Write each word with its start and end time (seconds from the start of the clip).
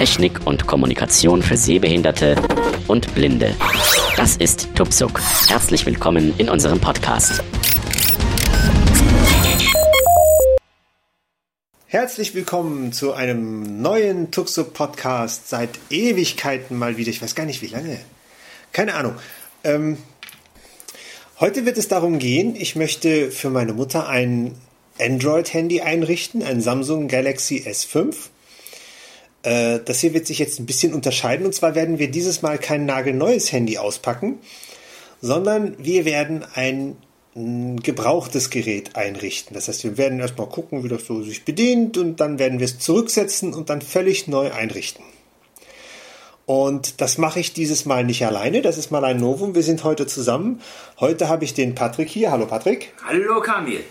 Technik 0.00 0.46
und 0.46 0.66
Kommunikation 0.66 1.42
für 1.42 1.58
Sehbehinderte 1.58 2.34
und 2.88 3.14
Blinde. 3.14 3.54
Das 4.16 4.38
ist 4.38 4.74
Tupsuk. 4.74 5.20
Herzlich 5.46 5.84
willkommen 5.84 6.32
in 6.38 6.48
unserem 6.48 6.80
Podcast. 6.80 7.44
Herzlich 11.84 12.34
willkommen 12.34 12.94
zu 12.94 13.12
einem 13.12 13.82
neuen 13.82 14.30
Tuxuk 14.30 14.72
Podcast 14.72 15.50
seit 15.50 15.68
Ewigkeiten 15.90 16.78
mal 16.78 16.96
wieder. 16.96 17.10
Ich 17.10 17.20
weiß 17.20 17.34
gar 17.34 17.44
nicht 17.44 17.60
wie 17.60 17.66
lange. 17.66 18.00
Keine 18.72 18.94
Ahnung. 18.94 19.16
Ähm, 19.64 19.98
heute 21.40 21.66
wird 21.66 21.76
es 21.76 21.88
darum 21.88 22.18
gehen, 22.18 22.56
ich 22.56 22.74
möchte 22.74 23.30
für 23.30 23.50
meine 23.50 23.74
Mutter 23.74 24.08
ein 24.08 24.54
Android-Handy 24.98 25.82
einrichten, 25.82 26.42
ein 26.42 26.62
Samsung 26.62 27.06
Galaxy 27.06 27.64
S5. 27.66 28.30
Äh, 29.42 29.80
das 29.84 30.00
hier 30.00 30.14
wird 30.14 30.26
sich 30.26 30.38
jetzt 30.38 30.58
ein 30.60 30.66
bisschen 30.66 30.94
unterscheiden. 30.94 31.46
Und 31.46 31.54
zwar 31.54 31.74
werden 31.74 31.98
wir 31.98 32.10
dieses 32.10 32.42
Mal 32.42 32.58
kein 32.58 32.86
nagelneues 32.86 33.52
Handy 33.52 33.78
auspacken, 33.78 34.38
sondern 35.20 35.76
wir 35.78 36.04
werden 36.04 36.44
ein 36.54 36.96
gebrauchtes 37.82 38.50
Gerät 38.50 38.96
einrichten. 38.96 39.54
Das 39.54 39.68
heißt, 39.68 39.84
wir 39.84 39.96
werden 39.96 40.18
erstmal 40.18 40.48
gucken, 40.48 40.82
wie 40.82 40.88
das 40.88 41.06
so 41.06 41.22
sich 41.22 41.44
bedient 41.44 41.96
und 41.96 42.18
dann 42.18 42.38
werden 42.38 42.58
wir 42.58 42.64
es 42.64 42.80
zurücksetzen 42.80 43.54
und 43.54 43.70
dann 43.70 43.82
völlig 43.82 44.26
neu 44.26 44.52
einrichten. 44.52 45.04
Und 46.44 47.00
das 47.00 47.16
mache 47.16 47.38
ich 47.38 47.52
dieses 47.52 47.84
Mal 47.84 48.02
nicht 48.02 48.26
alleine. 48.26 48.60
Das 48.60 48.76
ist 48.76 48.90
mal 48.90 49.04
ein 49.04 49.18
Novum. 49.18 49.54
Wir 49.54 49.62
sind 49.62 49.84
heute 49.84 50.08
zusammen. 50.08 50.60
Heute 50.98 51.28
habe 51.28 51.44
ich 51.44 51.54
den 51.54 51.76
Patrick 51.76 52.08
hier. 52.08 52.32
Hallo 52.32 52.46
Patrick. 52.46 52.92
Hallo 53.06 53.40
Kamil. 53.40 53.84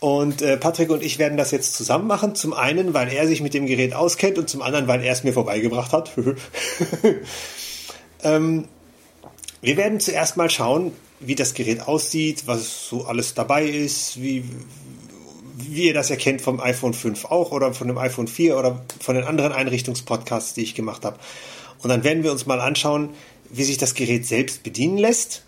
Und 0.00 0.42
äh, 0.42 0.56
Patrick 0.56 0.90
und 0.90 1.02
ich 1.02 1.18
werden 1.18 1.38
das 1.38 1.50
jetzt 1.50 1.74
zusammen 1.74 2.06
machen. 2.06 2.34
Zum 2.34 2.52
einen, 2.52 2.94
weil 2.94 3.08
er 3.08 3.26
sich 3.26 3.40
mit 3.40 3.54
dem 3.54 3.66
Gerät 3.66 3.94
auskennt 3.94 4.38
und 4.38 4.48
zum 4.48 4.62
anderen, 4.62 4.86
weil 4.86 5.02
er 5.02 5.12
es 5.12 5.24
mir 5.24 5.32
vorbeigebracht 5.32 5.92
hat. 5.92 6.10
ähm, 8.22 8.68
wir 9.62 9.76
werden 9.76 10.00
zuerst 10.00 10.36
mal 10.36 10.50
schauen, 10.50 10.92
wie 11.20 11.34
das 11.34 11.54
Gerät 11.54 11.88
aussieht, 11.88 12.42
was 12.46 12.88
so 12.88 13.04
alles 13.04 13.32
dabei 13.34 13.64
ist, 13.64 14.20
wie, 14.20 14.44
wie 15.56 15.86
ihr 15.86 15.94
das 15.94 16.10
erkennt 16.10 16.42
vom 16.42 16.60
iPhone 16.60 16.92
5 16.92 17.24
auch 17.26 17.50
oder 17.50 17.72
von 17.72 17.88
dem 17.88 17.96
iPhone 17.96 18.28
4 18.28 18.58
oder 18.58 18.84
von 19.00 19.14
den 19.14 19.24
anderen 19.24 19.52
Einrichtungspodcasts, 19.52 20.52
die 20.52 20.62
ich 20.62 20.74
gemacht 20.74 21.04
habe. 21.04 21.18
Und 21.82 21.88
dann 21.88 22.04
werden 22.04 22.24
wir 22.24 22.32
uns 22.32 22.44
mal 22.44 22.60
anschauen, 22.60 23.10
wie 23.50 23.64
sich 23.64 23.78
das 23.78 23.94
Gerät 23.94 24.26
selbst 24.26 24.62
bedienen 24.62 24.98
lässt 24.98 25.44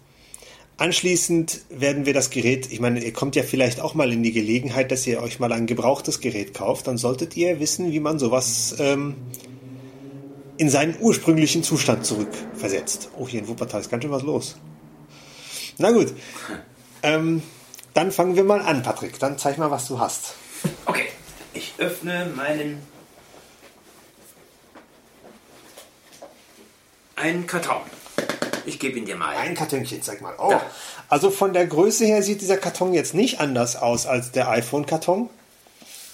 Anschließend 0.79 1.63
werden 1.71 2.05
wir 2.05 2.13
das 2.13 2.29
Gerät, 2.29 2.71
ich 2.71 2.81
meine, 2.81 3.03
ihr 3.03 3.13
kommt 3.13 3.35
ja 3.35 3.43
vielleicht 3.43 3.81
auch 3.81 3.95
mal 3.95 4.13
in 4.13 4.23
die 4.23 4.33
Gelegenheit, 4.33 4.93
dass 4.93 5.07
ihr 5.07 5.23
euch 5.23 5.41
mal 5.41 5.51
ein 5.53 5.67
gebrauchtes 5.67 6.21
Gerät 6.21 6.53
kauft, 6.53 6.87
dann 6.87 6.99
solltet 6.99 7.35
ihr 7.35 7.61
wissen, 7.61 7.93
wie 7.93 8.01
man 8.01 8.19
sowas 8.19 8.77
ähm, 8.79 9.17
in 10.59 10.69
seinen 10.69 10.97
ursprünglichen 11.01 11.63
Zustand 11.63 12.05
zurückversetzt. 12.05 13.11
Oh, 13.17 13.27
hier 13.27 13.41
in 13.41 13.49
Wuppertal 13.49 13.81
ist 13.81 13.91
ganz 13.91 14.03
schön 14.03 14.13
was 14.13 14.23
los. 14.23 14.57
Na 15.79 15.93
gut, 15.93 16.13
ähm, 17.03 17.43
dann 17.95 18.13
fangen 18.13 18.37
wir 18.37 18.45
mal 18.45 18.61
an, 18.61 18.83
Patrick. 18.83 19.19
Dann 19.19 19.39
zeig 19.39 19.57
mal, 19.57 19.71
was 19.71 19.89
du 19.89 19.99
hast. 19.99 20.35
Okay, 20.85 21.09
ich 21.55 21.73
öffne 21.79 22.31
meinen 22.37 22.83
einen 27.17 27.47
Karton. 27.47 27.81
Ich 28.67 28.79
gebe 28.79 28.99
ihn 28.99 29.05
dir 29.05 29.17
mal. 29.17 29.35
Ein 29.37 29.55
Kartönchen, 29.55 30.03
sag 30.03 30.21
mal. 30.21 30.35
Oh, 30.39 30.55
also 31.09 31.31
von 31.31 31.53
der 31.53 31.67
Größe 31.67 32.05
her 32.05 32.23
sieht 32.23 32.41
dieser 32.41 32.57
Karton 32.57 32.93
jetzt 32.93 33.15
nicht 33.15 33.41
anders 33.41 33.77
aus 33.77 34.07
als 34.07 34.33
der 34.33 34.51
iPhone-Karton. 34.51 35.31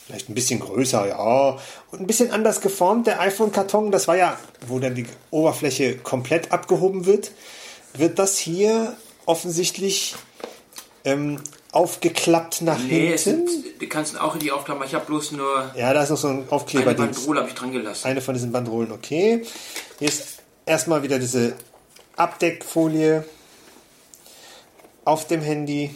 Vielleicht 0.07 0.29
ein 0.29 0.35
bisschen 0.35 0.61
größer, 0.61 1.07
ja. 1.09 1.59
Und 1.91 2.01
ein 2.01 2.07
bisschen 2.07 2.31
anders 2.31 2.61
geformt. 2.61 3.07
Der 3.07 3.21
iPhone-Karton, 3.21 3.91
das 3.91 4.09
war 4.09 4.17
ja, 4.17 4.39
wo 4.67 4.79
dann 4.79 4.95
die 4.95 5.07
Oberfläche 5.31 5.97
komplett 5.97 6.53
abgehoben 6.53 7.07
wird, 7.07 7.33
wird 7.95 8.19
das 8.19 8.37
hier 8.37 8.97
offensichtlich 9.27 10.17
ähm, 11.05 11.41
aufgeklappt 11.71 12.63
nach 12.63 12.79
nee, 12.79 13.17
hinten. 13.17 13.49
Sind, 13.49 13.81
du 13.81 13.89
kannst 13.89 14.21
auch 14.21 14.35
in 14.35 14.41
die 14.41 14.53
aufklappen, 14.53 14.85
ich 14.85 14.95
habe 14.95 15.07
bloß 15.07 15.33
nur. 15.33 15.71
Ja, 15.77 15.95
da 15.95 16.03
ist 16.03 16.11
noch 16.11 16.17
so 16.19 16.29
ein 16.29 16.47
Aufkleber. 16.51 16.91
Eine 16.91 16.99
Bandrolle 16.99 17.41
habe 17.41 17.49
ich 17.49 17.55
dran 17.55 17.73
gelassen. 17.73 18.07
Eine 18.07 18.21
von 18.21 18.35
diesen 18.35 18.53
Bandrolen, 18.53 18.93
okay. 18.93 19.45
Hier 19.99 20.09
ist 20.09 20.43
erstmal 20.67 21.03
wieder 21.03 21.19
diese 21.19 21.55
Abdeckfolie 22.17 23.25
auf 25.05 25.27
dem 25.27 25.41
Handy. 25.41 25.95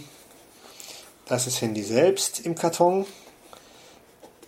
Das 1.26 1.46
ist 1.46 1.60
Handy 1.60 1.82
selbst 1.82 2.40
im 2.40 2.54
Karton. 2.54 3.06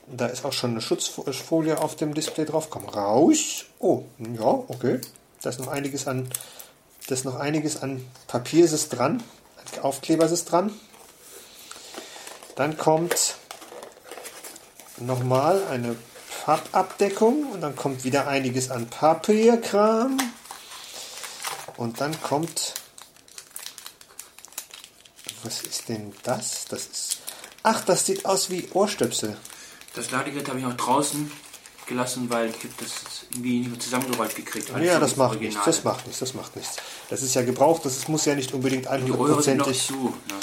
Da 0.07 0.27
ist 0.27 0.45
auch 0.45 0.53
schon 0.53 0.71
eine 0.71 0.81
Schutzfolie 0.81 1.79
auf 1.79 1.97
dem 1.97 2.15
Display 2.15 2.47
drauf. 2.47 2.71
Komm 2.71 2.89
raus. 2.89 3.67
Oh, 3.79 4.05
ja, 4.19 4.47
okay. 4.47 5.01
Da 5.43 5.51
ist 5.51 5.61
noch 5.61 5.69
einiges 5.69 6.07
an, 6.07 6.29
das 7.09 7.25
noch 7.25 7.37
einiges 7.37 7.83
an 7.83 8.05
Papier 8.27 8.65
ist 8.65 8.89
dran. 8.91 9.23
Aufkleber 9.83 10.25
ist 10.25 10.47
dran. 10.47 10.73
Dann 12.57 12.77
kommt 12.79 13.37
nochmal 14.97 15.63
eine 15.71 15.95
Pappabdeckung 16.45 17.53
und 17.53 17.61
dann 17.61 17.77
kommt 17.77 18.05
wieder 18.05 18.27
einiges 18.27 18.71
an 18.71 18.87
Papierkram. 18.87 20.19
Und 21.79 22.01
dann 22.01 22.21
kommt. 22.21 22.75
Was 25.45 25.63
ist 25.63 25.89
denn 25.89 26.13
das? 26.25 26.67
Das 26.69 26.87
ist. 26.87 27.19
Ach, 27.63 27.85
das 27.85 28.05
sieht 28.05 28.27
aus 28.27 28.51
wie 28.51 28.69
Ohrstöpsel. 28.73 29.37
Das 29.95 30.11
Ladegerät 30.11 30.49
habe 30.49 30.59
ich 30.59 30.65
noch 30.65 30.77
draußen 30.77 31.31
gelassen, 31.87 32.29
weil 32.29 32.51
ich 32.51 32.57
das 32.79 33.27
irgendwie 33.31 33.61
nicht 33.61 33.71
mehr 33.71 33.81
zusammengerollt 33.81 34.35
gekriegt. 34.35 34.71
habe. 34.73 34.85
ja, 34.85 34.99
das 34.99 35.17
macht 35.17 35.31
Original. 35.31 35.51
nichts. 35.51 35.65
Das 35.65 35.85
macht 35.85 36.07
nichts. 36.07 36.21
Das 36.21 36.35
macht 36.35 36.57
nichts. 36.57 36.77
Das 37.09 37.23
ist 37.23 37.35
ja 37.35 37.43
gebraucht. 37.43 37.85
Das 37.85 38.09
muss 38.09 38.25
ja 38.25 38.35
nicht 38.35 38.53
unbedingt 38.53 38.91
100%ig. 38.91 39.87
zu. 39.87 39.95
Ne? 40.29 40.35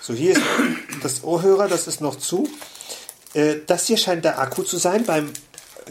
So, 0.00 0.14
hier 0.14 0.32
ist 0.32 0.42
das 1.02 1.24
Ohrhörer. 1.24 1.68
Das 1.68 1.88
ist 1.88 2.00
noch 2.00 2.16
zu. 2.16 2.48
Äh, 3.34 3.56
das 3.66 3.86
hier 3.88 3.96
scheint 3.96 4.24
der 4.24 4.38
Akku 4.38 4.62
zu 4.62 4.76
sein. 4.76 5.04
Beim 5.04 5.32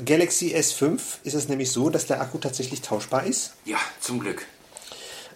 Galaxy 0.05 0.55
S5 0.55 0.99
ist 1.23 1.33
es 1.33 1.49
nämlich 1.49 1.71
so, 1.71 1.89
dass 1.89 2.07
der 2.07 2.21
Akku 2.21 2.37
tatsächlich 2.37 2.81
tauschbar 2.81 3.25
ist. 3.25 3.51
Ja, 3.65 3.77
zum 3.99 4.19
Glück. 4.19 4.45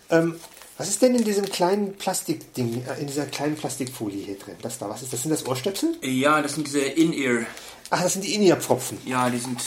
Ähm, 0.09 0.35
was 0.77 0.89
ist 0.89 1.01
denn 1.01 1.15
in 1.15 1.23
diesem 1.23 1.45
kleinen 1.45 1.95
Plastikding, 1.95 2.85
äh, 2.85 2.99
in 3.01 3.07
dieser 3.07 3.25
kleinen 3.25 3.55
Plastikfolie 3.55 4.23
hier 4.23 4.37
drin? 4.37 4.55
Das 4.61 4.77
da, 4.77 4.89
was 4.89 5.01
ist 5.01 5.11
das? 5.11 5.23
Sind 5.23 5.31
das 5.31 5.45
Ohrstöpsel? 5.45 5.95
Ja, 6.01 6.41
das 6.41 6.53
sind 6.53 6.67
diese 6.67 6.79
In-Ear. 6.81 7.45
Ach, 7.89 8.03
das 8.03 8.13
sind 8.13 8.25
die 8.25 8.35
In-Ear-Pfropfen. 8.35 8.99
Ja, 9.05 9.29
die 9.29 9.39
sind. 9.39 9.59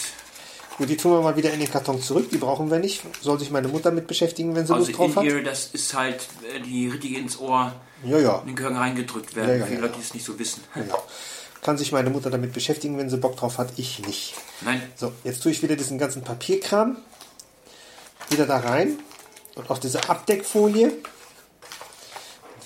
Gut, 0.79 0.89
die 0.89 0.97
tun 0.97 1.13
wir 1.13 1.21
mal 1.21 1.37
wieder 1.37 1.53
in 1.53 1.61
den 1.61 1.71
Karton 1.71 2.01
zurück. 2.01 2.31
Die 2.31 2.39
brauchen 2.39 2.71
wir 2.71 2.79
nicht. 2.79 3.03
Soll 3.21 3.39
sich 3.39 3.51
meine 3.51 3.69
Mutter 3.69 3.91
mit 3.91 4.07
beschäftigen, 4.07 4.55
wenn 4.55 4.67
sie 4.67 4.73
also 4.73 4.87
Lust 4.87 4.99
drauf 4.99 5.17
hat? 5.17 5.25
In-Ear, 5.25 5.43
das 5.43 5.71
ist 5.73 5.95
halt 5.95 6.27
äh, 6.55 6.61
die 6.61 6.89
richtige 6.89 7.19
ins 7.19 7.39
Ohr. 7.39 7.75
Ja, 8.05 8.19
ja. 8.19 8.39
In 8.41 8.47
den 8.47 8.57
Gehirn 8.57 8.77
reingedrückt 8.77 9.35
werden. 9.35 9.51
Ja, 9.51 9.57
ja, 9.57 9.67
Viele 9.67 9.81
Leute, 9.81 9.95
die 9.97 10.03
es 10.03 10.15
nicht 10.15 10.25
so 10.25 10.39
wissen. 10.39 10.63
Ja. 10.77 10.97
Kann 11.63 11.77
sich 11.77 11.93
meine 11.93 12.09
Mutter 12.09 12.31
damit 12.31 12.55
beschäftigen, 12.55 12.97
wenn 12.97 13.11
sie 13.11 13.19
Bock 13.19 13.37
drauf 13.37 13.59
hat. 13.59 13.73
Ich 13.77 13.99
nicht. 14.07 14.35
Nein. 14.63 14.81
So, 14.97 15.13
jetzt 15.25 15.43
tue 15.43 15.53
ich 15.53 15.63
wieder 15.63 15.77
diesen 15.77 15.99
ganzen 15.99 16.23
Papierkram 16.23 16.97
wieder 18.31 18.47
da 18.47 18.59
rein. 18.59 18.99
Und 19.61 19.71
auch 19.71 19.79
diese 19.79 20.09
Abdeckfolie. 20.09 20.91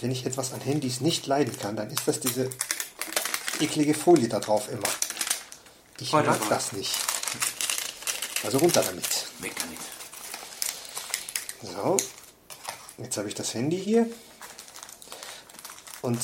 Wenn 0.01 0.13
ich 0.13 0.25
etwas 0.27 0.53
an 0.53 0.61
Handys 0.61 1.01
nicht 1.01 1.27
leiden 1.27 1.59
kann, 1.59 1.75
dann 1.75 1.91
ist 1.91 2.07
das 2.07 2.21
diese 2.21 2.49
eklige 3.59 3.95
Folie 3.95 4.29
da 4.29 4.39
drauf 4.39 4.69
immer. 4.71 4.87
Ich 5.99 6.13
mag 6.13 6.27
Warte. 6.27 6.49
das 6.49 6.73
nicht. 6.73 6.95
Also 8.45 8.59
runter 8.59 8.83
damit. 8.83 9.27
Weg 9.41 9.55
damit. 9.57 9.79
So. 11.75 11.97
Jetzt 12.99 13.17
habe 13.17 13.27
ich 13.27 13.35
das 13.35 13.55
Handy 13.55 13.83
hier. 13.83 14.07
Und 16.01 16.21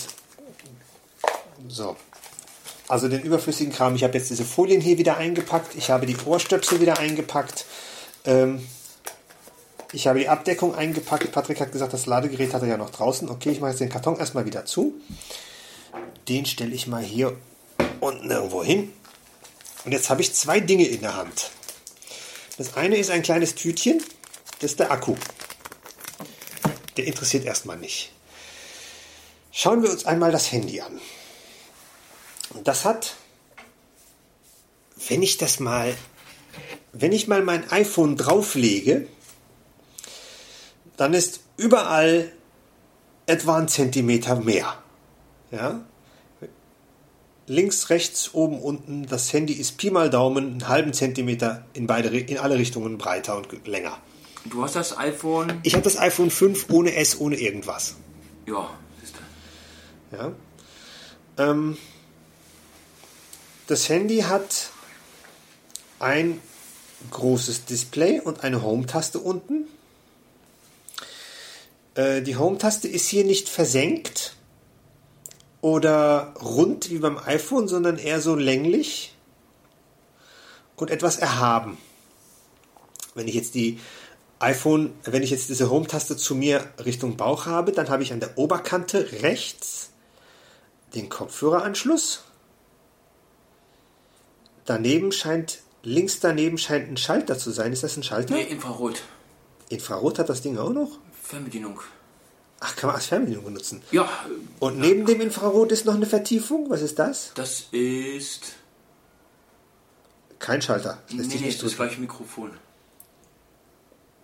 so. 1.67 1.97
Also 2.87 3.09
den 3.09 3.23
überflüssigen 3.23 3.73
Kram. 3.73 3.97
Ich 3.97 4.05
habe 4.05 4.17
jetzt 4.17 4.31
diese 4.31 4.45
Folien 4.45 4.81
hier 4.81 4.99
wieder 4.99 5.17
eingepackt. 5.17 5.75
Ich 5.75 5.91
habe 5.91 6.07
die 6.07 6.17
Ohrstöpsel 6.25 6.81
wieder 6.81 6.99
eingepackt. 6.99 7.65
Ähm, 8.25 8.65
ich 9.93 10.07
habe 10.07 10.21
die 10.21 10.29
Abdeckung 10.29 10.75
eingepackt. 10.75 11.33
Patrick 11.33 11.61
hat 11.61 11.73
gesagt, 11.73 11.93
das 11.93 12.07
Ladegerät 12.07 12.55
hat 12.55 12.63
er 12.63 12.69
ja 12.69 12.77
noch 12.77 12.91
draußen. 12.91 13.29
Okay, 13.29 13.51
ich 13.51 13.61
mache 13.61 13.71
jetzt 13.71 13.81
den 13.81 13.89
Karton 13.89 14.17
erstmal 14.17 14.47
wieder 14.47 14.65
zu. 14.65 14.95
Den 16.29 16.47
stelle 16.47 16.75
ich 16.75 16.87
mal 16.87 17.03
hier 17.03 17.37
unten 17.99 18.31
irgendwo 18.31 18.63
hin. 18.63 18.93
Und 19.85 19.93
jetzt 19.93 20.11
habe 20.11 20.21
ich 20.21 20.33
zwei 20.35 20.61
Dinge 20.61 20.87
in 20.87 21.01
der 21.01 21.17
Hand. 21.17 21.51
Das 22.57 22.77
eine 22.77 22.97
ist 22.97 23.11
ein 23.11 23.23
kleines 23.23 23.55
Tütchen. 23.55 24.03
Das 24.61 24.73
ist 24.73 24.81
der 24.81 24.91
Akku. 24.93 25.17
Der 26.97 27.07
interessiert 27.07 27.45
erstmal 27.45 27.79
nicht. 27.79 28.13
Schauen 29.51 29.83
wir 29.83 29.91
uns 29.91 30.05
einmal 30.05 30.31
das 30.31 30.53
Handy 30.53 30.81
an. 30.81 31.01
Und 32.51 32.69
das 32.69 32.85
hat, 32.85 33.15
wenn 35.09 35.23
ich 35.23 35.39
das 35.39 35.59
mal, 35.59 35.97
wenn 36.93 37.13
ich 37.13 37.27
mal 37.27 37.43
mein 37.43 37.71
iPhone 37.71 38.17
drauflege, 38.17 39.07
dann 41.01 41.15
ist 41.15 41.41
überall 41.57 42.31
etwa 43.25 43.57
ein 43.57 43.69
Zentimeter 43.69 44.37
mehr. 44.37 44.75
Ja? 45.51 45.81
links, 47.47 47.89
rechts, 47.91 48.35
oben, 48.35 48.61
unten. 48.61 49.07
Das 49.07 49.33
Handy 49.33 49.55
ist 49.55 49.77
Pi 49.77 49.91
mal 49.91 50.11
Daumen 50.11 50.47
einen 50.47 50.69
halben 50.69 50.93
Zentimeter 50.93 51.65
in, 51.73 51.87
beide, 51.87 52.17
in 52.17 52.39
alle 52.39 52.57
Richtungen 52.57 52.97
breiter 52.99 53.37
und 53.37 53.67
länger. 53.67 53.99
Du 54.45 54.63
hast 54.63 54.77
das 54.77 54.97
iPhone. 54.97 55.59
Ich 55.63 55.73
habe 55.73 55.83
das 55.83 55.99
iPhone 55.99 56.31
5 56.31 56.71
ohne 56.71 56.95
S, 56.95 57.19
ohne 57.19 57.37
irgendwas. 57.37 57.97
Ja, 58.47 58.71
siehst 59.01 59.15
du. 60.11 60.17
Ja. 60.17 60.33
Ähm, 61.39 61.77
das 63.67 63.89
Handy 63.89 64.19
hat 64.21 64.71
ein 65.99 66.41
großes 67.11 67.65
Display 67.65 68.21
und 68.21 68.45
eine 68.45 68.63
Home-Taste 68.63 69.19
unten. 69.19 69.67
Äh, 72.01 72.23
die 72.23 72.37
Home-Taste 72.37 72.89
ist 72.89 73.09
hier 73.09 73.25
nicht 73.25 73.49
versenkt 73.49 74.35
oder 75.61 76.33
rund 76.41 76.89
wie 76.91 76.99
beim 76.99 77.19
iPhone, 77.19 77.69
sondern 77.69 77.99
eher 77.99 78.21
so 78.23 78.35
länglich 78.35 79.15
und 80.77 80.91
etwas 80.91 81.19
erhaben. 81.19 81.77
Wenn 83.15 83.29
ich 83.29 83.35
jetzt 83.35 83.55
die 83.55 83.79
iPhone, 84.39 84.95
wenn 85.05 85.23
ich 85.23 85.31
jetzt 85.31 85.51
diese 85.51 85.69
Home-Taste 85.69 86.17
zu 86.17 86.35
mir 86.35 86.65
Richtung 86.83 87.19
Bauch 87.19 87.45
habe, 87.45 87.73
dann 87.73 87.91
habe 87.91 88.03
ich 88.03 88.15
an 88.15 88.21
der 88.21 88.39
Oberkante 88.39 89.13
rechts 89.21 89.91
den 90.95 91.11
Kopfhöreranschluss. 91.11 92.25
Daneben 94.65 95.13
scheint, 95.13 95.59
links 95.83 96.21
daneben 96.21 96.57
scheint 96.57 96.89
ein 96.89 96.97
Schalter 96.97 97.37
zu 97.37 97.51
sein. 97.51 97.75
Ist 97.75 97.83
das 97.83 97.99
ein 97.99 98.03
Schalter? 98.03 98.33
Nee, 98.33 98.45
Infrarot. 98.45 99.03
Infrarot 99.69 100.19
hat 100.19 100.31
das 100.31 100.41
Ding 100.41 100.57
auch 100.57 100.73
noch? 100.73 100.99
Fernbedienung. 101.31 101.81
Ach, 102.61 102.77
kann 102.77 102.89
man 102.89 102.97
als 102.97 103.07
Fernbedienung 103.07 103.45
benutzen. 103.45 103.83
Ja, 103.91 104.09
Und 104.59 104.79
neben 104.79 105.07
dem 105.07 105.21
Infrarot 105.21 105.73
ist 105.73 105.87
noch 105.87 105.95
eine 105.95 106.07
Vertiefung. 106.07 106.69
Was 106.69 106.83
ist 106.83 106.99
das? 106.99 107.33
das 107.35 107.69
ist. 107.73 108.53
Kein 110.39 110.61
Schalter. 110.61 110.99
Das 111.07 111.13
Nee, 111.13 111.19
lässt 111.19 111.31
sich 111.31 111.41
nee, 111.41 111.47
nicht 111.49 111.63
das 111.63 111.77
gleiche 111.77 112.01
Mikrofon. 112.01 112.51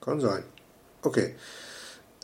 Kann 0.01 0.21
sein. 0.21 0.45
Okay. 1.03 1.35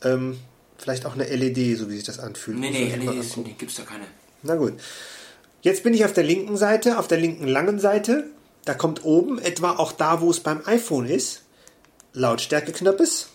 Ähm, 0.03 0.39
vielleicht 0.77 1.05
auch 1.05 1.13
eine 1.13 1.25
LED, 1.25 1.77
so 1.77 1.89
wie 1.89 1.95
sich 1.95 2.03
das 2.03 2.19
anfühlt. 2.19 2.57
Nee, 2.59 2.69
nee, 2.71 2.95
LEDs 2.95 3.37
nee, 3.37 3.55
gibt's 3.57 3.75
da 3.75 3.83
keine. 3.83 4.05
Na 4.41 4.55
gut. 4.55 4.73
Jetzt 5.61 5.83
bin 5.83 5.93
ich 5.93 6.03
auf 6.05 6.13
der 6.13 6.23
linken 6.23 6.57
Seite, 6.57 6.99
auf 6.99 7.07
der 7.07 7.19
linken 7.19 7.47
langen 7.47 7.79
Seite. 7.79 8.25
Da 8.65 8.73
kommt 8.73 9.03
oben, 9.03 9.39
etwa 9.39 9.71
auch 9.77 9.91
da, 9.91 10.21
wo 10.21 10.29
es 10.29 10.39
beim 10.41 10.61
iPhone 10.65 11.05
ist, 11.05 11.43
Lautstärkeknopfes. 12.13 13.29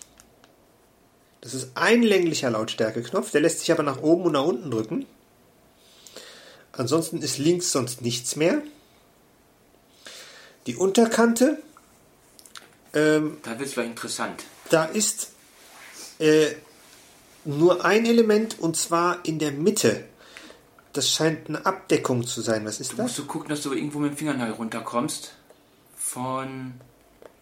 Das 1.40 1.54
ist 1.54 1.70
ein 1.76 2.02
länglicher 2.02 2.50
Lautstärkeknopf, 2.50 3.30
der 3.30 3.40
lässt 3.40 3.60
sich 3.60 3.70
aber 3.72 3.82
nach 3.82 4.02
oben 4.02 4.24
und 4.24 4.32
nach 4.32 4.44
unten 4.44 4.70
drücken. 4.70 5.06
Ansonsten 6.72 7.22
ist 7.22 7.38
links 7.38 7.70
sonst 7.72 8.02
nichts 8.02 8.36
mehr. 8.36 8.62
Die 10.66 10.76
Unterkante, 10.76 11.58
ähm, 12.94 13.38
Da 13.42 13.58
wird's 13.58 13.72
vielleicht 13.72 13.90
interessant. 13.90 14.44
da 14.70 14.84
ist 14.84 15.30
äh, 16.18 16.48
nur 17.44 17.84
ein 17.84 18.04
Element 18.04 18.58
und 18.58 18.76
zwar 18.76 19.24
in 19.24 19.38
der 19.38 19.52
Mitte. 19.52 20.04
Das 20.92 21.10
scheint 21.10 21.48
eine 21.48 21.64
Abdeckung 21.64 22.26
zu 22.26 22.40
sein. 22.42 22.64
Was 22.64 22.80
ist 22.80 22.92
Du 22.92 22.96
das? 22.96 23.04
musst 23.04 23.18
du 23.18 23.26
gucken, 23.26 23.48
dass 23.48 23.62
du 23.62 23.72
irgendwo 23.72 23.98
mit 23.98 24.12
dem 24.12 24.16
Fingernagel 24.16 24.54
runterkommst. 24.54 25.32
Von. 25.96 26.74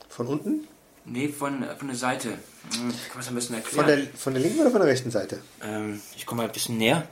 Von 0.09 0.27
unten? 0.27 0.67
Nee, 1.05 1.29
von, 1.29 1.65
von 1.79 1.89
der 1.89 1.97
Seite. 1.97 2.39
Kann 2.71 2.87
man 2.87 2.95
das 3.17 3.27
besten 3.27 3.55
Von 3.55 3.63
erklären? 3.63 3.87
der, 3.87 4.19
von 4.19 4.35
der 4.35 4.43
linken 4.43 4.61
oder 4.61 4.71
von 4.71 4.81
der 4.81 4.89
rechten 4.91 5.11
Seite? 5.11 5.41
ähm, 5.63 6.01
ich 6.17 6.27
komme 6.27 6.43
mal 6.43 6.49
ein 6.49 6.53
bisschen 6.53 6.79
näher. 6.79 7.07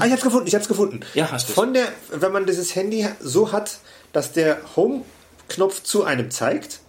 Ah, 0.00 0.06
ich 0.06 0.12
hab's 0.12 0.22
gefunden, 0.22 0.48
ich 0.48 0.54
hab's 0.54 0.68
gefunden. 0.68 1.00
Ja, 1.14 1.30
hast 1.30 1.48
du's. 1.48 1.54
Von 1.54 1.74
der, 1.74 1.86
wenn 2.10 2.32
man 2.32 2.44
dieses 2.44 2.74
Handy 2.74 3.06
so 3.20 3.52
hat, 3.52 3.78
dass 4.12 4.32
der 4.32 4.58
Home-Knopf 4.74 5.82
zu 5.84 6.04
einem 6.04 6.30
zeigt, 6.30 6.80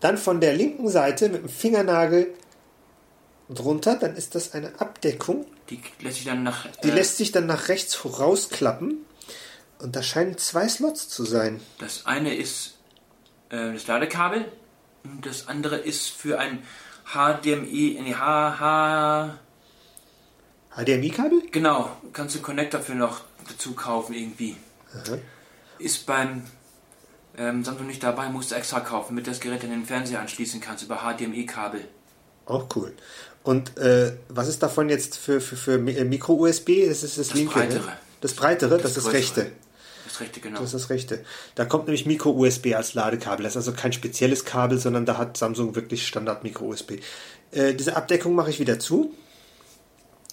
dann 0.00 0.16
von 0.16 0.40
der 0.40 0.54
linken 0.54 0.88
Seite 0.88 1.28
mit 1.28 1.42
dem 1.42 1.48
Fingernagel 1.48 2.32
drunter, 3.48 3.96
dann 3.96 4.16
ist 4.16 4.34
das 4.34 4.52
eine 4.52 4.80
Abdeckung. 4.80 5.46
Die 5.70 5.80
lässt 6.00 6.16
sich 6.16 6.26
dann 6.26 6.42
nach. 6.42 6.66
Die 6.84 6.88
äh, 6.88 6.94
lässt 6.94 7.16
sich 7.16 7.32
dann 7.32 7.46
nach 7.46 7.68
rechts 7.68 7.98
rausklappen. 8.04 8.98
Und 9.80 9.96
da 9.96 10.02
scheinen 10.02 10.38
zwei 10.38 10.68
Slots 10.68 11.08
zu 11.08 11.24
sein. 11.24 11.60
Das 11.78 12.06
eine 12.06 12.34
ist 12.36 12.78
äh, 13.50 13.72
das 13.72 13.86
Ladekabel 13.88 14.46
und 15.04 15.26
das 15.26 15.48
andere 15.48 15.76
ist 15.76 16.08
für 16.10 16.38
ein 16.38 16.62
HDMI, 17.12 17.98
nee, 18.02 18.14
HH, 18.14 19.38
HDMI-Kabel? 20.76 21.42
genau, 21.50 21.90
kannst 22.12 22.34
du 22.34 22.38
einen 22.38 22.44
Connector 22.44 22.80
für 22.80 22.94
noch 22.94 23.22
dazu 23.48 23.74
kaufen 23.74 24.14
irgendwie. 24.14 24.56
Ist 25.78 26.06
beim 26.06 26.44
ähm, 27.36 27.64
Samsung 27.64 27.86
nicht 27.86 28.02
dabei, 28.02 28.28
musst 28.28 28.50
du 28.50 28.54
extra 28.54 28.80
kaufen, 28.80 29.14
damit 29.16 29.26
das 29.26 29.40
Gerät 29.40 29.64
an 29.64 29.70
den 29.70 29.84
Fernseher 29.84 30.20
anschließen 30.20 30.60
kannst 30.60 30.84
über 30.84 30.98
HDMI-Kabel. 30.98 31.84
Auch 32.46 32.66
cool. 32.76 32.92
Und 33.42 33.76
äh, 33.78 34.12
was 34.28 34.48
ist 34.48 34.62
davon 34.62 34.88
jetzt 34.88 35.16
für, 35.16 35.40
für, 35.40 35.56
für 35.56 35.74
äh, 35.74 36.04
Micro-USB? 36.04 36.86
Das 36.88 37.02
ist 37.02 37.18
das, 37.18 37.28
Das 37.28 37.34
linke. 37.34 37.58
ne? 37.58 37.66
breitere. 37.66 37.92
Das 38.20 38.34
breitere, 38.34 38.78
das, 38.78 38.90
ist 38.92 38.96
das 38.98 39.04
größere. 39.04 39.18
rechte. 39.18 39.52
Das 40.12 40.20
rechte, 40.20 40.40
genau. 40.40 40.60
Das 40.60 40.74
ist 40.74 40.74
das 40.74 40.90
rechte. 40.90 41.24
Da 41.54 41.64
kommt 41.64 41.86
nämlich 41.86 42.04
Micro-USB 42.04 42.74
als 42.74 42.92
Ladekabel. 42.92 43.44
Das 43.44 43.54
ist 43.54 43.56
also 43.56 43.72
kein 43.72 43.94
spezielles 43.94 44.44
Kabel, 44.44 44.78
sondern 44.78 45.06
da 45.06 45.16
hat 45.16 45.38
Samsung 45.38 45.74
wirklich 45.74 46.06
Standard 46.06 46.44
Micro-USB. 46.44 46.98
Äh, 47.50 47.72
diese 47.72 47.96
Abdeckung 47.96 48.34
mache 48.34 48.50
ich 48.50 48.60
wieder 48.60 48.78
zu. 48.78 49.14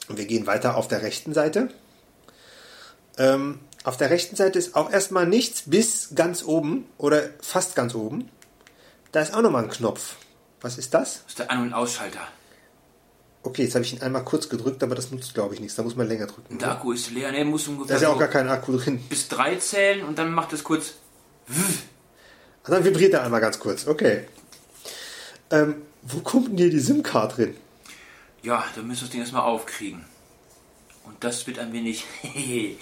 Und 0.10 0.18
wir 0.18 0.26
gehen 0.26 0.48
weiter 0.48 0.76
auf 0.76 0.90
der 0.90 1.02
rechten 1.02 1.34
Seite. 1.34 1.70
Ähm, 3.18 3.60
auf 3.86 3.96
der 3.96 4.10
rechten 4.10 4.36
Seite 4.36 4.60
ist 4.60 4.76
auch 4.76 4.92
erstmal 4.92 5.26
nichts 5.26 5.64
bis 5.68 6.10
ganz 6.14 6.44
oben 6.44 6.86
oder 6.98 7.30
fast 7.40 7.76
ganz 7.76 7.96
oben. 7.96 8.30
Da 9.14 9.22
ist 9.22 9.34
auch 9.34 9.42
nochmal 9.42 9.64
ein 9.64 9.70
Knopf. 9.70 10.18
Was 10.60 10.78
ist 10.78 10.94
das? 10.94 11.22
Das 11.24 11.30
ist 11.30 11.40
der 11.40 11.52
An- 11.52 11.62
und 11.62 11.74
Ausschalter. 11.74 12.28
Okay, 13.42 13.64
jetzt 13.64 13.76
habe 13.76 13.86
ich 13.86 13.94
ihn 13.94 14.02
einmal 14.02 14.26
kurz 14.26 14.50
gedrückt, 14.50 14.84
aber 14.84 14.96
das 14.96 15.12
nutzt, 15.12 15.34
glaube 15.34 15.54
ich, 15.54 15.62
nichts. 15.62 15.76
Da 15.76 15.84
muss 15.84 15.96
man 15.96 16.08
länger 16.08 16.28
drücken. 16.28 16.58
Der 16.58 16.72
Akku 16.72 16.92
ist 16.92 17.10
leer, 17.12 17.32
ne, 17.32 17.46
muss 17.46 17.66
Da 17.66 17.72
ungefähr 17.72 17.96
ist 17.96 18.02
ja 18.02 18.10
auch 18.10 18.14
so 18.14 18.20
gar 18.20 18.28
kein 18.28 18.50
Akku 18.50 18.76
drin. 18.78 19.02
bis 19.08 19.30
drei 19.30 19.56
zählen 19.56 20.04
und 20.06 20.18
dann 20.18 20.34
macht 20.34 20.52
es 20.52 20.64
kurz. 20.64 20.96
Und 21.48 22.72
dann 22.72 22.84
vibriert 22.84 23.14
er 23.14 23.24
einmal 23.24 23.40
ganz 23.40 23.58
kurz. 23.60 23.88
Okay. 23.88 24.28
Ähm, 25.52 25.76
wo 26.02 26.20
kommt 26.20 26.50
denn 26.50 26.58
hier 26.58 26.70
die 26.70 26.80
SIM-Card 26.80 27.38
drin? 27.38 27.56
Ja, 28.44 28.64
dann 28.76 28.88
müssen 28.88 29.02
wir 29.02 29.06
das 29.06 29.12
Ding 29.12 29.22
erstmal 29.22 29.44
aufkriegen. 29.44 30.06
Und 31.06 31.24
das 31.24 31.48
wird 31.48 31.60
ein 31.60 31.74
wenig. 31.74 32.06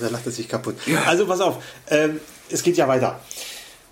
Da 0.00 0.06
lacht 0.06 0.26
er 0.26 0.30
sich 0.30 0.48
kaputt. 0.48 0.76
Ja. 0.86 1.02
Also 1.06 1.26
pass 1.26 1.40
auf, 1.40 1.60
ähm, 1.88 2.20
es 2.50 2.62
geht 2.62 2.76
ja 2.76 2.86
weiter. 2.86 3.18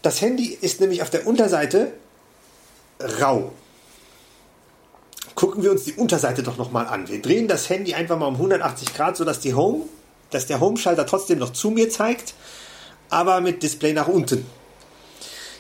Das 0.03 0.21
Handy 0.21 0.57
ist 0.61 0.81
nämlich 0.81 1.03
auf 1.03 1.11
der 1.11 1.27
Unterseite 1.27 1.95
rau. 3.21 3.53
Gucken 5.37 5.63
wir 5.63 5.71
uns 5.71 5.85
die 5.85 5.93
Unterseite 5.93 6.43
doch 6.43 6.57
nochmal 6.57 6.87
an. 6.87 7.09
Wir 7.09 7.21
drehen 7.21 7.47
das 7.47 7.69
Handy 7.69 7.95
einfach 7.95 8.19
mal 8.19 8.27
um 8.27 8.37
180 8.37 8.95
Grad, 8.95 9.19
sodass 9.19 9.39
die 9.39 9.53
Home, 9.53 9.85
dass 10.31 10.47
der 10.47 10.61
Home-Schalter 10.61 11.05
trotzdem 11.07 11.39
noch 11.39 11.53
zu 11.53 11.71
mir 11.71 11.91
zeigt, 11.91 12.35
aber 13.11 13.43
mit 13.43 13.63
Display 13.63 13.93
nach 13.93 14.09
unten. 14.09 14.47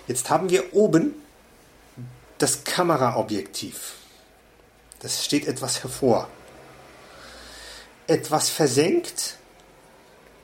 Jetzt 0.08 0.30
haben 0.30 0.48
wir 0.48 0.74
oben 0.74 1.14
das 2.38 2.64
Kameraobjektiv. 2.64 3.94
Das 5.00 5.22
steht 5.24 5.46
etwas 5.46 5.82
hervor. 5.82 6.28
Etwas 8.06 8.48
versenkt 8.48 9.36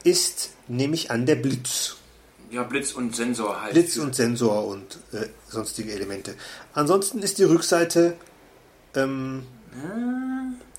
ist, 0.04 0.50
nehme 0.68 0.94
ich 0.94 1.10
an, 1.10 1.24
der 1.24 1.36
Blitz. 1.36 1.96
ja, 2.50 2.64
Blitz 2.64 2.92
und 2.92 3.16
Sensor 3.16 3.62
halt. 3.62 3.72
Blitz 3.72 3.96
und 3.96 4.14
Sensor 4.14 4.66
und 4.66 4.98
äh, 5.12 5.28
sonstige 5.48 5.92
Elemente. 5.92 6.34
Ansonsten 6.74 7.20
ist 7.20 7.38
die 7.38 7.44
Rückseite 7.44 8.14
ähm, 8.94 9.46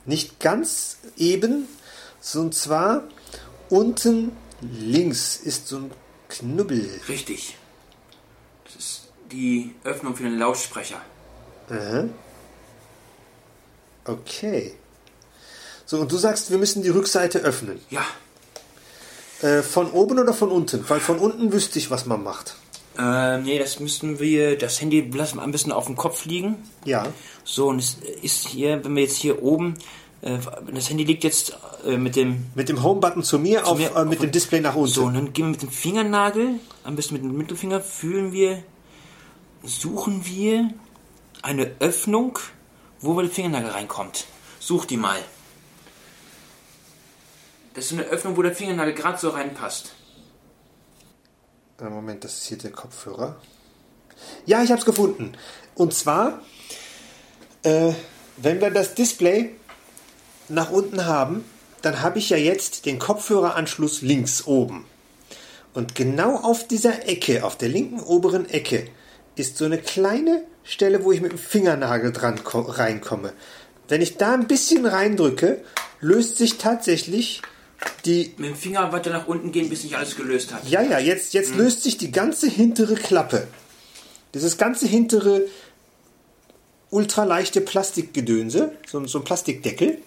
nicht 0.05 0.39
ganz 0.39 0.98
eben, 1.17 1.67
so 2.20 2.41
und 2.41 2.55
zwar 2.55 3.03
unten 3.70 4.32
links 4.62 5.38
ist 5.38 5.67
so 5.67 5.77
ein 5.77 5.91
Knubbel. 6.29 6.89
Richtig. 7.08 7.58
Das 8.65 8.75
ist 8.75 9.01
die 9.32 9.75
Öffnung 9.84 10.15
für 10.15 10.24
den 10.24 10.38
Lautsprecher. 10.38 11.01
Aha. 11.70 12.05
Okay. 14.05 14.75
So, 15.86 16.00
und 16.00 16.12
du 16.12 16.17
sagst, 16.17 16.50
wir 16.51 16.58
müssen 16.58 16.82
die 16.82 16.89
Rückseite 16.89 17.39
öffnen. 17.39 17.79
Ja. 17.89 18.05
Äh, 19.41 19.62
von 19.62 19.91
oben 19.91 20.20
oder 20.20 20.34
von 20.34 20.50
unten? 20.50 20.89
Weil 20.89 21.00
von 21.00 21.20
unten 21.20 21.51
wüsste 21.51 21.79
ich, 21.79 21.91
was 21.91 22.05
man 22.05 22.24
macht. 22.24 22.55
Ähm, 22.98 23.44
nee, 23.44 23.58
das 23.58 23.80
müssten 23.80 24.20
wir, 24.20 24.58
das 24.58 24.80
Handy 24.80 25.02
lassen 25.02 25.38
wir 25.38 25.44
ein 25.44 25.52
bisschen 25.52 25.72
auf 25.72 25.86
dem 25.88 25.96
Kopf 25.96 26.26
liegen. 26.26 26.56
Ja. 26.86 27.08
So, 27.44 27.68
und 27.68 27.80
es 27.80 27.98
ist 28.22 28.48
hier, 28.48 28.84
wenn 28.84 28.96
wir 28.96 29.04
jetzt 29.04 29.18
hier 29.18 29.42
oben, 29.42 29.76
äh, 30.22 30.38
das 30.72 30.90
Handy 30.90 31.04
liegt 31.04 31.24
jetzt 31.24 31.58
äh, 31.88 31.98
mit 31.98 32.16
dem, 32.16 32.46
Mit 32.54 32.70
dem 32.70 32.84
Home-Button 32.84 33.24
zu 33.24 33.40
mir, 33.40 33.66
auf, 33.66 33.78
mir 33.80 33.96
äh, 33.96 34.06
mit 34.06 34.20
auf- 34.20 34.26
dem 34.26 34.32
Display 34.32 34.60
nach 34.62 34.76
unten. 34.76 34.90
so, 34.92 35.06
und 35.06 35.16
dann 35.16 35.34
gehen 35.34 35.46
wir 35.46 35.52
mit 35.52 35.62
dem 35.64 35.72
Fingernagel, 35.72 36.60
am 36.84 36.96
besten 36.96 37.16
mit 37.16 37.24
dem 37.24 37.36
Mittelfinger, 37.36 37.82
fühlen 37.82 38.32
wir, 38.32 38.64
suchen 39.64 40.26
wir 40.26 40.70
eine 41.42 41.72
Öffnung, 41.80 42.38
wo 43.02 43.20
der 43.20 43.30
Fingernagel 43.30 43.72
reinkommt. 43.72 44.26
Such 44.60 44.86
die 44.86 44.98
mal. 44.98 45.20
Das 47.74 47.86
ist 47.86 47.94
eine 47.94 48.04
Öffnung, 48.04 48.38
wo 48.38 48.44
der 48.44 48.56
Fingernagel 48.56 48.94
gerade 48.94 49.18
so 49.18 49.30
reinpasst. 49.30 49.96
Äh, 51.84 51.90
Moment, 51.90 52.24
das 52.24 52.36
ist 52.36 52.46
hier 52.46 52.58
der 52.58 52.72
Kopfhörer. 52.72 53.36
Ja, 54.46 54.63
ich 54.63 54.70
habe 54.70 54.80
es 54.80 54.86
gefunden. 54.86 55.34
Und 55.75 55.94
zwar, 55.94 56.42
äh, 57.63 57.94
wenn 58.38 58.62
wir 58.62 58.70
das 58.72 58.96
Display 58.96 59.56
nach 60.50 60.72
unten 60.72 61.06
haben, 61.06 61.44
dann 61.82 62.02
habe 62.02 62.20
ich 62.20 62.30
ja 62.30 62.38
jetzt 62.38 62.86
den 62.86 63.00
Kopfhöreranschluss 63.00 64.02
links 64.02 64.46
oben. 64.48 64.86
Und 65.74 65.96
genau 65.96 66.38
auf 66.38 66.68
dieser 66.68 67.08
Ecke, 67.08 67.44
auf 67.44 67.58
der 67.58 67.70
linken 67.70 68.00
oberen 68.00 68.50
Ecke, 68.50 68.88
ist 69.36 69.58
so 69.58 69.66
eine 69.66 69.80
kleine 69.80 70.44
Stelle, 70.63 71.04
wo 71.04 71.12
ich 71.12 71.20
mit 71.20 71.32
dem 71.32 71.40
Fingernagel 71.40 72.13
dran 72.13 72.40
reinkomme. 72.46 73.34
Wenn 73.88 74.02
ich 74.02 74.18
da 74.18 74.34
ein 74.34 74.48
bisschen 74.48 74.86
reindrücke, 74.86 75.63
löst 76.00 76.38
sich 76.38 76.58
tatsächlich 76.58 77.42
die. 78.06 78.34
Mit 78.38 78.50
dem 78.50 78.56
Finger 78.56 78.92
weiter 78.92 79.12
nach 79.12 79.28
unten 79.28 79.52
gehen, 79.52 79.70
bis 79.70 79.82
sich 79.82 79.96
alles 79.98 80.16
gelöst 80.16 80.54
hat. 80.54 80.68
Ja, 80.68 80.82
ja, 80.82 81.00
jetzt, 81.00 81.34
jetzt 81.34 81.56
löst 81.56 81.84
sich 81.84 81.98
die 81.98 82.12
ganze 82.12 82.48
hintere 82.48 82.96
Klappe. 82.96 83.48
Dieses 84.34 84.58
ganze 84.58 84.88
hintere 84.88 85.44
ultraleichte 86.90 87.62
Plastikgedönse, 87.62 88.72
so, 88.90 89.06
so 89.08 89.20
ein 89.20 89.24
Plastikdeckel, 89.24 89.98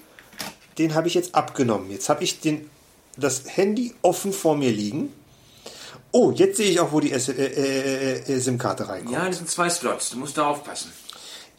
den 0.78 0.94
habe 0.94 1.08
ich 1.08 1.14
jetzt 1.14 1.34
abgenommen. 1.34 1.90
Jetzt 1.90 2.08
habe 2.08 2.22
ich 2.22 2.40
den, 2.40 2.70
das 3.16 3.42
Handy 3.46 3.94
offen 4.02 4.32
vor 4.32 4.56
mir 4.56 4.70
liegen. 4.70 5.12
Oh, 6.12 6.30
jetzt 6.30 6.56
sehe 6.58 6.70
ich 6.70 6.80
auch, 6.80 6.92
wo 6.92 7.00
die 7.00 7.12
S- 7.12 7.28
äh, 7.28 7.32
äh, 7.32 8.32
äh, 8.32 8.38
SIM-Karte 8.38 8.88
reinkommt. 8.88 9.12
Ja, 9.14 9.26
das 9.26 9.38
sind 9.38 9.50
zwei 9.50 9.68
Slots. 9.68 10.10
Du 10.10 10.18
musst 10.18 10.38
da 10.38 10.46
aufpassen. 10.46 10.92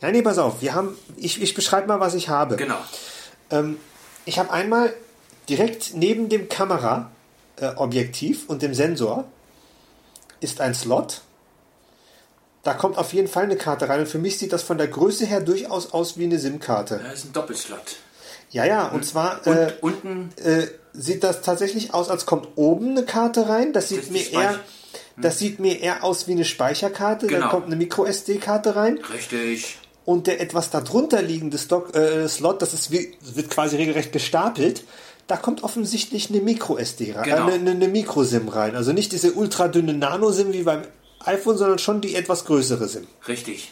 Nein, 0.02 0.14
nee, 0.14 0.22
pass 0.22 0.38
auf. 0.38 0.62
Wir 0.62 0.74
haben, 0.74 0.98
ich, 1.18 1.42
ich 1.42 1.54
beschreibe 1.54 1.88
mal, 1.88 2.00
was 2.00 2.14
ich 2.14 2.30
habe. 2.30 2.56
Genau. 2.56 2.78
Ähm, 3.50 3.78
ich 4.26 4.40
habe 4.40 4.52
einmal 4.52 4.94
direkt 5.50 5.94
neben 5.96 6.30
dem 6.30 6.50
Kameraobjektiv 6.50 8.50
und 8.50 8.62
dem 8.62 8.74
Sensor 8.74 9.26
ist 10.40 10.62
ein 10.62 10.76
Slot. 10.76 11.22
Da 12.64 12.74
kommt 12.74 12.98
auf 12.98 13.14
jeden 13.14 13.28
Fall 13.28 13.44
eine 13.44 13.56
Karte 13.56 13.88
rein. 13.88 14.02
Und 14.02 14.08
für 14.08 14.18
mich 14.20 14.38
sieht 14.38 14.52
das 14.52 14.62
von 14.64 14.78
der 14.78 14.88
Größe 14.88 15.26
her 15.26 15.40
durchaus 15.42 15.94
aus 15.94 16.18
wie 16.18 16.26
eine 16.26 16.38
SIM-Karte. 16.38 17.00
Da 17.04 17.12
ist 17.12 17.26
ein 17.26 17.34
Doppelslot. 17.34 17.98
Ja, 18.50 18.66
ja, 18.66 18.88
und 18.90 19.06
zwar 19.06 19.46
Und 19.46 19.56
äh, 19.56 19.74
unten, 19.82 20.30
äh, 20.44 20.68
sieht 20.94 21.24
das 21.24 21.42
tatsächlich 21.42 21.94
aus, 21.94 22.10
als 22.10 22.26
kommt 22.26 22.48
oben 22.56 22.92
eine 22.92 23.06
Karte 23.06 23.48
rein. 23.50 23.74
Das 23.74 23.90
sieht 23.90 24.08
die 24.08 24.12
mir 24.12 24.32
eher, 24.32 24.60
das 25.18 25.40
sieht 25.40 25.60
mir 25.60 25.80
eher 25.80 26.04
aus 26.04 26.28
wie 26.28 26.32
eine 26.34 26.46
Speicherkarte. 26.46 27.28
Dann 27.28 27.36
Genau. 27.40 27.50
kommt 27.50 27.66
eine 27.68 27.76
Micro 27.76 28.06
SD-Karte 28.06 28.76
rein. 28.76 29.00
richtig. 29.14 29.78
Und 30.06 30.28
der 30.28 30.40
etwas 30.40 30.70
darunter 30.70 31.22
liegende 31.22 31.58
Stock, 31.58 31.94
äh, 31.94 32.30
Slot, 32.30 32.62
das 32.62 32.74
ist 32.74 32.92
wie, 32.92 33.14
das 33.22 33.36
wird 33.36 33.50
quasi 33.50 33.76
regelrecht 33.76 34.14
gestapelt. 34.14 34.84
Da 35.28 35.36
kommt 35.38 35.64
offensichtlich 35.64 36.30
eine 36.30 36.40
Micro 36.42 36.78
SD 36.78 37.14
rein, 37.14 37.24
Genau. 37.26 37.50
äh, 37.50 37.54
eine, 37.54 37.72
eine 37.72 37.88
Micro 37.90 38.24
SIM 38.24 38.48
rein. 38.48 38.76
Also 38.76 38.94
nicht 38.94 39.12
diese 39.12 39.34
ultra 39.34 39.68
dünne 39.68 39.94
Nano 39.94 40.32
SIM 40.32 40.54
wie 40.54 40.64
beim 40.64 40.84
iPhone, 41.26 41.58
sondern 41.58 41.80
schon 41.80 42.00
die 42.02 42.16
etwas 42.16 42.46
größere 42.46 42.88
SIM. 42.88 43.08
Richtig. 43.28 43.72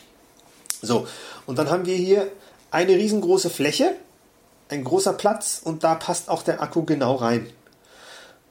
So, 0.81 1.07
und 1.45 1.57
dann 1.57 1.69
haben 1.69 1.85
wir 1.85 1.95
hier 1.95 2.29
eine 2.71 2.93
riesengroße 2.95 3.49
Fläche, 3.49 3.95
ein 4.69 4.83
großer 4.83 5.13
Platz 5.13 5.61
und 5.63 5.83
da 5.83 5.95
passt 5.95 6.27
auch 6.29 6.43
der 6.43 6.61
Akku 6.61 6.83
genau 6.83 7.15
rein. 7.15 7.49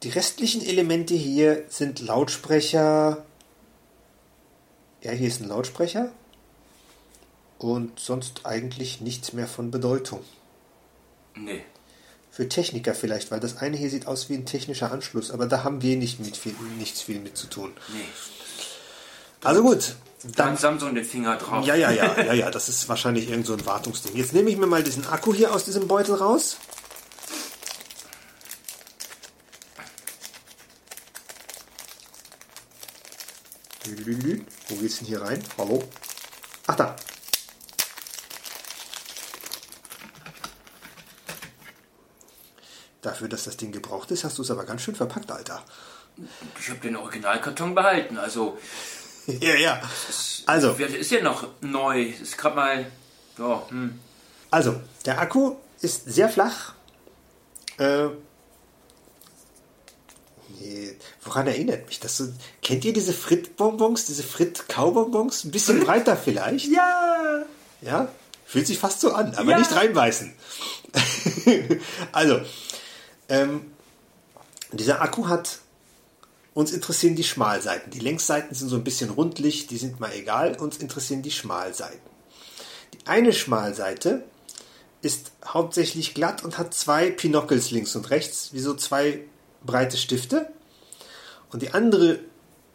Die 0.02 0.08
restlichen 0.08 0.64
Elemente 0.64 1.14
hier 1.14 1.64
sind 1.68 2.00
Lautsprecher. 2.00 3.24
Ja, 5.02 5.10
hier 5.12 5.28
ist 5.28 5.40
ein 5.42 5.48
Lautsprecher. 5.48 6.10
Und 7.58 7.98
sonst 8.00 8.40
eigentlich 8.44 9.00
nichts 9.00 9.32
mehr 9.32 9.46
von 9.46 9.70
Bedeutung. 9.70 10.20
Nee. 11.34 11.62
Für 12.34 12.48
Techniker 12.48 12.96
vielleicht, 12.96 13.30
weil 13.30 13.38
das 13.38 13.58
eine 13.58 13.76
hier 13.76 13.88
sieht 13.88 14.08
aus 14.08 14.28
wie 14.28 14.34
ein 14.34 14.44
technischer 14.44 14.90
Anschluss, 14.90 15.30
aber 15.30 15.46
da 15.46 15.62
haben 15.62 15.82
wir 15.82 15.96
nicht 15.96 16.18
mit 16.18 16.36
viel, 16.36 16.52
nichts 16.78 17.00
viel 17.00 17.20
mit 17.20 17.36
zu 17.36 17.46
tun. 17.46 17.72
Nee. 17.92 18.08
Also 19.44 19.62
gut, 19.62 19.94
Da 20.24 20.30
dann 20.32 20.52
hat 20.54 20.60
Samsung 20.60 20.96
den 20.96 21.04
Finger 21.04 21.36
drauf. 21.36 21.64
Ja, 21.64 21.76
ja, 21.76 21.92
ja, 21.92 22.20
ja, 22.20 22.32
ja, 22.32 22.50
das 22.50 22.68
ist 22.68 22.88
wahrscheinlich 22.88 23.30
irgend 23.30 23.46
so 23.46 23.52
ein 23.52 23.64
Wartungsding. 23.64 24.16
Jetzt 24.16 24.32
nehme 24.32 24.50
ich 24.50 24.56
mir 24.56 24.66
mal 24.66 24.82
diesen 24.82 25.06
Akku 25.06 25.32
hier 25.32 25.54
aus 25.54 25.64
diesem 25.64 25.86
Beutel 25.86 26.16
raus. 26.16 26.56
Wo 34.68 34.74
geht's 34.74 34.98
denn 34.98 35.06
hier 35.06 35.22
rein? 35.22 35.40
Hallo? 35.56 35.84
Ach 36.66 36.74
da. 36.74 36.96
Dafür, 43.04 43.28
dass 43.28 43.44
das 43.44 43.58
Ding 43.58 43.70
gebraucht 43.70 44.10
ist, 44.12 44.24
hast 44.24 44.38
du 44.38 44.42
es 44.42 44.50
aber 44.50 44.64
ganz 44.64 44.80
schön 44.80 44.94
verpackt, 44.94 45.30
Alter. 45.30 45.62
Ich 46.58 46.70
habe 46.70 46.80
den 46.80 46.96
Originalkarton 46.96 47.74
behalten. 47.74 48.16
Also, 48.16 48.56
Ja, 49.26 49.54
ja. 49.56 49.82
Also, 50.46 50.78
wer 50.78 50.88
ist 50.88 51.10
ja 51.10 51.22
noch 51.22 51.46
neu. 51.60 52.02
Ist 52.02 52.38
gerade 52.38 52.56
mal. 52.56 52.86
Ja, 53.38 53.62
hm. 53.68 53.98
Also, 54.50 54.80
der 55.04 55.18
Akku 55.20 55.56
ist 55.82 56.04
sehr 56.06 56.28
flach. 56.30 56.72
Äh, 57.78 58.06
nee, 60.60 60.96
woran 61.22 61.46
erinnert 61.46 61.86
mich 61.88 62.00
das? 62.00 62.16
So, 62.16 62.28
kennt 62.62 62.84
ihr 62.84 62.92
diese 62.92 63.12
Fritt-Bonbons, 63.12 64.06
diese 64.06 64.22
Fritt-Kaubonbons? 64.22 65.44
Ein 65.44 65.50
bisschen 65.50 65.80
breiter 65.80 66.16
vielleicht? 66.16 66.70
Ja! 66.70 67.42
Ja? 67.80 68.08
Fühlt 68.46 68.66
sich 68.66 68.78
fast 68.78 69.00
so 69.00 69.12
an, 69.12 69.34
aber 69.34 69.50
Ja. 69.52 69.58
nicht 69.58 69.74
reinbeißen. 69.74 70.32
also, 72.12 72.40
ähm, 73.28 73.72
dieser 74.72 75.00
Akku 75.02 75.28
hat, 75.28 75.58
uns 76.54 76.72
interessieren 76.72 77.16
die 77.16 77.24
Schmalseiten. 77.24 77.90
Die 77.90 77.98
Längsseiten 77.98 78.54
sind 78.54 78.68
so 78.68 78.76
ein 78.76 78.84
bisschen 78.84 79.10
rundlich, 79.10 79.66
die 79.66 79.76
sind 79.76 80.00
mal 80.00 80.12
egal, 80.12 80.56
uns 80.60 80.78
interessieren 80.78 81.22
die 81.22 81.32
Schmalseiten. 81.32 82.00
Die 82.92 83.06
eine 83.06 83.32
Schmalseite 83.32 84.24
ist 85.02 85.32
hauptsächlich 85.44 86.14
glatt 86.14 86.44
und 86.44 86.56
hat 86.58 86.72
zwei 86.74 87.10
Pinockels 87.10 87.70
links 87.70 87.94
und 87.96 88.10
rechts, 88.10 88.52
wie 88.52 88.60
so 88.60 88.74
zwei 88.74 89.24
breite 89.64 89.96
Stifte. 89.96 90.48
Und 91.52 91.62
die 91.62 91.74
andere 91.74 92.20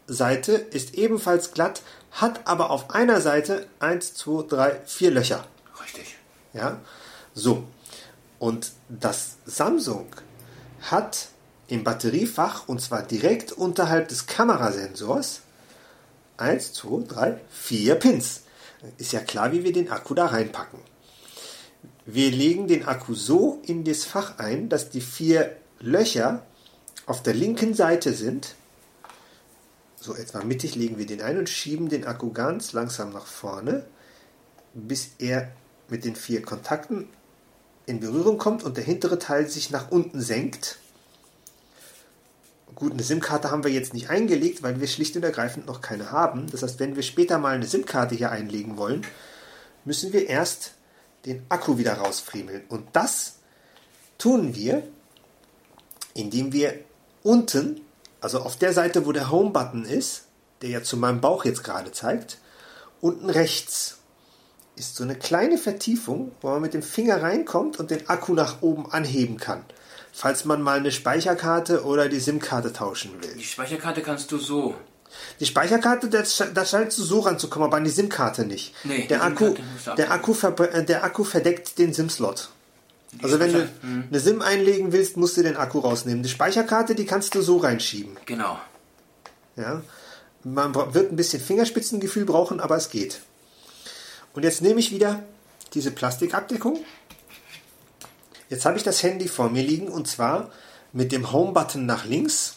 Seite 0.08 0.53
ist 0.53 0.96
ebenfalls 0.96 1.53
glatt, 1.53 1.82
hat 2.12 2.48
aber 2.48 2.72
auf 2.72 2.91
einer 2.91 3.22
Seite 3.22 3.68
eins, 3.79 4.13
zwei, 4.13 4.44
drei, 4.44 4.82
vier 4.86 5.12
Löcher. 5.12 5.46
Richtig. 5.84 6.18
Ja, 6.53 6.79
so. 7.34 7.63
Und 8.39 8.72
das 8.89 9.38
Samsung 9.46 10.08
hat 10.82 11.30
im 11.68 11.84
Batteriefach, 11.84 12.68
und 12.68 12.82
zwar 12.82 13.04
direkt 13.04 13.52
unterhalb 13.52 14.08
des 14.08 14.26
Kamerasensors, 14.26 15.42
1, 16.38 16.74
2, 16.74 17.08
3, 17.08 17.42
4 17.50 17.96
Pins. 17.96 18.42
Ist 18.98 19.12
ja 19.12 19.20
klar, 19.20 19.52
wie 19.52 19.64
wir 19.64 19.74
den 19.74 19.92
Akku 19.92 20.14
da 20.14 20.28
reinpacken. 20.28 20.80
Wir 22.06 22.32
legen 22.32 22.68
den 22.68 22.88
Akku 22.88 23.14
so 23.14 23.62
in 23.66 23.84
das 23.84 24.04
Fach 24.04 24.40
ein, 24.40 24.70
dass 24.70 24.90
die 24.90 25.02
vier 25.02 25.56
Löcher 25.80 26.44
auf 27.06 27.22
der 27.22 27.34
linken 27.34 27.74
Seite 27.74 28.14
sind. 28.14 28.56
So 29.96 30.16
etwa 30.16 30.44
mittig 30.44 30.76
legen 30.76 30.98
wir 30.98 31.06
den 31.06 31.22
ein 31.22 31.38
und 31.38 31.50
schieben 31.50 31.90
den 31.90 32.06
Akku 32.06 32.32
ganz 32.32 32.74
langsam 32.74 33.12
nach 33.12 33.26
vorne, 33.26 33.86
bis 34.74 35.10
er 35.20 35.52
mit 35.90 36.06
den 36.06 36.16
vier 36.16 36.42
Kontakten 36.42 37.10
in 37.89 38.00
Berührung 38.00 38.38
kommt 38.38 38.63
und 38.63 38.77
der 38.77 38.84
hintere 38.84 39.19
Teil 39.19 39.48
sich 39.50 39.72
nach 39.72 39.91
unten 39.91 40.22
senkt. 40.22 40.77
Gut, 42.75 42.93
eine 42.93 43.03
SIM-Karte 43.03 43.51
haben 43.51 43.65
wir 43.65 43.72
jetzt 43.72 43.93
nicht 43.93 44.10
eingelegt, 44.10 44.63
weil 44.63 44.79
wir 44.79 44.88
schlicht 44.88 45.15
und 45.17 45.24
ergreifend 45.24 45.65
noch 45.65 45.81
keine 45.81 46.12
haben. 46.12 46.48
Das 46.50 46.63
heißt, 46.63 46.79
wenn 46.79 46.96
wir 46.96 47.03
später 47.03 47.38
mal 47.38 47.55
eine 47.55 47.65
SIM-Karte 47.65 48.15
hier 48.15 48.31
einlegen 48.31 48.77
wollen, 48.77 49.05
müssen 49.84 50.13
wir 50.13 50.29
erst 50.29 50.74
den 51.25 51.46
Akku 51.50 51.77
wieder 51.77 51.96
rausfriemeln. 51.96 52.63
Und 52.69 52.88
das 52.93 53.39
tun 54.17 54.55
wir, 54.55 54.84
indem 56.13 56.53
wir 56.53 56.79
unten, 57.24 57.81
also 58.22 58.39
auf 58.39 58.55
der 58.55 58.72
Seite, 58.72 59.05
wo 59.05 59.12
der 59.12 59.29
Home-Button 59.29 59.84
ist, 59.84 60.24
der 60.62 60.69
ja 60.69 60.84
zu 60.84 60.96
meinem 60.96 61.22
Bauch 61.22 61.43
jetzt 61.43 61.63
gerade 61.63 61.91
zeigt, 61.91 62.38
unten 63.01 63.29
rechts 63.29 63.99
ist 64.80 64.96
so 64.96 65.04
eine 65.04 65.16
kleine 65.16 65.58
Vertiefung, 65.58 66.32
wo 66.42 66.50
man 66.50 66.62
mit 66.62 66.74
dem 66.74 66.82
Finger 66.82 67.22
reinkommt 67.22 67.80
und 67.80 67.92
den 67.92 68.10
Akku 68.10 68.34
nach 68.34 68.62
oben 68.62 68.92
anheben 68.92 69.38
kann, 69.38 69.64
falls 70.12 70.46
man 70.46 70.62
mal 70.62 70.80
eine 70.80 70.92
Speicherkarte 70.92 71.84
oder 71.84 72.10
die 72.10 72.20
SIM-Karte 72.20 72.74
tauschen 72.74 73.12
will. 73.22 73.36
Die 73.38 73.44
Speicherkarte 73.44 74.02
kannst 74.02 74.32
du 74.32 74.38
so. 74.38 74.76
Die 75.40 75.46
Speicherkarte, 75.46 76.08
da 76.08 76.20
sch- 76.20 76.54
da 76.54 76.66
scheinst 76.66 76.98
du 76.98 77.04
so 77.04 77.20
ranzukommen, 77.20 77.68
aber 77.68 77.78
an 77.78 77.84
die 77.84 77.90
SIM-Karte 77.90 78.46
nicht. 78.46 78.74
Nee, 78.84 79.08
der, 79.08 79.24
Akku, 79.24 79.56
der, 79.98 80.12
Akku 80.12 80.34
äh, 80.64 80.86
der 80.86 81.04
Akku 81.04 81.24
verdeckt 81.24 81.78
den 81.78 81.94
SIM-Slot. 81.94 82.50
Also 83.24 83.40
wenn 83.40 83.52
du 83.52 83.68
hm. 83.82 84.04
eine 84.10 84.20
SIM 84.20 84.42
einlegen 84.44 84.92
willst, 84.92 85.18
musst 85.18 85.36
du 85.36 85.42
den 85.42 85.58
Akku 85.58 85.80
rausnehmen. 85.80 86.22
Die 86.22 86.30
Speicherkarte, 86.30 86.94
die 86.94 87.06
kannst 87.06 87.34
du 87.34 87.42
so 87.42 87.58
reinschieben. 87.58 88.16
Genau. 88.28 88.60
Ja? 89.56 89.82
Man 90.44 90.76
wird 90.76 91.12
ein 91.12 91.16
bisschen 91.16 91.42
Fingerspitzengefühl 91.42 92.26
brauchen, 92.26 92.60
aber 92.60 92.78
es 92.78 92.90
geht. 92.90 93.22
Und 94.34 94.44
jetzt 94.44 94.62
nehme 94.62 94.80
ich 94.80 94.92
wieder 94.92 95.24
diese 95.74 95.92
Plastikabdeckung. 95.92 96.80
Jetzt 98.50 98.66
habe 98.66 98.78
ich 98.78 98.84
das 98.84 99.04
Handy 99.04 99.28
vor 99.28 99.50
mir 99.50 99.64
liegen 99.64 99.88
und 99.88 100.08
zwar 100.08 100.50
mit 100.92 101.12
dem 101.12 101.32
Home-Button 101.32 101.86
nach 101.86 102.06
links 102.06 102.56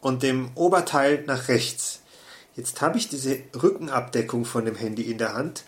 und 0.00 0.22
dem 0.22 0.50
Oberteil 0.54 1.24
nach 1.26 1.48
rechts. 1.48 2.00
Jetzt 2.54 2.80
habe 2.80 2.98
ich 2.98 3.08
diese 3.08 3.38
Rückenabdeckung 3.54 4.44
von 4.44 4.64
dem 4.64 4.76
Handy 4.76 5.02
in 5.02 5.18
der 5.18 5.34
Hand. 5.34 5.64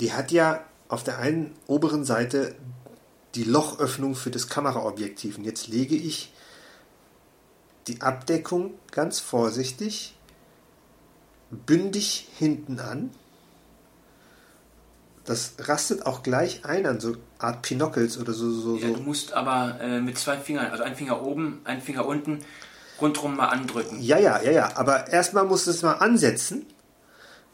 Die 0.00 0.12
hat 0.12 0.32
ja 0.32 0.64
auf 0.88 1.02
der 1.02 1.18
einen 1.18 1.54
oberen 1.66 2.04
Seite 2.04 2.54
die 3.34 3.44
Lochöffnung 3.44 4.14
für 4.14 4.30
das 4.30 4.48
Kameraobjektiv. 4.48 5.38
Und 5.38 5.44
jetzt 5.44 5.68
lege 5.68 5.96
ich 5.96 6.32
die 7.88 8.00
Abdeckung 8.00 8.74
ganz 8.90 9.20
vorsichtig, 9.20 10.14
bündig 11.50 12.28
hinten 12.38 12.80
an. 12.80 13.10
Das 15.24 15.54
rastet 15.58 16.04
auch 16.04 16.22
gleich 16.22 16.64
ein 16.64 16.84
an 16.86 17.00
so 17.00 17.16
Art 17.38 17.62
Pinockels 17.62 18.18
oder 18.18 18.34
so. 18.34 18.50
so, 18.50 18.76
Ja, 18.76 18.88
so. 18.88 18.94
du 18.94 19.00
musst 19.00 19.32
aber 19.32 19.80
äh, 19.80 20.00
mit 20.00 20.18
zwei 20.18 20.36
Fingern, 20.36 20.70
also 20.70 20.82
ein 20.84 20.96
Finger 20.96 21.22
oben, 21.22 21.62
ein 21.64 21.80
Finger 21.80 22.06
unten, 22.06 22.44
rundherum 23.00 23.36
mal 23.36 23.48
andrücken. 23.48 24.00
Ja, 24.02 24.18
ja, 24.18 24.42
ja, 24.42 24.50
ja. 24.50 24.76
Aber 24.76 25.08
erstmal 25.08 25.44
musst 25.44 25.66
du 25.66 25.70
es 25.70 25.82
mal 25.82 25.94
ansetzen, 25.94 26.66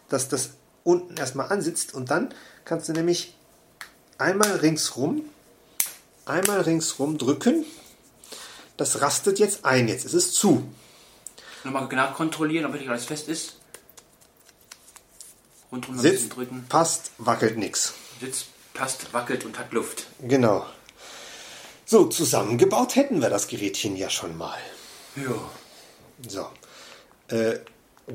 dass 0.08 0.28
das 0.28 0.50
unten 0.82 1.16
erstmal 1.16 1.50
ansitzt 1.52 1.94
und 1.94 2.10
dann 2.10 2.34
kannst 2.64 2.88
du 2.88 2.92
nämlich 2.92 3.36
einmal 4.18 4.56
ringsrum, 4.56 5.22
einmal 6.26 6.62
ringsrum 6.62 7.18
drücken. 7.18 7.64
Das 8.76 9.00
rastet 9.00 9.38
jetzt 9.38 9.64
ein. 9.64 9.88
Jetzt 9.88 10.06
ist 10.06 10.14
es 10.14 10.32
zu. 10.32 10.66
Nochmal 11.64 11.86
genau 11.88 12.10
kontrollieren, 12.12 12.64
ob 12.64 12.72
wirklich 12.72 12.88
alles 12.90 13.04
fest 13.04 13.28
ist. 13.28 13.60
Rundherum 15.72 15.96
noch 15.96 16.02
bisschen 16.02 16.30
drücken. 16.30 16.66
passt, 16.68 17.12
wackelt 17.18 17.56
nix. 17.56 17.94
Sitzt, 18.20 18.46
passt, 18.74 19.12
wackelt 19.12 19.44
und 19.44 19.58
hat 19.58 19.72
Luft. 19.72 20.06
Genau. 20.20 20.66
So, 21.84 22.06
zusammengebaut 22.06 22.96
hätten 22.96 23.20
wir 23.20 23.30
das 23.30 23.48
Gerätchen 23.48 23.96
ja 23.96 24.10
schon 24.10 24.36
mal. 24.36 24.58
Ja. 25.16 25.34
So. 26.28 26.46
Äh, 27.34 27.58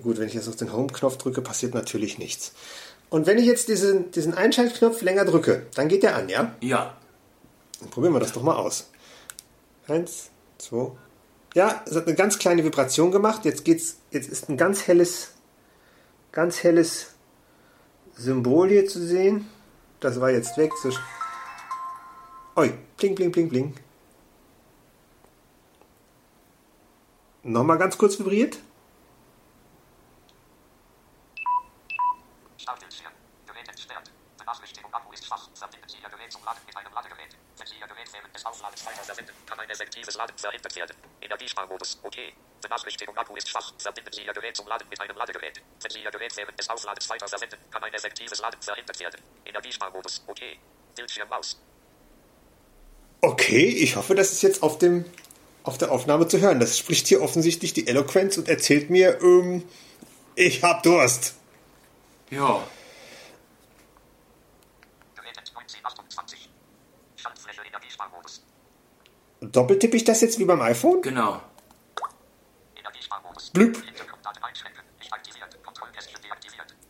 gut, 0.01 0.17
wenn 0.17 0.27
ich 0.27 0.33
jetzt 0.33 0.47
auf 0.47 0.55
den 0.55 0.71
Home-Knopf 0.71 1.17
drücke, 1.17 1.41
passiert 1.41 1.74
natürlich 1.74 2.17
nichts. 2.17 2.53
Und 3.09 3.27
wenn 3.27 3.38
ich 3.38 3.45
jetzt 3.45 3.67
diesen, 3.67 4.12
diesen 4.12 4.33
Einschaltknopf 4.33 5.01
länger 5.01 5.25
drücke, 5.25 5.67
dann 5.75 5.88
geht 5.88 6.03
der 6.03 6.15
an, 6.15 6.29
ja? 6.29 6.55
Ja. 6.62 6.97
Dann 7.79 7.89
probieren 7.89 8.13
wir 8.13 8.19
das 8.19 8.33
doch 8.33 8.43
mal 8.43 8.55
aus. 8.55 8.89
Eins, 9.88 10.29
zwei. 10.57 10.91
Ja, 11.53 11.83
es 11.85 11.95
hat 11.95 12.07
eine 12.07 12.15
ganz 12.15 12.39
kleine 12.39 12.63
Vibration 12.63 13.12
gemacht. 13.12 13.45
Jetzt 13.45 13.63
geht's, 13.63 13.97
jetzt 14.12 14.27
ist 14.27 14.50
ein 14.50 14.57
ganz 14.57 14.88
helles, 14.88 15.31
ganz 16.31 16.63
helles 16.63 17.14
Symbol 18.15 18.69
hier 18.69 18.88
zu 18.88 19.05
sehen. 19.05 19.50
Das 20.00 20.19
war 20.19 20.29
jetzt 20.29 20.57
weg. 20.57 20.72
Oi, 22.55 22.74
bling, 22.98 23.15
bling, 23.15 23.31
bling, 23.31 23.50
bling. 23.50 23.75
Nochmal 27.43 27.77
ganz 27.77 27.98
kurz 27.98 28.17
vibriert. 28.17 28.57
Startbildschirm. 32.57 33.12
Gerät 33.45 33.67
entsperrt. 33.67 34.12
Benachrichtigung 34.38 34.93
Akku 34.93 35.12
ist 35.13 35.25
schwach. 35.25 35.50
Verbinden 35.53 35.88
Sie 35.88 35.98
Ihr 36.01 36.10
Gerät 36.10 36.31
zum 36.31 36.43
Laden 36.43 36.60
mit 36.65 36.75
einem 36.75 36.93
Ladegerät. 36.93 37.38
Wenn 37.57 37.67
Sie 37.67 37.75
Ihr 37.79 37.88
Gerät 37.88 38.12
während 38.13 38.34
des 38.34 38.45
Aufladens 38.45 38.86
weiter 38.86 39.03
verwenden, 39.15 39.34
kann 39.45 39.60
ein 39.60 39.69
effektives 39.69 40.15
Laden 40.15 40.38
verhindert 40.38 40.75
werden. 40.75 40.95
Energiesparmodus. 41.22 42.00
Okay. 42.03 42.34
Benachrichtigung 42.62 43.17
Akku 43.17 43.36
ist 43.36 43.50
schwach. 43.50 43.74
Verbinden 43.77 44.12
Sie 44.12 44.24
Ihr 44.24 44.34
Gerät 44.34 44.55
zum 44.57 44.67
Laden 44.67 44.88
mit 44.89 45.00
einem 45.00 45.15
Ladegerät. 45.15 45.62
Wenn 45.81 45.91
Sie 45.91 46.01
Ihr 46.01 46.12
Gerät 46.12 46.36
während 46.36 46.57
des 46.57 46.69
Aufladens 46.69 47.10
weiter 47.10 47.27
verwenden, 47.27 47.57
kann 47.72 47.84
ein 47.84 47.93
effektives 47.93 48.39
Laden 48.39 48.62
verhindert 48.62 49.00
werden. 49.00 49.22
Energiesparmodus. 49.45 50.24
Okay. 50.27 50.60
Bildschirm 50.95 51.31
aus. 51.31 51.60
Okay, 53.22 53.65
ich 53.65 53.95
hoffe, 53.95 54.15
das 54.15 54.31
ist 54.31 54.43
jetzt 54.43 54.63
auf 54.63 54.77
dem 54.77 55.05
auf 55.63 55.79
der 55.79 55.92
Aufnahme 55.92 56.27
zu 56.27 56.40
hören. 56.40 56.59
Das 56.59 56.77
spricht 56.77 57.07
hier 57.07 57.22
offensichtlich 57.24 57.74
die 57.74 57.87
Eloquenz 57.87 58.37
und 58.37 58.48
erzählt 58.48 58.92
mir, 58.92 59.20
ähm, 59.22 59.68
ich 60.35 60.61
hab 60.61 60.83
Durst. 60.83 61.35
Ja. 62.29 62.68
Gerät 65.16 65.37
1928. 65.40 66.50
Schaltfläche 67.16 67.61
Energiesparmodus. 67.66 68.44
Doppeltippe 69.51 69.98
ich 69.98 70.03
das 70.03 70.22
jetzt 70.22 70.40
wie 70.40 70.46
beim 70.46 70.62
iPhone? 70.62 71.01
Genau. 71.01 71.42
Blüp. 73.53 73.81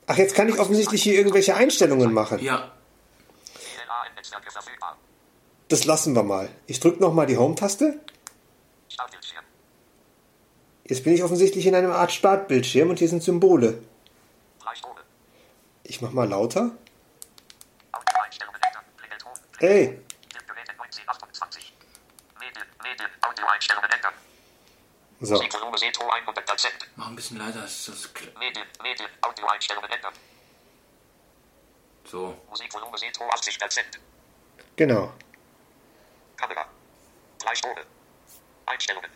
Ach, 0.07 0.17
jetzt 0.17 0.35
kann 0.35 0.49
ich 0.49 0.59
offensichtlich 0.59 1.01
hier 1.03 1.15
irgendwelche 1.15 1.55
Einstellungen 1.55 2.13
machen. 2.13 2.39
Ja. 2.39 2.71
Das 5.67 5.85
lassen 5.85 6.15
wir 6.15 6.23
mal. 6.23 6.49
Ich 6.67 6.79
drücke 6.79 7.01
nochmal 7.01 7.25
die 7.25 7.37
Home-Taste. 7.37 7.99
Jetzt 10.87 11.03
bin 11.03 11.13
ich 11.13 11.23
offensichtlich 11.23 11.65
in 11.65 11.73
einem 11.73 11.91
Art 11.91 12.11
Startbildschirm 12.11 12.91
und 12.91 12.99
hier 12.99 13.09
sind 13.09 13.23
Symbole. 13.23 13.81
Ich 15.83 16.01
mach 16.01 16.11
mal 16.11 16.27
lauter. 16.27 16.71
Ey, 19.59 19.99
Gerät 20.47 20.69
1928. 20.69 21.73
Medien, 22.39 22.67
Medien, 22.83 23.09
Audioeinstellungen 23.21 23.89
ändern. 23.91 24.13
So. 25.21 25.35
Musikvolumen 25.35 25.77
Seto 25.77 26.09
100 26.09 26.45
Prozent. 26.45 26.75
Mach 26.95 27.07
ein 27.07 27.15
bisschen 27.15 27.37
leiser. 27.37 27.65
ist 27.65 27.87
Das 27.87 28.09
Medien, 28.39 28.65
Medien, 28.83 29.09
Audioeinstellungen 29.21 29.89
ändern. 29.91 30.13
so. 32.05 32.37
Musikvolumen 32.49 32.97
Seto 32.97 33.27
80 33.29 33.59
Prozent. 33.59 33.99
Genau. 34.75 35.13
Kamera. 36.37 36.65
Einstellungen. 37.45 39.09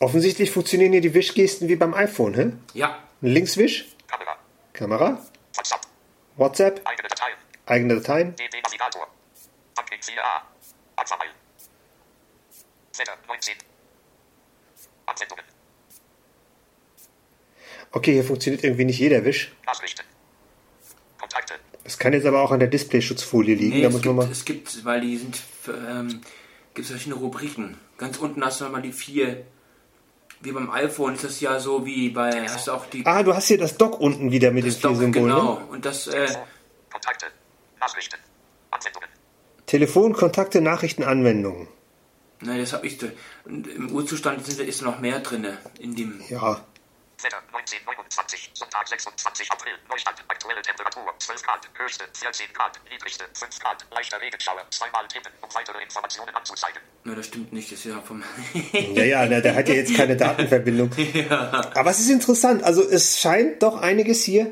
Offensichtlich 0.00 0.50
funktionieren 0.50 0.92
hier 0.92 1.00
die 1.00 1.14
Wischgesten 1.14 1.68
wie 1.68 1.76
beim 1.76 1.94
iPhone, 1.94 2.34
hä? 2.34 2.52
Ja. 2.74 2.98
Linkswisch, 3.20 3.86
Kamera. 4.08 4.36
Kamera, 4.72 5.26
WhatsApp. 5.54 5.80
WhatsApp, 6.36 6.80
Eigene 6.88 7.08
Dateien. 7.08 7.38
eigene 7.66 7.94
Dateien. 7.96 8.34
DB 8.36 8.60
Navigator. 8.62 9.06
Pumpkin 9.76 10.00
4a. 10.00 10.42
Aquamail. 10.96 11.30
Wetter 12.96 13.16
19. 13.28 13.56
Anwendungen. 15.06 15.44
Okay, 17.90 18.12
hier 18.14 18.24
funktioniert 18.24 18.64
irgendwie 18.64 18.84
nicht 18.86 18.98
jeder 18.98 19.24
Wisch. 19.24 19.52
Nachrichten. 19.66 20.02
Kontakte. 21.20 21.54
Das 21.84 21.98
kann 21.98 22.12
jetzt 22.12 22.26
aber 22.26 22.40
auch 22.40 22.50
an 22.52 22.60
der 22.60 22.68
Displayschutzfolie 22.68 23.54
liegen. 23.54 23.76
Nee, 23.76 23.82
da 23.82 23.88
es 23.88 23.94
muss 23.94 24.04
man 24.04 24.14
gibt, 24.16 24.26
mal. 24.26 24.32
es 24.32 24.44
gibt, 24.44 24.84
weil 24.84 25.00
die 25.02 25.16
sind, 25.18 25.40
ähm, 25.68 26.20
gibt 26.74 26.84
es 26.86 26.90
verschiedene 26.90 27.16
Rubriken. 27.16 27.76
Ganz 27.98 28.16
unten 28.18 28.44
hast 28.44 28.60
du 28.60 28.68
mal 28.68 28.80
die 28.82 28.92
vier, 28.92 29.44
wie 30.40 30.52
beim 30.52 30.70
iPhone 30.70 31.14
ist 31.14 31.24
das 31.24 31.40
ja 31.40 31.60
so 31.60 31.84
wie 31.84 32.08
bei, 32.10 32.48
hast 32.48 32.68
du 32.68 32.72
auch 32.72 32.86
die, 32.86 33.04
Ah, 33.04 33.22
du 33.22 33.34
hast 33.34 33.48
hier 33.48 33.58
das 33.58 33.76
Dock 33.76 34.00
unten 34.00 34.30
wieder 34.32 34.50
mit 34.52 34.64
den 34.64 34.72
vier 34.72 34.80
Symbolen. 34.94 35.12
genau. 35.12 35.54
Ne? 35.58 35.66
Und 35.66 35.84
das, 35.84 36.06
äh, 36.06 36.26
Kontakte. 36.90 37.26
Nachrichten. 37.78 38.16
Anwendungen. 38.70 39.08
Telefon, 39.66 40.12
Kontakte, 40.14 40.60
Nachrichten, 40.60 41.02
Anwendungen. 41.02 41.68
Nein, 42.42 42.58
das 42.60 42.72
habe 42.72 42.86
ich, 42.86 42.98
und 43.44 43.66
im 43.66 43.92
Urzustand 43.92 44.44
sind, 44.44 44.60
ist 44.60 44.82
noch 44.82 44.98
mehr 45.00 45.20
drin 45.20 45.46
in 45.78 45.94
dem, 45.94 46.20
Ja. 46.28 46.64
Wetter 47.22 47.38
1929. 47.52 48.50
Sonntag 48.54 48.88
26 48.88 49.52
April. 49.52 49.74
Neustadt. 49.88 50.24
Aktuelle 50.26 50.60
Temperatur 50.60 51.14
12 51.20 51.42
Grad. 51.44 51.68
Höchste 51.74 52.04
14 52.14 52.52
Grad. 52.52 52.80
Niedrigste 52.90 53.24
5 53.34 53.60
Grad. 53.60 53.86
Leichter 53.92 54.20
Regenschauer. 54.20 54.66
Zweimal 54.70 55.06
tippen, 55.06 55.30
um 55.40 55.48
weitere 55.54 55.80
Informationen 55.84 56.34
anzuzeigen. 56.34 56.82
na, 57.04 57.14
das 57.14 57.26
stimmt 57.26 57.52
nicht, 57.52 57.70
das 57.70 57.78
ist 57.78 57.84
ja 57.84 58.00
vom, 58.00 58.24
Ja, 58.72 59.04
ja, 59.04 59.40
der, 59.40 59.54
hat 59.54 59.68
ja 59.68 59.74
jetzt 59.74 59.94
keine 59.94 60.16
Datenverbindung. 60.16 60.90
Aber 61.30 61.90
es 61.90 62.00
ist 62.00 62.10
interessant. 62.10 62.64
Also 62.64 62.82
es 62.82 63.20
scheint 63.20 63.62
doch 63.62 63.80
einiges 63.80 64.24
hier. 64.24 64.46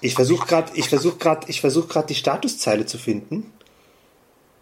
Ich 0.00 0.14
versuche 0.14 0.46
gerade, 0.46 0.72
ich 0.74 0.88
versuche 0.88 1.18
gerade, 1.18 1.48
ich 1.48 1.60
versuche 1.60 1.88
gerade 1.88 2.06
die 2.06 2.14
Statuszeile 2.14 2.86
zu 2.86 2.98
finden. 2.98 3.52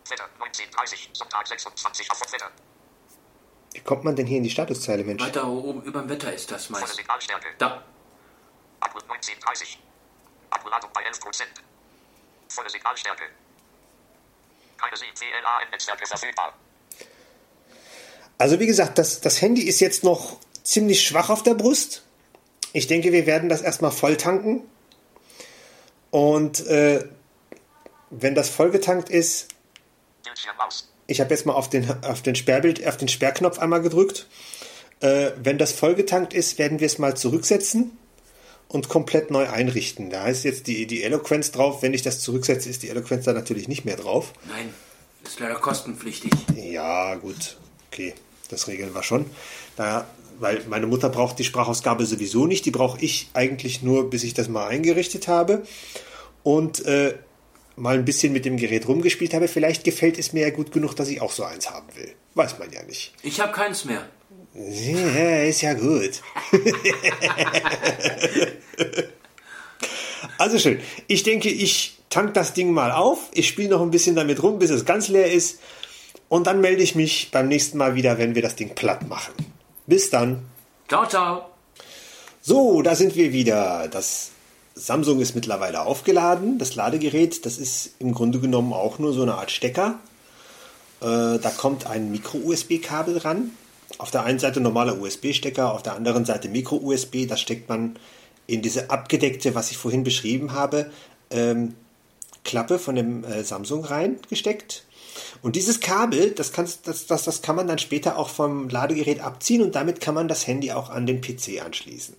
Wetter 0.09 0.25
1930. 0.39 1.11
Sonntag 1.13 1.47
26 1.47 2.11
April. 2.11 2.33
Wetter. 2.33 2.51
Wie 3.73 3.81
kommt 3.81 4.05
man 4.05 4.17
denn 4.17 4.27
hier 4.27 4.39
in 4.39 4.45
die 4.45 4.51
Statuszeile, 4.51 5.05
Mensch? 5.05 5.23
weiter 5.23 5.47
oben 5.47 5.83
über 5.83 6.01
dem 6.01 6.09
Wetter 6.09 6.33
ist 6.33 6.51
das 6.51 6.71
meist. 6.71 6.99
Da, 7.59 7.83
April 8.81 9.03
1930. 9.03 9.79
Akkuladung 10.51 10.91
bei 10.95 11.03
11 11.03 11.21
Prozent. 11.21 11.51
Volle 12.49 12.71
Signalstärke. 12.71 13.25
Keine 14.79 14.97
WLAN-Netzwerke 14.97 16.07
verfügbar. 16.07 16.55
Also 18.39 18.61
wie 18.61 18.67
gesagt, 18.67 18.99
das, 18.99 19.21
das 19.21 19.41
Handy 19.41 19.63
ist 19.63 19.81
jetzt 19.81 20.05
noch 20.05 20.39
ziemlich 20.63 21.07
schwach 21.07 21.31
auf 21.31 21.43
der 21.43 21.55
Brust. 21.55 22.06
Ich 22.77 22.87
denke, 22.87 23.11
wir 23.11 23.25
werden 23.25 23.49
das 23.49 23.63
erstmal 23.63 23.91
voll 23.91 24.19
tanken. 24.19 24.61
Und 26.11 26.67
äh, 26.67 27.07
wenn 28.11 28.35
das 28.35 28.51
vollgetankt 28.51 29.09
ist, 29.09 29.49
Bildschirm 30.23 30.61
aus. 30.61 30.87
ich 31.07 31.23
habe 31.23 31.31
jetzt 31.31 31.47
mal 31.47 31.55
auf 31.55 31.71
den, 31.71 31.91
auf 32.05 32.21
den 32.21 32.35
Sperrbild, 32.35 32.87
auf 32.87 32.99
den 32.99 33.09
Sperrknopf 33.09 33.61
einmal 33.61 33.81
gedrückt. 33.81 34.27
Äh, 35.01 35.31
wenn 35.43 35.57
das 35.57 35.73
vollgetankt 35.73 36.35
ist, 36.35 36.59
werden 36.59 36.79
wir 36.79 36.87
es 36.87 36.99
mal 36.99 37.17
zurücksetzen 37.17 37.97
und 38.69 38.91
komplett 38.91 39.31
neu 39.31 39.49
einrichten. 39.49 40.11
Da 40.11 40.25
heißt 40.25 40.45
jetzt 40.45 40.67
die, 40.67 40.87
die 40.87 41.03
Eloquenz 41.03 41.53
drauf. 41.53 41.81
Wenn 41.81 41.95
ich 41.95 42.03
das 42.03 42.21
zurücksetze, 42.21 42.69
ist 42.69 42.83
die 42.83 42.91
Eloquenz 42.91 43.25
da 43.25 43.33
natürlich 43.33 43.69
nicht 43.69 43.87
mehr 43.87 43.97
drauf. 43.97 44.35
Nein, 44.51 44.75
ist 45.25 45.41
leider 45.41 45.55
kostenpflichtig. 45.55 46.31
Ja, 46.55 47.15
gut. 47.15 47.57
Okay, 47.91 48.13
das 48.51 48.69
regeln 48.69 48.95
wir 48.95 49.03
schon. 49.03 49.25
Da, 49.77 50.07
weil 50.39 50.63
meine 50.69 50.87
Mutter 50.87 51.09
braucht 51.09 51.39
die 51.39 51.45
Sprachausgabe 51.45 52.07
sowieso 52.07 52.47
nicht. 52.47 52.65
Die 52.65 52.71
brauche 52.71 53.01
ich 53.01 53.29
eigentlich 53.35 53.83
nur, 53.83 54.11
bis 54.11 54.25
ich 54.25 54.35
das 54.35 54.49
mal 54.49 54.69
eingerichtet 54.69 55.29
habe. 55.29 55.63
Und 56.43 56.85
äh, 56.85 57.15
mal 57.77 57.95
ein 57.95 58.05
bisschen 58.05 58.33
mit 58.33 58.45
dem 58.45 58.57
Gerät 58.57 58.89
rumgespielt 58.89 59.35
habe. 59.35 59.49
Vielleicht 59.49 59.85
gefällt 59.85 60.19
es 60.19 60.33
mir 60.33 60.43
ja 60.43 60.51
gut 60.51 60.73
genug, 60.73 60.95
dass 60.95 61.09
ich 61.09 61.21
auch 61.21 61.33
so 61.33 61.45
eins 61.45 61.71
haben 61.71 61.89
will. 61.95 62.13
Weiß 62.35 62.59
man 62.59 62.73
ja 62.73 62.83
nicht. 62.83 63.13
Ich 63.23 63.41
habe 63.41 63.53
keins 63.53 63.85
mehr. 63.85 64.09
Ja, 64.55 65.43
ist 65.43 65.61
ja 65.61 65.75
gut. 65.75 66.23
also 70.39 70.59
schön. 70.59 70.81
Ich 71.07 71.23
denke, 71.23 71.51
ich 71.51 71.99
tank 72.09 72.33
das 72.35 72.55
Ding 72.55 72.73
mal 72.73 72.93
auf. 72.93 73.19
Ich 73.33 73.49
spiele 73.49 73.71
noch 73.71 73.83
ein 73.83 73.91
bisschen 73.91 74.17
damit 74.17 74.43
rum, 74.43 74.59
bis 74.59 74.71
es 74.71 74.87
ganz 74.87 75.09
leer 75.09 75.31
ist. 75.31 75.61
Und 76.29 76.47
dann 76.47 76.61
melde 76.61 76.83
ich 76.83 76.95
mich 76.95 77.31
beim 77.31 77.49
nächsten 77.49 77.79
Mal 77.79 77.95
wieder, 77.95 78.19
wenn 78.19 78.35
wir 78.35 78.43
das 78.43 78.57
Ding 78.57 78.75
platt 78.75 79.09
machen. 79.09 79.35
Bis 79.87 80.11
dann. 80.11 80.45
Ciao, 80.89 81.07
ciao. 81.07 81.47
So, 82.43 82.83
da 82.83 82.95
sind 82.95 83.17
wir 83.17 83.33
wieder. 83.33 83.89
Das 83.89 84.31
Samsung 84.75 85.21
ist 85.21 85.35
mittlerweile 85.35 85.83
aufgeladen. 85.83 86.59
Das 86.59 86.75
Ladegerät, 86.75 87.47
das 87.47 87.59
ist 87.59 87.95
im 87.99 88.13
Grunde 88.13 88.41
genommen 88.41 88.73
auch 88.73 88.99
nur 88.99 89.13
so 89.13 89.23
eine 89.23 89.35
Art 89.35 89.51
Stecker. 89.51 89.99
Äh, 91.01 91.39
da 91.39 91.53
kommt 91.57 91.87
ein 91.87 92.11
Micro-USB-Kabel 92.11 93.19
ran. 93.19 93.51
Auf 93.99 94.11
der 94.11 94.25
einen 94.25 94.39
Seite 94.39 94.61
normaler 94.61 95.01
USB-Stecker, 95.01 95.73
auf 95.73 95.83
der 95.83 95.95
anderen 95.95 96.25
Seite 96.25 96.49
Micro-USB. 96.49 97.27
Das 97.29 97.41
steckt 97.41 97.69
man 97.69 97.97
in 98.47 98.63
diese 98.63 98.91
abgedeckte, 98.91 99.55
was 99.55 99.71
ich 99.71 99.79
vorhin 99.79 100.05
beschrieben 100.05 100.53
habe, 100.53 100.91
ähm, 101.31 101.75
Klappe 102.45 102.79
von 102.79 102.95
dem 102.95 103.25
äh, 103.25 103.43
Samsung 103.43 103.85
reingesteckt. 103.85 104.85
Und 105.43 105.57
dieses 105.57 105.81
Kabel, 105.81 106.31
das, 106.33 106.53
kannst, 106.53 106.87
das, 106.89 107.07
das, 107.07 107.25
das 107.25 107.43
kann 107.43 107.57
man 107.57 107.67
dann 107.67 107.79
später 107.79 108.19
auch 108.19 108.29
vom 108.29 108.69
Ladegerät 108.69 109.21
abziehen 109.21 109.63
und 109.63 109.75
damit 109.75 110.01
kann 110.01 110.15
man 110.15 110.29
das 110.29 110.47
Handy 110.47 110.73
auch 110.73 110.91
an 110.91 111.07
den 111.07 111.21
PC 111.21 111.65
anschließen. 111.65 112.15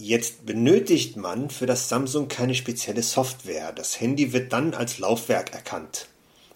Jetzt 0.00 0.46
benötigt 0.46 1.16
man 1.16 1.50
für 1.50 1.66
das 1.66 1.88
Samsung 1.88 2.28
keine 2.28 2.54
spezielle 2.54 3.02
Software. 3.02 3.72
Das 3.72 4.00
Handy 4.00 4.32
wird 4.32 4.52
dann 4.52 4.74
als 4.74 4.98
Laufwerk 4.98 5.52
erkannt. 5.52 6.06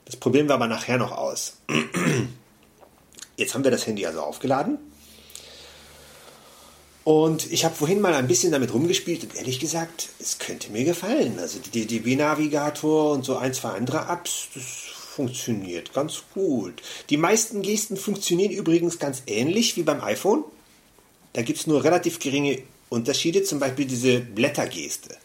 Das 0.05 0.17
probieren 0.17 0.49
wir 0.49 0.55
aber 0.55 0.69
nachher 0.69 0.99
noch 0.99 1.13
aus. 1.13 1.57
Jetzt 3.37 3.55
haben 3.55 3.65
wir 3.65 3.71
das 3.71 3.87
Handy 3.87 4.07
also 4.07 4.21
aufgeladen. 4.21 4.79
Und 7.05 7.51
ich 7.51 7.65
habe 7.65 7.75
vorhin 7.75 8.01
mal 8.01 8.15
ein 8.15 8.29
bisschen 8.29 8.53
damit 8.53 8.73
rumgespielt 8.73 9.25
und 9.25 9.35
ehrlich 9.35 9.59
gesagt, 9.59 10.11
es 10.21 10.39
könnte 10.39 10.71
mir 10.71 10.85
gefallen. 10.85 11.39
Also 11.41 11.59
die 11.59 11.87
DB-Navigator 11.87 13.13
und 13.13 13.25
so 13.25 13.37
ein, 13.37 13.53
zwei 13.55 13.71
andere 13.71 14.07
Apps, 14.09 14.49
das 14.55 14.92
funktioniert 15.15 15.93
ganz 15.93 16.23
gut. 16.33 16.83
Die 17.11 17.17
meisten 17.19 17.63
Gesten 17.63 17.97
funktionieren 17.97 18.53
übrigens 18.53 18.99
ganz 18.99 19.23
ähnlich 19.27 19.77
wie 19.77 19.83
beim 19.83 20.03
iPhone. 20.03 20.45
Da 21.35 21.43
gibt 21.43 21.59
es 21.59 21.67
nur 21.67 21.85
relativ 21.85 22.19
geringe 22.19 22.63
Unterschiede, 22.89 23.43
zum 23.43 23.59
Beispiel 23.59 23.85
diese 23.85 24.21
Blättergeste. 24.21 25.17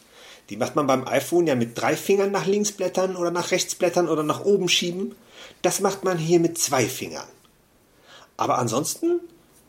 Die 0.49 0.57
macht 0.57 0.75
man 0.75 0.87
beim 0.87 1.07
iPhone 1.07 1.47
ja 1.47 1.55
mit 1.55 1.79
drei 1.79 1.95
Fingern 1.95 2.31
nach 2.31 2.45
links 2.45 2.71
blättern 2.71 3.15
oder 3.15 3.31
nach 3.31 3.51
rechts 3.51 3.75
blättern 3.75 4.07
oder 4.09 4.23
nach 4.23 4.43
oben 4.43 4.69
schieben. 4.69 5.15
Das 5.61 5.79
macht 5.79 6.03
man 6.03 6.17
hier 6.17 6.39
mit 6.39 6.57
zwei 6.57 6.85
Fingern. 6.85 7.27
Aber 8.37 8.57
ansonsten 8.57 9.21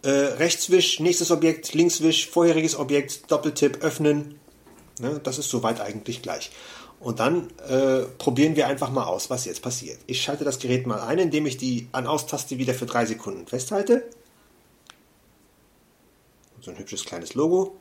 äh, 0.02 0.10
Rechtswisch, 0.10 1.00
nächstes 1.00 1.30
Objekt, 1.30 1.74
Linkswisch, 1.74 2.28
vorheriges 2.28 2.76
Objekt, 2.76 3.30
Doppeltipp, 3.30 3.82
öffnen. 3.82 4.38
Ne, 5.00 5.20
das 5.22 5.38
ist 5.38 5.48
soweit 5.48 5.80
eigentlich 5.80 6.22
gleich. 6.22 6.50
Und 7.00 7.20
dann 7.20 7.48
äh, 7.68 8.02
probieren 8.18 8.56
wir 8.56 8.66
einfach 8.66 8.90
mal 8.90 9.04
aus, 9.04 9.30
was 9.30 9.44
jetzt 9.44 9.62
passiert. 9.62 9.98
Ich 10.06 10.20
schalte 10.20 10.44
das 10.44 10.58
Gerät 10.58 10.86
mal 10.86 11.00
ein, 11.00 11.18
indem 11.18 11.46
ich 11.46 11.56
die 11.56 11.88
An-Aus-Taste 11.92 12.58
wieder 12.58 12.74
für 12.74 12.86
drei 12.86 13.06
Sekunden 13.06 13.46
festhalte. 13.46 14.08
So 16.60 16.72
ein 16.72 16.78
hübsches 16.78 17.04
kleines 17.04 17.34
Logo. 17.34 17.76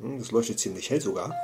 Hm, 0.00 0.18
das 0.18 0.30
leuchtet 0.30 0.60
ziemlich 0.60 0.90
hell 0.90 1.00
sogar. 1.00 1.34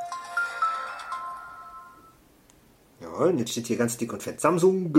Jawohl, 3.01 3.29
und 3.29 3.39
jetzt 3.39 3.53
steht 3.53 3.69
hier 3.69 3.77
ganz 3.77 3.97
dick 3.97 4.13
und 4.13 4.23
fett 4.23 4.41
Samsung. 4.41 4.93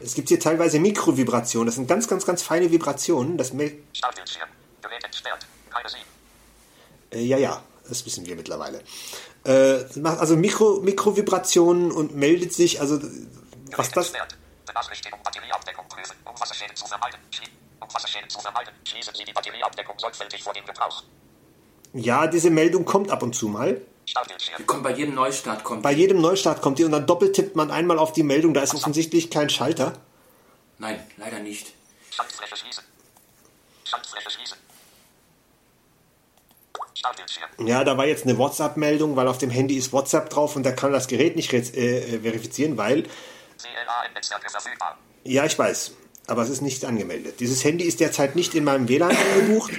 Es 0.00 0.14
gibt 0.14 0.28
hier 0.28 0.40
teilweise 0.40 0.78
Mikrovibrationen. 0.78 1.66
Das 1.66 1.76
sind 1.76 1.88
ganz, 1.88 2.08
ganz, 2.08 2.26
ganz 2.26 2.42
feine 2.42 2.70
Vibrationen. 2.70 3.38
Das. 3.38 3.48
Startbildschirm. 3.48 4.48
Gerät 4.82 5.04
entsperrt. 5.04 5.46
Keine 5.46 5.52
Sie. 5.54 5.63
Äh, 7.12 7.20
ja, 7.20 7.38
ja, 7.38 7.62
das 7.88 8.04
wissen 8.06 8.26
wir 8.26 8.36
mittlerweile. 8.36 8.82
Äh, 9.44 9.84
macht 9.98 10.18
also 10.18 10.36
Mikro, 10.36 10.80
Mikrovibrationen 10.80 11.92
und 11.92 12.14
meldet 12.14 12.52
sich, 12.52 12.80
also 12.80 13.00
was 13.76 13.90
das. 13.90 14.12
Benachrichtigung 14.66 15.20
Batterieabdeckung 15.22 15.86
prüfen. 15.88 16.16
Um 16.24 16.40
Wasserschäden 16.40 16.74
zu 16.74 16.86
vermeiden. 16.86 17.20
Um 17.80 17.88
Wasserschäden 17.92 18.28
zu 18.28 18.40
vermeiden. 18.40 18.72
Schließen 18.84 19.14
Sie 19.14 19.24
die 19.24 19.32
Batterieabdeckung 19.32 19.98
sorgfältig 19.98 20.42
vor 20.42 20.52
dem 20.54 20.64
Gebrauch. 20.64 21.02
Ja, 21.92 22.26
diese 22.26 22.50
Meldung 22.50 22.84
kommt 22.84 23.10
ab 23.10 23.22
und 23.22 23.34
zu 23.34 23.48
mal. 23.48 23.80
Kommt 24.66 24.82
bei 24.82 24.92
jedem 24.92 25.14
Neustart 25.14 25.64
kommt. 25.64 25.82
Bei 25.82 25.92
jedem 25.92 26.20
Neustart 26.20 26.60
kommt 26.60 26.78
die 26.78 26.84
und 26.84 26.92
dann 26.92 27.06
doppeltippt 27.06 27.56
man 27.56 27.70
einmal 27.70 27.98
auf 27.98 28.12
die 28.12 28.22
Meldung. 28.22 28.52
Da 28.52 28.62
ist 28.62 28.74
offensichtlich 28.74 29.30
kein 29.30 29.48
Schalter. 29.48 29.92
Nein, 30.78 31.04
leider 31.16 31.38
nicht. 31.38 31.72
Schaltfläche 32.10 32.56
schließen. 32.56 32.84
Schaltfläche 33.84 34.30
schließen. 34.30 34.58
Ja, 37.66 37.84
da 37.84 37.96
war 37.96 38.06
jetzt 38.06 38.24
eine 38.24 38.36
WhatsApp-Meldung, 38.38 39.16
weil 39.16 39.28
auf 39.28 39.38
dem 39.38 39.50
Handy 39.50 39.76
ist 39.76 39.92
WhatsApp 39.92 40.30
drauf 40.30 40.56
und 40.56 40.62
da 40.64 40.72
kann 40.72 40.92
das 40.92 41.06
Gerät 41.08 41.36
nicht 41.36 41.52
re- 41.52 41.58
äh, 41.58 42.20
verifizieren, 42.20 42.76
weil, 42.76 43.04
ja, 45.24 45.44
ich 45.44 45.58
weiß, 45.58 45.92
aber 46.26 46.42
es 46.42 46.48
ist 46.50 46.62
nicht 46.62 46.84
angemeldet. 46.84 47.40
Dieses 47.40 47.62
Handy 47.64 47.84
ist 47.84 48.00
derzeit 48.00 48.36
nicht 48.36 48.54
in 48.54 48.64
meinem 48.64 48.88
WLAN 48.88 49.16
eingebucht 49.16 49.72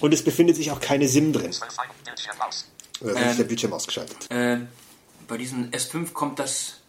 und 0.00 0.12
es 0.14 0.22
befindet 0.24 0.56
sich 0.56 0.70
auch 0.70 0.80
keine 0.80 1.08
SIM 1.08 1.32
drin. 1.32 1.52
12 1.52 1.78
ein 1.78 1.88
Bildschirm 2.04 2.40
aus. 2.40 2.66
Oder 3.00 3.12
ist 3.12 3.18
Ähm. 3.32 3.36
der 3.36 3.44
Bildschirm 3.44 3.72
ausgeschaltet. 3.72 4.16
Äh, 4.30 4.58
bei 5.28 5.36
diesem 5.36 5.70
S5 5.70 6.12
kommt 6.12 6.38
das 6.38 6.80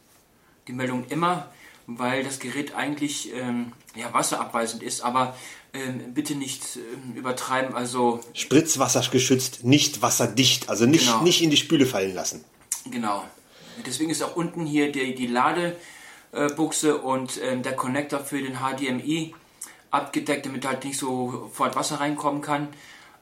die 0.67 0.73
Meldung 0.73 1.05
immer, 1.09 1.49
weil 1.85 2.23
das 2.23 2.39
Gerät 2.39 2.75
eigentlich 2.75 3.33
ähm, 3.33 3.71
ja, 3.95 4.13
wasserabweisend 4.13 4.83
ist, 4.83 5.01
aber 5.01 5.35
ähm, 5.73 6.13
bitte 6.13 6.35
nicht 6.35 6.63
ähm, 6.77 7.15
übertreiben. 7.15 7.75
Also 7.75 8.19
Spritzwasser 8.33 9.01
geschützt, 9.11 9.63
nicht 9.63 10.01
wasserdicht, 10.01 10.69
also 10.69 10.85
nicht, 10.85 11.05
Genau. 11.05 11.21
nicht 11.23 11.41
in 11.41 11.49
die 11.49 11.57
Spüle 11.57 11.85
fallen 11.85 12.13
lassen. 12.13 12.43
genau. 12.89 13.23
Deswegen 13.85 14.09
ist 14.09 14.23
auch 14.23 14.35
unten 14.35 14.65
hier 14.65 14.91
die, 14.91 15.13
die 15.13 15.27
Ladebuchse 15.27 16.97
und 16.97 17.39
ähm, 17.43 17.61
der 17.61 17.73
Connector 17.75 18.19
für 18.21 18.41
den 18.41 18.55
HDMI 18.57 19.35
abgedeckt, 19.91 20.45
damit 20.47 20.65
halt 20.65 20.83
nicht 20.83 20.97
sofort 20.97 21.75
Wasser 21.75 21.99
reinkommen 21.99 22.41
kann. 22.41 22.69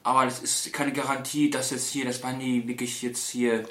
Aber 0.02 0.24
das 0.24 0.38
ist 0.40 0.72
keine 0.72 0.92
Garantie, 0.92 1.50
dass 1.50 1.70
jetzt 1.72 1.90
hier 1.90 2.04
das 2.06 2.22
Handy 2.22 2.66
wirklich 2.66 3.02
jetzt 3.02 3.28
hier 3.30 3.64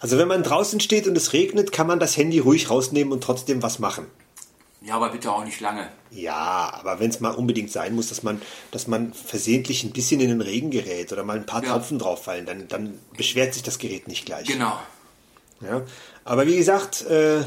Also 0.00 0.18
wenn 0.18 0.28
man 0.28 0.42
draußen 0.42 0.80
steht 0.80 1.08
und 1.08 1.16
es 1.16 1.32
regnet, 1.32 1.72
kann 1.72 1.86
man 1.86 1.98
das 1.98 2.16
Handy 2.16 2.38
ruhig 2.38 2.70
rausnehmen 2.70 3.12
und 3.12 3.22
trotzdem 3.24 3.62
was 3.62 3.78
machen. 3.78 4.06
Ja, 4.84 4.96
aber 4.96 5.10
bitte 5.10 5.30
auch 5.30 5.44
nicht 5.44 5.60
lange. 5.60 5.88
Ja, 6.10 6.72
aber 6.74 6.98
wenn 6.98 7.10
es 7.10 7.20
mal 7.20 7.30
unbedingt 7.30 7.70
sein 7.70 7.94
muss, 7.94 8.08
dass 8.08 8.22
man, 8.22 8.42
dass 8.72 8.86
man 8.88 9.12
versehentlich 9.14 9.84
ein 9.84 9.92
bisschen 9.92 10.20
in 10.20 10.28
den 10.28 10.40
Regen 10.40 10.70
gerät 10.70 11.12
oder 11.12 11.22
mal 11.22 11.36
ein 11.36 11.46
paar 11.46 11.62
Ja. 11.62 11.72
Tropfen 11.72 11.98
drauf 11.98 12.24
fallen, 12.24 12.46
dann, 12.46 12.68
dann 12.68 12.98
beschwert 13.16 13.54
sich 13.54 13.62
das 13.62 13.78
Gerät 13.78 14.08
nicht 14.08 14.26
gleich. 14.26 14.46
Genau. 14.46 14.78
Ja? 15.60 15.82
Aber 16.24 16.46
wie 16.46 16.56
gesagt, 16.56 17.06
äh, 17.06 17.42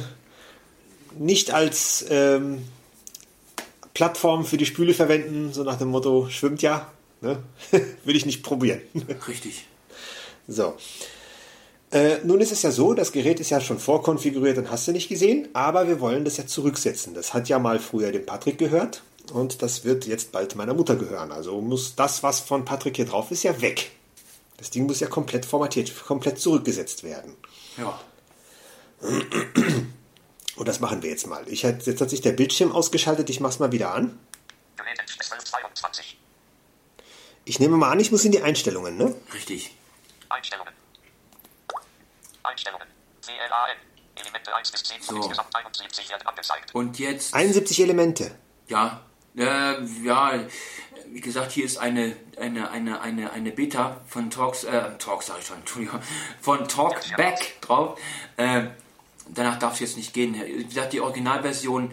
nicht 1.18 1.52
als 1.52 2.06
ähm, 2.10 2.68
Plattform 3.94 4.46
für 4.46 4.58
die 4.58 4.66
Spüle 4.66 4.94
verwenden, 4.94 5.52
so 5.54 5.64
nach 5.64 5.78
dem 5.78 5.90
Motto, 5.90 6.30
schwimmt 6.30 6.62
ja. 6.62 6.92
Ne? 7.22 7.42
Würde 7.72 8.18
ich 8.18 8.26
nicht 8.26 8.44
probieren. 8.44 8.82
Richtig. 9.28 9.66
So. 10.48 10.76
Äh, 11.92 12.18
nun 12.24 12.42
ist 12.42 12.52
es 12.52 12.62
ja 12.64 12.72
so, 12.72 12.94
das 12.94 13.12
Gerät 13.12 13.40
ist 13.40 13.52
ja 13.52 13.62
schon 13.62 13.80
vorkonfiguriert 13.80 14.58
und 14.58 14.70
hast 14.72 14.88
du 14.88 14.92
nicht 14.92 15.08
gesehen, 15.08 15.48
aber 15.54 15.88
wir 15.88 16.00
wollen 16.00 16.26
das 16.26 16.38
ja 16.38 16.46
zurücksetzen. 16.48 17.14
Das 17.14 17.34
hat 17.34 17.48
ja 17.48 17.60
mal 17.60 17.80
früher 17.80 18.12
dem 18.12 18.26
Patrick 18.26 18.58
gehört 18.58 19.04
und 19.32 19.62
das 19.62 19.84
wird 19.86 20.06
jetzt 20.06 20.32
bald 20.32 20.56
meiner 20.56 20.74
Mutter 20.74 20.96
gehören. 20.96 21.32
Also 21.32 21.62
muss 21.62 21.96
das, 21.96 22.24
was 22.24 22.40
von 22.40 22.66
Patrick 22.66 22.96
hier 22.98 23.06
drauf 23.06 23.32
ist, 23.32 23.44
ja 23.44 23.62
weg. 23.62 23.92
Das 24.58 24.70
Ding 24.72 24.86
muss 24.88 25.00
ja 25.00 25.08
komplett 25.08 25.46
formatiert, 25.46 25.94
komplett 26.06 26.40
zurückgesetzt 26.40 27.04
werden. 27.04 27.36
Ja. 27.78 28.00
Und 30.56 30.68
das 30.68 30.80
machen 30.80 31.04
wir 31.04 31.10
jetzt 31.10 31.28
mal. 31.28 31.44
Ich, 31.48 31.66
hat- 31.66 31.86
jetzt 31.86 32.00
hat 32.02 32.10
sich 32.10 32.22
der 32.22 32.32
Bildschirm 32.32 32.72
ausgeschaltet, 32.72 33.30
ich 33.30 33.40
mach's 33.42 33.60
mal 33.60 33.72
wieder 33.74 33.94
an. 33.94 34.18
Gerät 34.78 34.98
entsperrt 35.00 35.32
1222. 35.34 36.18
Ich 37.44 37.60
nehme 37.60 37.76
mal 37.78 37.92
an, 37.92 38.00
ich 38.00 38.12
muss 38.12 38.24
in 38.26 38.32
die 38.32 38.42
Einstellungen, 38.42 38.98
ne? 38.98 39.14
Richtig. 39.34 39.76
Einstellungen. 40.30 40.74
Einstellungen. 42.56 42.88
CLAN. 43.22 43.78
Elemente 44.18 44.56
1 44.56 44.72
bis 44.72 44.84
10 44.84 45.02
von 45.02 45.16
So. 45.16 45.22
insgesamt 45.24 45.54
71 45.54 46.10
werden 46.10 46.26
angezeigt. 46.26 46.74
Und 46.74 47.00
jetzt, 47.00 47.34
71 47.34 47.82
Elemente. 47.82 48.32
ja, 48.70 49.02
Äh, 49.38 49.84
ja, 50.06 50.40
wie 51.12 51.20
gesagt, 51.20 51.52
hier 51.52 51.66
ist 51.66 51.78
eine, 51.78 52.16
eine, 52.40 52.72
eine, 52.72 53.02
eine, 53.02 53.32
eine 53.34 53.52
Beta 53.52 54.00
von 54.08 54.30
Talks, 54.30 54.64
äh, 54.64 54.98
Talks 54.98 55.26
sag 55.26 55.40
ich 55.40 55.46
schon, 55.46 55.58
Entschuldigung, 55.58 56.00
von 56.40 56.66
Talkback 56.70 57.60
drauf. 57.60 58.00
Äh, 58.38 58.68
danach 59.28 59.60
darf 59.60 59.74
es 59.74 59.80
jetzt 59.82 59.98
nicht 59.98 60.14
gehen. 60.14 60.34
Wie 60.42 60.64
gesagt, 60.64 60.94
die 60.94 61.02
Originalversion, 61.02 61.92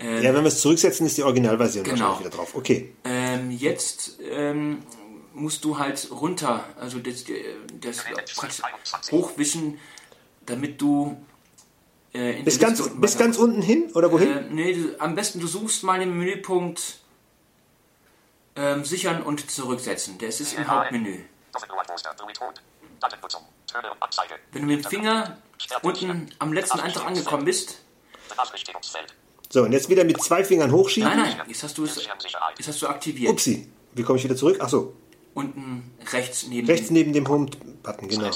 Ja, 0.00 0.06
wenn 0.32 0.34
wir 0.34 0.44
es 0.44 0.60
zurücksetzen, 0.60 1.06
ist 1.06 1.16
die 1.18 1.24
Originalversion 1.24 1.82
Genau. 1.82 1.96
wahrscheinlich 1.98 2.20
wieder 2.20 2.30
drauf. 2.36 2.54
Okay. 2.54 2.94
ähm, 3.04 3.50
jetzt 3.50 4.20
ähm, 4.30 4.84
musst 5.34 5.64
du 5.64 5.78
halt 5.78 6.08
runter, 6.10 6.64
also 6.78 6.98
das, 6.98 7.24
das 7.80 8.04
kannst 8.36 8.62
hochwischen, 9.10 9.78
damit 10.46 10.80
du 10.80 11.16
äh, 12.14 12.38
in 12.38 12.44
Bis 12.44 12.58
der 12.58 12.68
ganz, 12.68 12.80
unten 12.80 13.00
bis 13.00 13.18
ganz 13.18 13.36
unten 13.36 13.62
hin 13.62 13.90
oder 13.94 14.10
wohin? 14.10 14.28
Äh, 14.28 14.42
nee, 14.50 14.74
du, 14.74 15.00
am 15.00 15.14
besten 15.14 15.40
du 15.40 15.46
suchst 15.46 15.84
mal 15.84 15.98
den 16.00 16.16
Menüpunkt 16.16 16.98
ähm, 18.56 18.84
sichern 18.84 19.22
und 19.22 19.50
zurücksetzen. 19.50 20.18
Der 20.18 20.28
ist 20.28 20.40
im 20.54 20.66
Hauptmenü. 20.66 21.20
Wenn 24.52 24.62
du 24.62 24.68
mit 24.68 24.84
dem 24.84 24.90
Finger 24.90 25.38
unten 25.82 26.30
am 26.38 26.52
letzten 26.52 26.80
Eintrag 26.80 27.06
angekommen 27.06 27.44
bist. 27.44 27.82
So, 29.50 29.62
und 29.62 29.72
jetzt 29.72 29.88
wieder 29.88 30.04
mit 30.04 30.22
zwei 30.22 30.44
Fingern 30.44 30.72
hochschieben. 30.72 31.08
nein, 31.08 31.36
nein, 31.38 31.48
jetzt 31.48 31.62
hast 31.62 31.78
du 31.78 31.84
es, 31.84 32.06
jetzt 32.56 32.68
hast 32.68 32.82
du 32.82 32.86
aktiviert. 32.86 33.32
Upsi. 33.32 33.70
Wie 33.94 34.02
komme 34.02 34.18
ich 34.18 34.24
wieder 34.24 34.36
zurück? 34.36 34.60
Achso, 34.60 34.94
Unten 35.38 35.96
rechts 36.12 36.48
neben 36.48 36.66
rechts 36.66 36.88
dem, 36.88 36.94
neben 36.94 37.12
dem 37.12 37.28
Home-Button, 37.28 38.08
genau. 38.08 38.30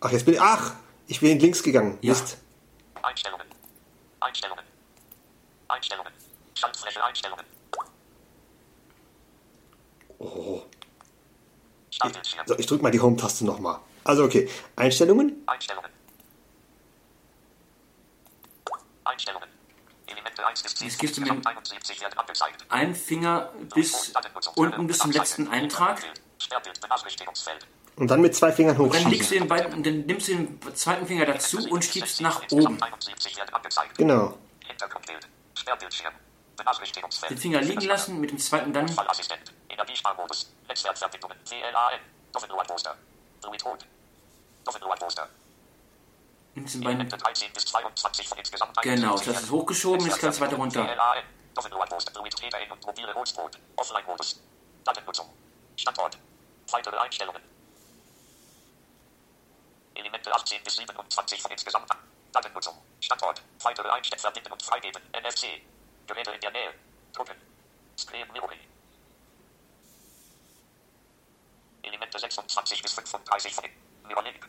Ach, 0.00 0.12
jetzt 0.12 0.26
bin 0.26 0.34
ich. 0.34 0.40
Ach, 0.40 0.74
ich 1.06 1.18
bin 1.18 1.38
links 1.40 1.62
gegangen. 1.62 1.96
Ja. 2.02 2.12
Mist. 2.12 2.36
Einstellungen. 3.02 3.46
Einstellungen. 4.20 4.64
Einstellungen. 5.68 6.12
Schaltfläche 6.54 7.02
Einstellungen. 7.02 7.44
Oh. 10.18 10.60
Startbildschirm. 11.90 12.46
So, 12.46 12.58
ich 12.58 12.66
drücke 12.66 12.82
mal 12.82 12.90
die 12.90 13.00
Home-Taste 13.00 13.46
nochmal. 13.46 13.80
Also, 14.04 14.24
okay. 14.24 14.46
Einstellungen. 14.76 15.42
Einstellungen. 15.46 15.90
Einstellungen. 19.04 19.48
Elemente 20.28 20.46
1 20.46 20.62
bis 20.62 20.74
10. 20.74 20.88
Jetzt 20.88 20.98
gehst 20.98 21.16
du 21.16 21.20
mit- 21.22 21.30
insgesamt 21.30 21.46
71 21.56 22.00
werden 22.00 22.18
angezeigt. 22.18 22.64
ein 22.68 22.94
Finger 22.94 23.52
bis 23.74 24.12
unten 24.54 24.86
bis 24.86 24.98
zum 24.98 25.10
letzten 25.10 25.48
Eintrag. 25.48 26.02
Und 27.96 28.08
dann 28.10 28.20
mit 28.20 28.34
zwei 28.34 28.52
Fingern 28.52 28.76
Dann, 28.76 28.88
legst 28.90 29.04
hochschieben. 29.04 29.28
du 29.28 29.34
den 29.34 29.48
beiden, 29.48 29.82
dann 29.82 30.00
nimmst 30.06 30.28
du 30.28 30.34
den 30.36 30.60
zweiten 30.76 31.06
Finger 31.06 31.26
dazu 31.26 31.58
und 31.68 31.84
schiebst 31.84 32.20
nach 32.20 32.40
oben. 32.52 32.80
71 32.80 33.36
werden 33.36 33.54
angezeigt. 33.54 33.98
Genau. 33.98 34.38
Den 37.28 37.38
Finger 37.38 37.60
liegen 37.60 37.80
lassen, 37.82 38.20
mit 38.20 38.30
dem 38.30 38.38
zweiten 38.38 38.72
dann. 38.72 38.86
Energiesparmodus. 39.68 40.52
Netzwerkverbindungen. 40.68 41.36
WLAN. 41.48 42.00
Doppelnummernposter. 42.32 42.96
Return. 43.50 43.78
Doppelnummernposter. 44.64 45.22
nimmst 45.24 45.26
du 45.26 45.26
den 45.26 45.26
beiden. 45.26 45.28
Elemente 45.28 46.47
13 46.47 46.47
bis 46.47 46.47
22 46.47 46.47
von 48.28 48.38
insgesamt 48.38 48.76
Genau, 48.82 49.12
71 49.12 49.32
das 49.32 49.42
ist 49.42 49.50
hochgeschoben, 49.50 50.06
jetzt 50.06 50.18
kannst 50.18 50.40
du 50.40 50.44
weiter 50.44 50.56
runter. 50.56 50.86
Standort. 55.78 56.18
Weitere 56.70 56.98
Einstellungen. 56.98 57.42
Elemente 59.94 60.34
18 60.34 60.62
bis 60.62 60.76
27 60.76 61.40
von 61.40 61.50
insgesamt. 61.50 61.90
Datennutzung. 62.32 62.74
Standort. 63.00 63.42
Weitere 63.62 63.88
Einstellungen 63.88 64.20
verbinden 64.20 64.52
und 64.52 64.62
freigeben. 64.62 65.02
NFC. 65.12 65.62
Geräte 66.06 66.30
in 66.32 66.40
der 66.40 66.50
Nähe. 66.50 66.74
Drucken. 67.12 67.36
Screen 67.98 68.30
Memory. 68.32 68.58
Elemente 71.82 72.18
26 72.18 72.82
bis 72.82 72.92
35 72.92 73.54
von 73.54 73.64
Neuralink. 74.08 74.48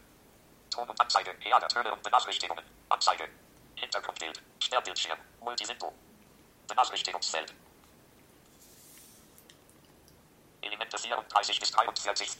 Ton 0.80 0.89
und 0.89 1.02
Anzeige. 1.02 1.36
Herde, 1.39 1.68
Töne 1.68 1.92
und 1.92 2.02
Benachrichtigungen. 2.02 2.63
Anzeige. 2.88 3.28
Hintergrundbild. 3.76 4.42
Sperrbildschirm. 4.60 5.20
Multivinto. 5.42 5.94
Benachrichtigungsfeld. 6.68 7.54
Elemente 10.62 10.98
34 10.98 11.60
bis 11.60 11.72
43. 11.72 12.38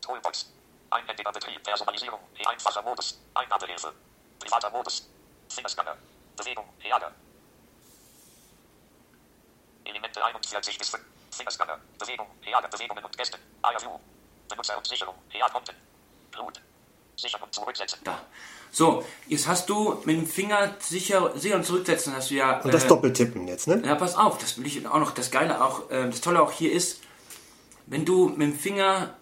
Toolbox. 0.00 0.52
Einhändiger 0.90 1.30
Betrieb. 1.30 1.62
Personalisierung. 1.62 2.20
Einfacher 2.44 2.82
Modus. 2.82 3.20
Eingabehilfe. 3.34 3.94
Privater 4.40 4.70
Modus. 4.70 5.08
Fingerscanner. 5.48 5.96
Bewegung. 6.36 6.68
Herde. 6.80 7.14
Elemente 9.84 10.24
41 10.24 10.76
bis 10.76 10.88
5. 10.88 11.04
Fingerscanner. 11.30 11.78
Bewegung. 11.98 12.26
Herde. 12.40 12.68
Bewegungen 12.68 13.04
und 13.04 13.16
Gäste. 13.16 13.38
IRU. 13.62 14.00
Benutzer 14.48 14.76
und 14.76 14.86
Sicherung. 14.88 15.14
Konten. 15.52 15.76
Blut. 16.30 16.60
Sichern 17.20 17.42
und 17.42 17.54
zurücksetzen. 17.54 17.98
Da. 18.04 18.20
So, 18.72 19.04
jetzt 19.26 19.48
hast 19.48 19.68
du 19.68 19.96
mit 20.04 20.16
dem 20.16 20.26
Finger 20.26 20.76
sicher, 20.78 21.32
sicher 21.36 21.56
und 21.56 21.64
zurücksetzen, 21.64 22.14
hast 22.14 22.30
du 22.30 22.34
ja. 22.34 22.60
Und 22.60 22.72
das 22.72 22.84
äh, 22.84 22.88
Doppeltippen 22.88 23.48
jetzt, 23.48 23.66
ne? 23.66 23.82
Ja, 23.84 23.94
pass 23.96 24.14
auf, 24.14 24.38
das 24.38 24.58
will 24.58 24.66
ich 24.66 24.86
auch 24.86 25.00
noch. 25.00 25.10
Das 25.10 25.30
Geile 25.30 25.62
auch, 25.64 25.90
äh, 25.90 26.06
das 26.06 26.20
Tolle 26.20 26.40
auch 26.40 26.52
hier 26.52 26.72
ist, 26.72 27.00
wenn 27.86 28.04
du 28.04 28.28
mit 28.28 28.42
dem 28.42 28.54
Finger 28.54 29.14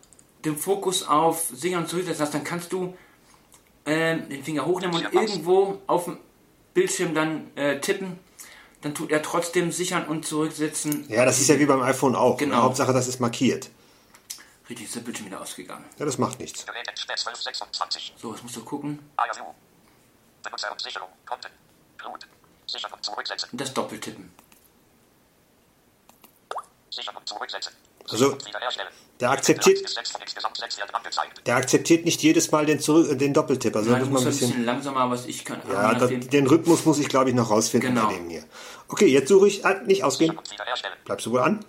den 0.45 0.57
Fokus 0.57 1.07
auf 1.07 1.47
Sicher 1.53 1.79
und 1.79 1.89
Zurücksetzen 1.89 2.25
hast, 2.25 2.35
dann 2.35 2.45
kannst 2.45 2.73
du 2.73 2.95
äh, 3.85 4.19
den 4.19 4.45
Finger 4.45 4.67
hochnehmen 4.67 4.95
und 4.95 5.13
irgendwo 5.15 5.79
auf 5.87 6.05
dem 6.05 6.19
Bildschirm 6.75 7.15
dann 7.15 7.51
äh, 7.57 7.81
tippen. 7.81 8.19
Dann 8.83 8.95
tut 8.95 9.11
er 9.11 9.23
trotzdem 9.23 9.73
Sichern 9.73 10.07
und 10.07 10.25
Zurücksetzen. 10.25 11.07
Ja, 11.09 11.25
das 11.25 11.41
ist 11.41 11.49
ja 11.49 11.59
wie 11.59 11.67
beim 11.67 11.83
iPhone 11.83 12.15
auch. 12.15 12.37
Genau. 12.37 12.63
Hauptsache, 12.63 12.93
das 12.93 13.09
ist 13.09 13.19
markiert. 13.19 13.71
Richtig, 14.69 14.87
ist 14.87 14.97
der 14.97 15.01
Bildschirm 15.01 15.27
wieder 15.27 15.41
ausgegangen. 15.41 15.85
Ja, 15.99 16.05
das 16.05 16.19
macht 16.19 16.39
nichts. 16.41 16.67
Gerät 16.67 16.87
entsperrt 16.87 17.19
1226. 17.21 18.15
So, 18.17 18.33
jetzt 18.33 18.43
musst 18.43 18.57
du 18.57 18.65
gucken. 18.65 18.99
Benutzer 20.43 20.71
und 20.73 20.81
Sicherung. 20.81 21.09
Zurücksetzen. 23.01 23.49
Das 23.53 23.73
Doppeltippen. 23.73 24.31
Zurücksetzen. 27.25 27.73
Also, 28.11 28.37
der 29.21 29.31
akzeptiert-. 29.31 29.79
Der 31.47 31.57
akzeptiert 31.57 32.05
nicht 32.05 32.23
jedes 32.23 32.51
Mal 32.51 32.65
den, 32.67 32.81
Zurück, 32.81 33.19
den 33.19 33.35
Doppeltipp. 33.35 33.77
Also, 33.77 33.91
da 33.91 33.99
Nein, 33.99 34.09
muss 34.11 34.23
man 34.23 34.25
musst 34.25 34.27
ein 34.27 34.31
bisschen. 34.31 34.49
bisschen 34.49 34.65
langsamer, 34.65 35.11
was 35.11 35.27
ich 35.27 35.45
kann. 35.45 35.61
Ja, 35.71 35.93
nachdem. 35.93 36.29
den 36.29 36.47
Rhythmus 36.47 36.85
muss 36.87 36.99
ich, 36.99 37.09
glaube 37.09 37.31
ich, 37.31 37.37
noch 37.37 37.51
rausfinden 37.51 37.95
Genau. 37.95 38.07
bei 38.09 38.15
dem 38.15 38.29
hier. 38.31 38.45
Okay, 38.89 39.07
jetzt 39.07 39.29
suche 39.29 39.49
ich. 39.49 39.65
Ah, 39.65 39.75
nicht 39.85 40.05
ausgehen. 40.05 40.39
Bleibst 41.05 41.27
du 41.27 41.33
wohl 41.33 41.41
an? 41.41 41.65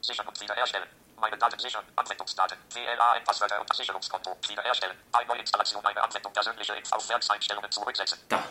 Sichern 0.00 0.26
und 0.26 0.40
wiederherstellen. 0.40 0.88
Meine 1.24 1.38
Daten 1.38 1.58
sichern. 1.58 1.82
Anwendungsdaten. 1.96 2.58
WLAN, 2.74 3.24
Passwörter 3.24 3.58
und 3.58 3.74
Sicherungskonto. 3.74 4.36
Wiederherstellen. 4.46 4.94
Bei 5.10 5.24
Neuinstallation 5.24 5.82
eine 5.86 6.02
Anwendung. 6.02 6.30
Persönliche 6.34 6.74
Info. 6.74 6.96
Aufwärtseinstellungen 6.96 7.72
zurücksetzen. 7.72 8.18
Da, 8.28 8.44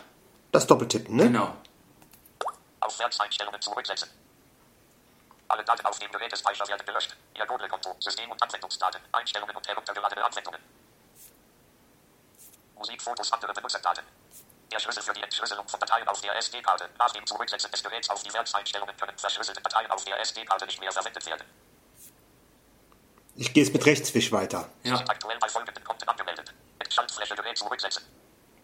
Das 0.50 0.66
Doppeltippen, 0.66 1.14
ne? 1.14 1.22
genau. 1.26 1.56
Aufwärtseinstellungen 2.80 3.62
zurücksetzen. 3.62 4.10
Alle 5.46 5.62
Daten 5.62 5.86
auf 5.86 6.00
dem 6.00 6.10
Gerätespeicher 6.10 6.66
werden 6.66 6.84
gelöscht. 6.84 7.14
Ihr 7.38 7.46
Google-Konto, 7.46 7.94
System- 8.00 8.32
und 8.32 8.42
Anwendungsdaten, 8.42 9.00
Einstellungen 9.12 9.54
und 9.54 9.68
heruntergeladene 9.68 10.24
Anwendungen. 10.24 10.60
Musik, 12.74 13.00
Fotos, 13.00 13.32
andere 13.32 13.52
Benutzerdaten. 13.52 14.04
Der 14.72 14.80
Schlüssel 14.80 15.04
für 15.04 15.12
die 15.12 15.22
Entschlüsselung 15.22 15.68
von 15.68 15.78
Dateien 15.78 16.08
auf 16.08 16.20
der 16.20 16.34
SD-Karte. 16.38 16.90
Nach 16.98 17.12
dem 17.12 17.24
Zurücksetzen 17.24 17.70
des 17.70 17.84
Geräts 17.84 18.10
auf 18.10 18.20
die 18.24 18.32
Werkseinstellungen 18.32 18.96
können 18.96 19.16
verschlüsselte 19.16 19.62
Dateien 19.62 19.88
auf 19.92 20.04
der 20.04 20.18
SD-Karte 20.18 20.66
nicht 20.66 20.80
mehr 20.80 20.90
verwendet 20.90 21.24
werden. 21.24 21.46
Ich 23.36 23.52
gehe 23.52 23.64
jetzt 23.64 23.72
mit 23.72 23.84
Rechtswisch 23.84 24.30
weiter. 24.32 24.68
Ja, 24.84 24.96
aktuell 24.96 25.38
bei 25.40 25.48
folgenden 25.48 25.82
Konten 25.82 26.08
angemeldet. 26.08 26.52
Schaltfläche 26.88 27.34
Gerät 27.34 27.58
zurücksetzen. 27.58 28.02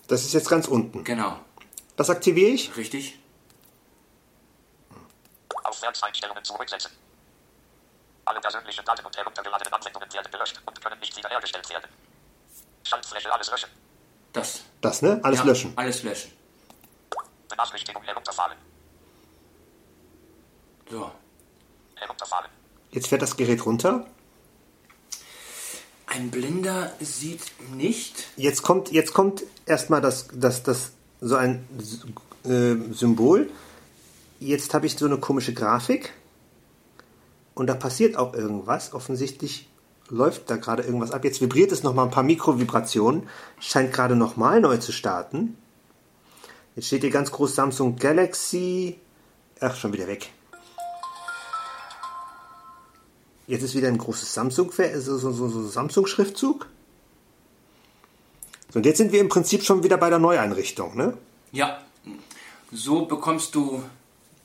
Das 0.07 0.23
ist 0.23 0.33
jetzt 0.33 0.49
ganz 0.49 0.69
unten. 0.69 1.03
genau. 1.05 1.39
Das 1.97 2.11
aktiviere 2.11 2.51
ich. 2.51 2.77
Richtig. 2.77 3.19
Aufwärtseinstellungen 5.65 6.45
zurücksetzen. 6.45 6.91
Alle 8.25 8.41
persönlichen 8.41 8.85
Daten 8.85 9.05
und 9.05 9.17
heruntergeladenen 9.17 9.73
Anwendungen 9.73 10.13
werden 10.13 10.31
gelöscht 10.31 10.61
und 10.65 10.81
können 10.81 11.01
nicht 11.01 11.17
wiederhergestellt 11.17 11.69
werden. 11.69 11.91
Schaltfläche 12.85 13.33
alles 13.33 13.51
löschen. 13.51 13.71
Das. 14.33 14.63
Das, 14.81 15.03
ne? 15.03 15.21
Alles 15.23 15.41
ja, 15.41 15.45
löschen. 15.45 15.73
Alles 15.77 16.03
löschen. 16.03 16.33
Benachrichtigung 17.49 18.03
herunterfahren. 18.05 18.57
So. 20.89 21.11
Herunterfahren. 21.97 22.51
Jetzt 22.93 23.09
fährt 23.09 23.23
das 23.23 23.37
Gerät 23.37 23.65
runter. 23.67 24.07
Ein 26.11 26.31
Blinder 26.31 26.93
sieht 27.01 27.41
nicht. 27.75 28.27
Jetzt 28.37 28.63
kommt, 28.63 28.91
jetzt 28.91 29.15
kommt 29.15 29.45
erstmal 29.65 30.01
das, 30.01 30.29
das, 30.35 30.63
das, 30.63 30.91
so 31.21 31.37
ein 31.37 31.65
äh, 32.45 32.93
Symbol. 32.93 33.49
Jetzt 34.41 34.75
habe 34.75 34.87
ich 34.87 34.97
so 34.97 35.07
eine 35.07 35.19
komische 35.19 35.55
Grafik. 35.55 36.13
Und 37.55 37.69
da 37.69 37.75
passiert 37.75 38.17
auch 38.17 38.35
irgendwas. 38.35 38.93
Offensichtlich 38.93 39.69
läuft 40.09 40.51
da 40.51 40.57
gerade 40.57 40.83
irgendwas 40.83 41.13
ab. 41.13 41.25
Jetzt 41.25 41.41
vibriert 41.41 41.71
es 41.73 41.83
nochmal 41.85 42.07
ein 42.07 42.11
paar 42.11 42.25
Mikrovibrationen. 42.25 43.29
Scheint 43.61 43.93
gerade 43.93 44.17
nochmal 44.17 44.61
neu 44.61 44.79
zu 44.79 44.93
starten. 44.93 45.57
Jetzt 46.75 46.89
steht 46.89 47.03
hier 47.03 47.11
ganz 47.11 47.31
groß 47.31 47.55
Samsung 47.55 47.97
Galaxy 47.97 48.99
Ach, 49.61 49.77
schon 49.77 49.93
wieder 49.93 50.07
weg. 50.07 50.31
Jetzt 53.51 53.65
ist 53.65 53.75
wieder 53.75 53.89
ein 53.89 53.99
großes 53.99 54.33
Samsung, 54.33 54.71
so, 54.71 55.19
so, 55.19 55.33
so, 55.33 55.49
so 55.49 55.69
Samsung-Schriftzug. 55.69 56.69
So, 58.73 58.79
und 58.79 58.87
jetzt 58.87 58.99
sind 58.99 59.11
wir 59.11 59.19
im 59.19 59.29
Prinzip 59.29 59.65
schon 59.65 59.83
wieder 59.83 59.97
bei 59.97 60.09
der 60.09 60.21
Neueinrichtung, 60.21 60.97
ne? 60.97 61.19
Ja, 61.51 61.81
so 62.71 63.07
bekommst 63.07 63.57
du 63.57 63.83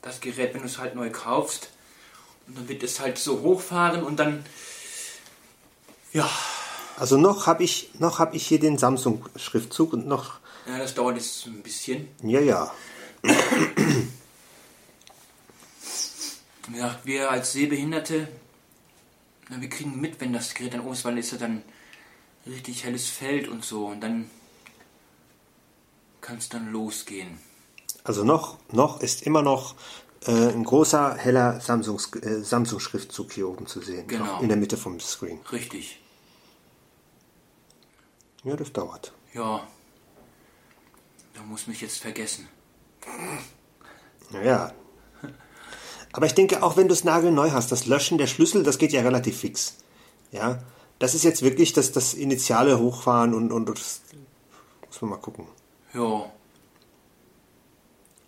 das 0.02 0.20
Gerät, 0.20 0.54
wenn 0.54 0.62
du 0.62 0.66
es 0.66 0.78
halt 0.78 0.96
neu 0.96 1.10
kaufst. 1.10 1.70
Und 2.48 2.58
dann 2.58 2.68
wird 2.68 2.82
es 2.82 2.98
halt 2.98 3.16
so 3.18 3.42
hochfahren 3.42 4.02
und 4.02 4.16
dann. 4.16 4.44
Ja. 6.12 6.28
Also 6.96 7.16
noch 7.16 7.46
habe 7.46 7.62
ich, 7.62 7.90
noch 8.00 8.18
hab 8.18 8.34
ich 8.34 8.44
hier 8.44 8.58
den 8.58 8.76
Samsung-Schriftzug 8.76 9.92
und 9.92 10.08
noch. 10.08 10.40
Ja, 10.66 10.78
das 10.78 10.94
dauert 10.94 11.14
jetzt 11.14 11.46
ein 11.46 11.62
bisschen. 11.62 12.08
Ja, 12.24 12.40
ja. 12.40 12.74
Ja, 16.74 16.98
wir 17.04 17.30
als 17.30 17.52
Sehbehinderte, 17.52 18.26
na, 19.48 19.60
wir 19.60 19.68
kriegen 19.68 20.00
mit, 20.00 20.20
wenn 20.20 20.32
das 20.32 20.54
Gerät 20.54 20.74
dann 20.74 20.80
oben 20.80 20.92
ist, 20.92 21.04
weil 21.04 21.18
es 21.18 21.30
ja 21.30 21.38
dann 21.38 21.62
richtig 22.46 22.84
helles 22.84 23.08
Feld 23.08 23.48
und 23.48 23.64
so. 23.64 23.86
Und 23.86 24.00
dann 24.00 24.30
kann 26.20 26.38
es 26.38 26.48
dann 26.48 26.72
losgehen. 26.72 27.38
Also 28.04 28.24
noch, 28.24 28.58
noch 28.72 29.00
ist 29.00 29.22
immer 29.22 29.42
noch 29.42 29.74
äh, 30.26 30.48
ein 30.48 30.64
großer, 30.64 31.16
heller 31.16 31.60
Samsung, 31.60 32.00
äh, 32.22 32.40
Samsung-Schriftzug 32.40 33.32
hier 33.32 33.48
oben 33.48 33.66
zu 33.66 33.80
sehen. 33.80 34.06
Genau. 34.08 34.40
In 34.40 34.48
der 34.48 34.56
Mitte 34.56 34.76
vom 34.76 34.98
Screen. 35.00 35.40
Richtig. 35.52 36.00
Ja, 38.44 38.56
das 38.56 38.72
dauert. 38.72 39.12
Ja. 39.34 39.66
Da 41.34 41.42
muss 41.42 41.66
mich 41.66 41.80
jetzt 41.80 41.98
vergessen. 41.98 42.48
Naja. 44.30 44.72
Aber 46.16 46.24
ich 46.24 46.32
denke, 46.32 46.62
auch 46.62 46.78
wenn 46.78 46.88
du 46.88 46.94
es 46.94 47.04
nagelneu 47.04 47.50
hast, 47.50 47.70
das 47.70 47.84
Löschen 47.84 48.16
der 48.16 48.26
Schlüssel, 48.26 48.62
das 48.62 48.78
geht 48.78 48.90
ja 48.90 49.02
relativ 49.02 49.36
fix. 49.36 49.76
Ja. 50.32 50.62
Das 50.98 51.14
ist 51.14 51.24
jetzt 51.24 51.42
wirklich 51.42 51.74
das, 51.74 51.92
das 51.92 52.14
initiale 52.14 52.78
Hochfahren 52.78 53.34
und, 53.34 53.52
und 53.52 53.68
das 53.68 54.00
muss 54.86 55.02
man 55.02 55.10
mal 55.10 55.16
gucken. 55.18 55.46
Ja. 55.92 56.24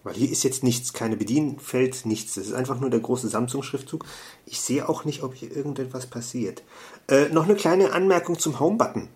Weil 0.04 0.14
hier 0.14 0.30
ist 0.30 0.42
jetzt 0.42 0.62
nichts, 0.62 0.92
keine 0.92 1.16
Bedienfeld, 1.16 2.04
nichts. 2.04 2.34
Das 2.34 2.48
ist 2.48 2.52
einfach 2.52 2.78
nur 2.78 2.90
der 2.90 3.00
große 3.00 3.26
Samsung-Schriftzug. 3.26 4.04
Ich 4.44 4.60
sehe 4.60 4.86
auch 4.86 5.06
nicht, 5.06 5.22
ob 5.22 5.34
hier 5.34 5.56
irgendetwas 5.56 6.08
passiert. 6.08 6.62
Äh, 7.08 7.30
noch 7.30 7.44
eine 7.44 7.54
kleine 7.54 7.92
Anmerkung 7.92 8.38
zum 8.38 8.60
Home-Button. 8.60 9.08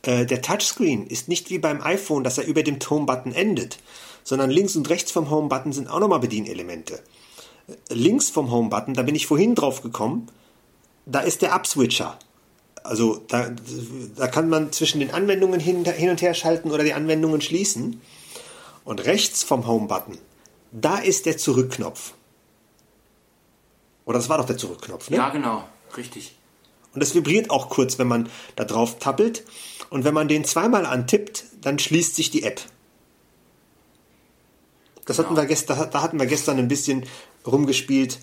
Äh, 0.00 0.24
der 0.24 0.40
Touchscreen 0.40 1.06
ist 1.08 1.28
nicht 1.28 1.50
wie 1.50 1.58
beim 1.58 1.82
iPhone, 1.82 2.24
dass 2.24 2.38
er 2.38 2.46
über 2.46 2.62
dem 2.62 2.78
Home-Button 2.78 3.32
endet, 3.32 3.80
sondern 4.24 4.48
links 4.48 4.76
und 4.76 4.88
rechts 4.88 5.12
vom 5.12 5.28
Home-Button 5.28 5.74
sind 5.74 5.88
auch 5.88 6.00
nochmal 6.00 6.20
Bedienelemente. 6.20 7.02
Links 7.88 8.30
vom 8.30 8.50
Home-Button, 8.50 8.94
da 8.94 9.02
bin 9.02 9.14
ich 9.14 9.26
vorhin 9.26 9.54
drauf 9.54 9.82
gekommen, 9.82 10.28
da 11.06 11.20
ist 11.20 11.42
der 11.42 11.54
Upswitcher. 11.54 12.18
Also 12.84 13.22
da, 13.28 13.50
da 14.16 14.26
kann 14.26 14.48
man 14.48 14.72
zwischen 14.72 15.00
den 15.00 15.12
Anwendungen 15.12 15.60
hin, 15.60 15.84
hin 15.84 16.10
und 16.10 16.20
her 16.20 16.34
schalten 16.34 16.70
oder 16.70 16.84
die 16.84 16.94
Anwendungen 16.94 17.40
schließen. 17.40 18.00
Und 18.84 19.04
rechts 19.04 19.44
vom 19.44 19.66
Home-Button, 19.66 20.18
da 20.72 20.98
ist 20.98 21.26
der 21.26 21.38
Zurückknopf. 21.38 22.14
Oder 24.04 24.18
das 24.18 24.28
war 24.28 24.38
doch 24.38 24.46
der 24.46 24.58
Zurückknopf, 24.58 25.10
ne? 25.10 25.16
Ja, 25.16 25.28
genau. 25.28 25.64
Richtig. 25.96 26.34
Und 26.92 27.00
das 27.00 27.14
vibriert 27.14 27.50
auch 27.50 27.68
kurz, 27.68 27.98
wenn 27.98 28.08
man 28.08 28.28
da 28.56 28.64
drauf 28.64 28.98
tappelt. 28.98 29.44
Und 29.90 30.04
wenn 30.04 30.14
man 30.14 30.28
den 30.28 30.44
zweimal 30.44 30.86
antippt, 30.86 31.44
dann 31.60 31.78
schließt 31.78 32.16
sich 32.16 32.30
die 32.30 32.42
App. 32.42 32.60
Das 35.06 35.18
hatten 35.18 35.36
wir 35.36 35.46
gestern, 35.46 35.90
da 35.90 36.02
hatten 36.02 36.18
wir 36.18 36.26
gestern 36.26 36.58
ein 36.58 36.68
bisschen 36.68 37.04
rumgespielt. 37.46 38.18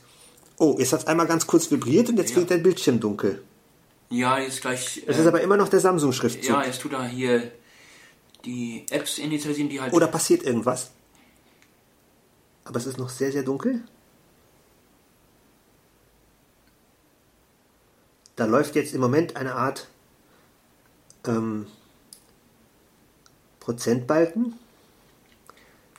Oh, 0.57 0.75
jetzt 0.77 0.93
hat 0.93 1.01
es 1.01 1.07
einmal 1.07 1.27
ganz 1.27 1.47
kurz 1.47 1.71
vibriert 1.71 2.09
und 2.09 2.17
jetzt 2.17 2.31
Ja. 2.31 2.37
wird 2.37 2.49
der 2.49 2.57
Bildschirm 2.57 2.99
dunkel. 2.99 3.41
Ja, 4.09 4.39
jetzt 4.39 4.61
gleich. 4.61 5.03
Es 5.05 5.17
äh, 5.17 5.21
ist 5.21 5.27
aber 5.27 5.41
immer 5.41 5.55
noch 5.57 5.69
der 5.69 5.79
Samsung-Schriftzug. 5.79 6.43
ja, 6.49 6.63
jetzt 6.65 6.81
tut 6.81 6.93
er 6.93 7.03
hier 7.05 7.51
die 8.45 8.85
Apps 8.89 9.17
initialisieren, 9.19 9.69
die 9.69 9.79
halt. 9.79 9.93
Oder 9.93 10.07
passiert 10.07 10.43
irgendwas? 10.43 10.91
Aber 12.65 12.77
es 12.77 12.85
ist 12.85 12.97
noch 12.97 13.09
sehr, 13.09 13.31
sehr 13.31 13.43
dunkel. 13.43 13.83
Da 18.35 18.45
läuft 18.45 18.75
jetzt 18.75 18.93
im 18.93 19.01
Moment 19.01 19.35
eine 19.35 19.55
Art 19.55 19.87
ähm, 21.27 21.67
Prozentbalken. 23.59 24.53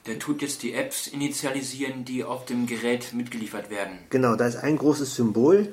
Der 0.06 0.18
tut 0.18 0.40
jetzt 0.42 0.62
die 0.62 0.72
Apps 0.72 1.06
initialisieren, 1.06 2.04
die 2.04 2.24
auf 2.24 2.46
dem 2.46 2.66
Gerät 2.66 3.12
mitgeliefert 3.12 3.68
werden. 3.70 3.98
Genau, 4.10 4.34
da 4.36 4.46
ist 4.46 4.56
ein 4.56 4.78
großes 4.78 5.14
Symbol 5.14 5.72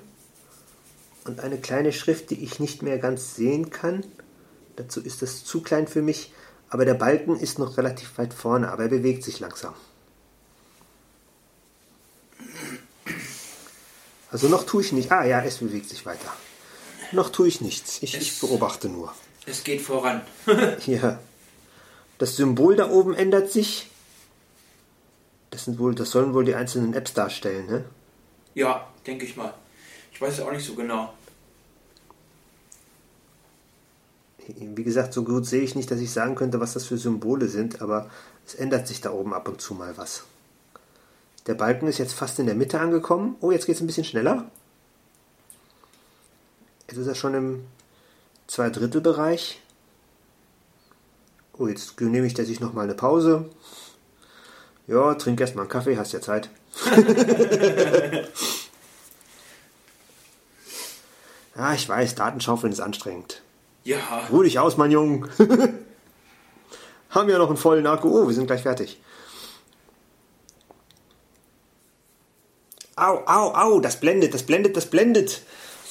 und 1.26 1.40
eine 1.40 1.58
kleine 1.58 1.94
Schrift, 1.94 2.30
die 2.30 2.44
ich 2.44 2.60
nicht 2.60 2.82
mehr 2.82 2.98
ganz 3.00 3.36
sehen 3.36 3.70
kann. 3.70 4.04
Dazu 4.76 5.02
ist 5.02 5.22
das 5.22 5.44
zu 5.46 5.62
klein 5.62 5.88
für 5.88 6.02
mich, 6.02 6.34
aber 6.70 6.84
der 6.86 6.94
Balken 6.94 7.38
ist 7.40 7.58
noch 7.58 7.78
relativ 7.78 8.18
weit 8.18 8.34
vorne, 8.34 8.70
aber 8.72 8.84
er 8.84 8.90
bewegt 8.90 9.24
sich 9.24 9.40
langsam. 9.40 9.74
Also 14.32 14.50
noch 14.50 14.66
tue 14.66 14.82
ich 14.82 14.92
nicht. 14.92 15.12
Ah 15.12 15.26
ja, 15.26 15.42
es 15.42 15.58
bewegt 15.58 15.90
sich 15.90 16.06
weiter. 16.06 16.32
Noch 17.14 17.30
tue 17.30 17.48
ich 17.48 17.62
nichts. 17.62 18.00
Ich, 18.04 18.14
ich 18.16 18.30
Es- 18.32 18.40
beobachte 18.40 18.90
nur. 18.90 19.14
Es 19.46 19.64
geht 19.64 19.82
voran. 19.82 20.22
Hier. 20.80 21.20
Das 22.18 22.36
Symbol 22.36 22.76
da 22.76 22.90
oben 22.90 23.14
ändert 23.14 23.52
sich. 23.52 23.90
Das, 25.52 25.66
sind 25.66 25.80
wohl, 25.80 25.96
das 25.96 26.12
sollen 26.12 26.34
wohl 26.34 26.46
die 26.46 26.56
einzelnen 26.56 26.94
Apps 26.94 27.14
darstellen, 27.14 27.68
ne? 27.68 27.86
ja, 28.58 28.88
denke 29.06 29.26
ich 29.26 29.38
mal. 29.38 29.54
Ich 30.12 30.20
weiß 30.20 30.34
es 30.34 30.40
auch 30.40 30.52
nicht 30.52 30.66
so 30.66 30.74
genau. 30.74 31.14
Wie 34.48 34.84
gesagt, 34.84 35.14
so 35.14 35.24
gut 35.24 35.46
sehe 35.46 35.62
ich 35.62 35.76
nicht, 35.76 35.92
dass 35.92 36.00
ich 36.00 36.12
sagen 36.12 36.34
könnte, 36.34 36.60
was 36.60 36.74
das 36.74 36.86
für 36.86 36.98
Symbole 36.98 37.50
sind, 37.50 37.82
aber 37.84 38.10
es 38.48 38.56
ändert 38.56 38.88
sich 38.88 39.00
da 39.00 39.12
oben 39.12 39.34
ab 39.34 39.48
und 39.48 39.62
zu 39.62 39.76
mal 39.76 39.96
was. 39.98 40.24
Der 41.46 41.54
Balken 41.54 41.88
ist 41.88 42.00
jetzt 42.00 42.14
fast 42.14 42.40
in 42.40 42.48
der 42.48 42.56
Mitte 42.56 42.80
angekommen. 42.80 43.36
Oh, 43.42 43.52
jetzt 43.52 43.68
geht 43.68 43.76
es 43.76 43.82
ein 43.82 43.88
bisschen 43.88 44.04
schneller. 44.04 44.50
Jetzt 46.88 46.98
ist 46.98 47.08
er 47.08 47.16
schon 47.16 47.36
im 47.36 47.66
Zweidrittelbereich. 48.48 49.62
Oh, 51.60 51.68
jetzt 51.68 51.96
genehmigt 51.96 52.40
er 52.40 52.46
sich 52.46 52.60
nochmal 52.60 52.86
eine 52.86 52.96
Pause. 52.96 53.50
Ja, 54.88 55.14
trink 55.16 55.40
erst 55.42 55.56
mal 55.56 55.64
einen 55.64 55.70
Kaffee, 55.70 55.98
hast 55.98 56.14
ja 56.14 56.22
Zeit. 56.22 56.50
ah, 61.56 61.74
ich 61.74 61.90
weiß, 61.90 62.16
Datenschaufeln 62.16 62.72
ist 62.72 62.80
anstrengend. 62.80 63.42
Ja, 63.84 64.28
Ruh 64.32 64.44
dich 64.44 64.60
aus, 64.60 64.78
mein 64.78 64.92
Junge. 64.92 65.28
Haben 67.10 67.30
ja 67.30 67.38
noch 67.38 67.50
einen 67.50 67.58
vollen 67.58 67.86
Akku. 67.88 68.10
Oh, 68.10 68.28
wir 68.28 68.36
sind 68.36 68.48
gleich 68.48 68.62
fertig. 68.64 69.02
Au, 72.96 73.24
au, 73.26 73.54
au, 73.54 73.80
das 73.80 74.00
blendet, 74.00 74.34
das 74.34 74.44
blendet, 74.44 74.76
das 74.76 74.88
blendet. 74.88 75.42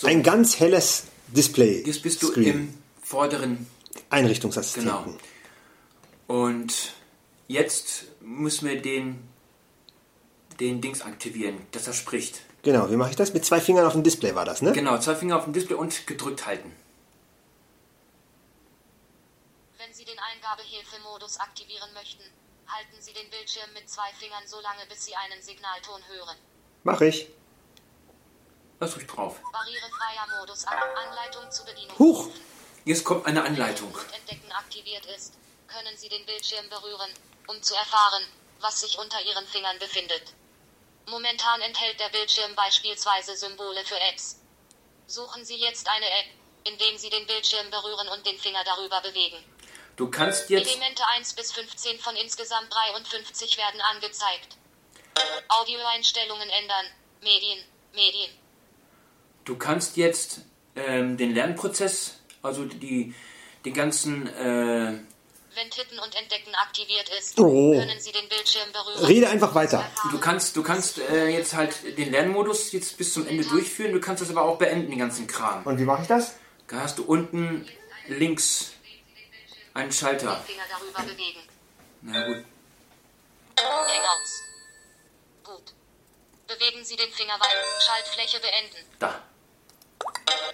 Ein 0.02 0.22
ganz 0.22 0.58
helles 0.58 1.04
Display. 1.28 1.82
jetzt 1.86 2.02
bist 2.02 2.22
du 2.22 2.28
Screen. 2.28 2.46
im 2.46 2.74
vorderen. 3.02 3.66
Einrichtungsassistenten. 4.10 4.92
Genau. 4.92 6.42
Und 6.44 6.92
jetzt 7.48 8.06
müssen 8.26 8.68
wir 8.68 8.82
den, 8.82 9.28
den 10.58 10.80
Dings 10.80 11.02
aktivieren, 11.02 11.64
dass 11.70 11.86
er 11.86 11.92
spricht. 11.92 12.40
Genau, 12.62 12.90
wie 12.90 12.96
mache 12.96 13.10
ich 13.10 13.16
das? 13.16 13.32
Mit 13.32 13.44
zwei 13.44 13.60
Fingern 13.60 13.86
auf 13.86 13.92
dem 13.92 14.02
Display 14.02 14.34
war 14.34 14.44
das, 14.44 14.62
ne? 14.62 14.72
Genau, 14.72 14.98
zwei 14.98 15.14
Finger 15.14 15.36
auf 15.36 15.44
dem 15.44 15.52
Display 15.52 15.76
und 15.76 16.06
gedrückt 16.08 16.44
halten. 16.44 16.74
Wenn 19.78 19.94
Sie 19.94 20.04
den 20.04 20.18
Eingabehilfemodus 20.18 21.38
aktivieren 21.38 21.92
möchten, 21.94 22.24
halten 22.66 22.96
Sie 23.00 23.12
den 23.12 23.30
Bildschirm 23.30 23.72
mit 23.74 23.88
zwei 23.88 24.12
Fingern 24.18 24.42
so 24.46 24.60
lange, 24.60 24.84
bis 24.88 25.04
Sie 25.04 25.14
einen 25.14 25.40
Signalton 25.40 26.02
hören. 26.08 26.36
Mach 26.82 27.00
ich. 27.00 27.28
Lass 28.80 28.96
ruhig 28.96 29.06
drauf. 29.06 29.40
Barrierefreier 29.52 30.40
Modus 30.40 30.64
an. 30.66 30.76
Anleitung 30.76 31.50
zur 31.50 31.66
Bedienung. 31.66 31.96
Huch. 31.98 32.28
Jetzt 32.84 33.04
kommt 33.04 33.26
eine 33.26 33.44
Anleitung. 33.44 33.92
Und 33.92 34.14
Entdecken 34.18 34.50
aktiviert 34.52 35.06
ist, 35.16 35.34
können 35.68 35.96
Sie 35.96 36.08
den 36.08 36.26
Bildschirm 36.26 36.68
berühren, 36.68 37.10
um 37.46 37.62
zu 37.62 37.74
erfahren, 37.74 38.24
was 38.60 38.80
sich 38.80 38.98
unter 38.98 39.20
Ihren 39.22 39.46
Fingern 39.46 39.78
befindet. 39.78 40.34
Momentan 41.08 41.60
enthält 41.60 42.00
der 42.00 42.08
Bildschirm 42.08 42.54
beispielsweise 42.54 43.36
Symbole 43.36 43.84
für 43.84 43.98
Apps. 44.10 44.40
Suchen 45.06 45.44
Sie 45.44 45.56
jetzt 45.56 45.88
eine 45.88 46.06
App, 46.06 46.26
indem 46.64 46.98
Sie 46.98 47.10
den 47.10 47.26
Bildschirm 47.26 47.70
berühren 47.70 48.08
und 48.08 48.26
den 48.26 48.38
Finger 48.38 48.64
darüber 48.64 49.00
bewegen. 49.00 49.44
Du 49.96 50.10
kannst 50.10 50.50
jetzt. 50.50 50.68
Elemente 50.68 51.02
1 51.14 51.34
bis 51.34 51.52
15 51.52 52.00
von 52.00 52.16
insgesamt 52.16 52.72
53 52.72 53.56
werden 53.56 53.80
angezeigt. 53.80 54.58
Audioeinstellungen 55.48 56.50
ändern. 56.50 56.86
Medien, 57.22 57.64
Medien. 57.94 58.30
Du 59.44 59.56
kannst 59.56 59.96
jetzt 59.96 60.40
ähm, 60.74 61.16
den 61.16 61.34
Lernprozess, 61.34 62.18
also 62.42 62.64
die, 62.64 63.14
die 63.64 63.72
ganzen 63.72 64.26
äh, 64.26 64.98
Wenn 65.56 65.70
Tippen 65.70 65.98
und 65.98 66.14
Entdecken 66.14 66.54
aktiviert 66.54 67.08
ist, 67.18 67.38
Oh. 67.40 67.72
können 67.72 67.98
Sie 67.98 68.12
den 68.12 68.28
Bildschirm 68.28 68.70
berühren. 68.72 69.04
Rede 69.06 69.28
einfach 69.30 69.54
weiter. 69.54 69.82
Du 70.10 70.20
kannst, 70.20 70.54
du 70.54 70.62
kannst 70.62 70.98
äh, 70.98 71.28
jetzt 71.28 71.54
halt 71.54 71.96
den 71.96 72.10
Lernmodus 72.12 72.72
jetzt 72.72 72.98
bis 72.98 73.14
zum 73.14 73.26
Ende 73.26 73.42
durchführen, 73.42 73.92
du 73.92 74.00
kannst 74.00 74.20
das 74.22 74.28
aber 74.28 74.42
auch 74.42 74.58
beenden, 74.58 74.90
den 74.90 74.98
ganzen 74.98 75.26
Kram. 75.26 75.64
Und 75.64 75.78
wie 75.78 75.84
mache 75.84 76.02
ich 76.02 76.08
das? 76.08 76.34
Da 76.68 76.80
hast 76.80 76.98
du 76.98 77.04
unten 77.04 77.66
links 78.06 78.72
einen 79.72 79.90
Schalter. 79.90 80.34
Den 80.36 80.44
Finger 80.44 80.64
darüber 80.68 81.02
bewegen. 81.10 81.40
Na 82.02 82.26
gut. 82.26 82.44
Hangouts. 83.58 84.42
Gut. 85.42 85.72
Bewegen 86.48 86.84
Sie 86.84 86.96
den 86.96 87.10
Finger 87.12 87.34
weiter. 87.34 87.80
Schaltfläche 87.80 88.40
beenden. 88.40 88.76
Da. 88.98 89.22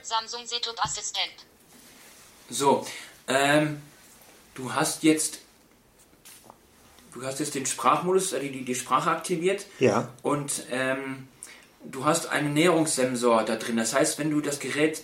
Samsung 0.02 0.46
Setup 0.46 0.76
Assistent. 0.84 1.44
So, 2.50 2.86
ähm, 3.26 3.82
du 4.54 4.74
hast 4.74 5.02
jetzt, 5.02 5.40
du 7.14 7.24
hast 7.24 7.40
jetzt 7.40 7.54
den 7.54 7.66
Sprachmodus, 7.66 8.32
äh, 8.32 8.40
die, 8.40 8.64
die, 8.64 8.74
Sprache 8.74 9.10
aktiviert. 9.10 9.66
Ja. 9.78 10.08
Und 10.22 10.64
ähm, 10.70 11.28
du 11.84 12.04
hast 12.04 12.26
einen 12.26 12.54
Näherungssensor 12.54 13.44
da 13.44 13.56
drin. 13.56 13.76
Das 13.76 13.94
heißt, 13.94 14.18
wenn 14.18 14.30
du 14.30 14.40
das 14.40 14.58
Gerät, 14.58 15.02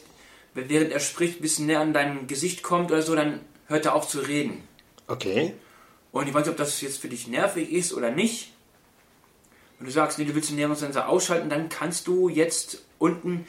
während 0.55 0.93
er 0.93 1.01
spricht, 1.01 1.39
ein 1.39 1.43
bisschen 1.43 1.67
näher 1.67 1.81
an 1.81 1.93
dein 1.93 2.27
Gesicht 2.27 2.63
kommt 2.63 2.91
oder 2.91 3.03
so, 3.03 3.15
dann 3.15 3.41
hört 3.67 3.87
er 3.87 3.95
auf 3.95 4.09
zu 4.09 4.21
reden. 4.21 4.67
Okay. 5.07 5.55
Und 6.13 6.27
ich 6.27 6.35
weiß 6.35 6.45
nicht, 6.45 6.51
ob 6.51 6.57
das 6.57 6.81
jetzt 6.81 6.99
für 6.99 7.09
dich 7.09 7.29
nervig 7.29 7.71
ist 7.71 7.93
oder 7.93 8.11
nicht. 8.11 8.53
Wenn 9.79 9.87
du 9.87 9.93
sagst, 9.93 10.19
nee, 10.19 10.25
du 10.25 10.35
willst 10.35 10.51
den 10.51 10.57
Näherungssensor 10.57 11.07
ausschalten, 11.07 11.49
dann 11.49 11.69
kannst 11.69 12.09
du 12.09 12.29
jetzt 12.29 12.83
unten 12.99 13.47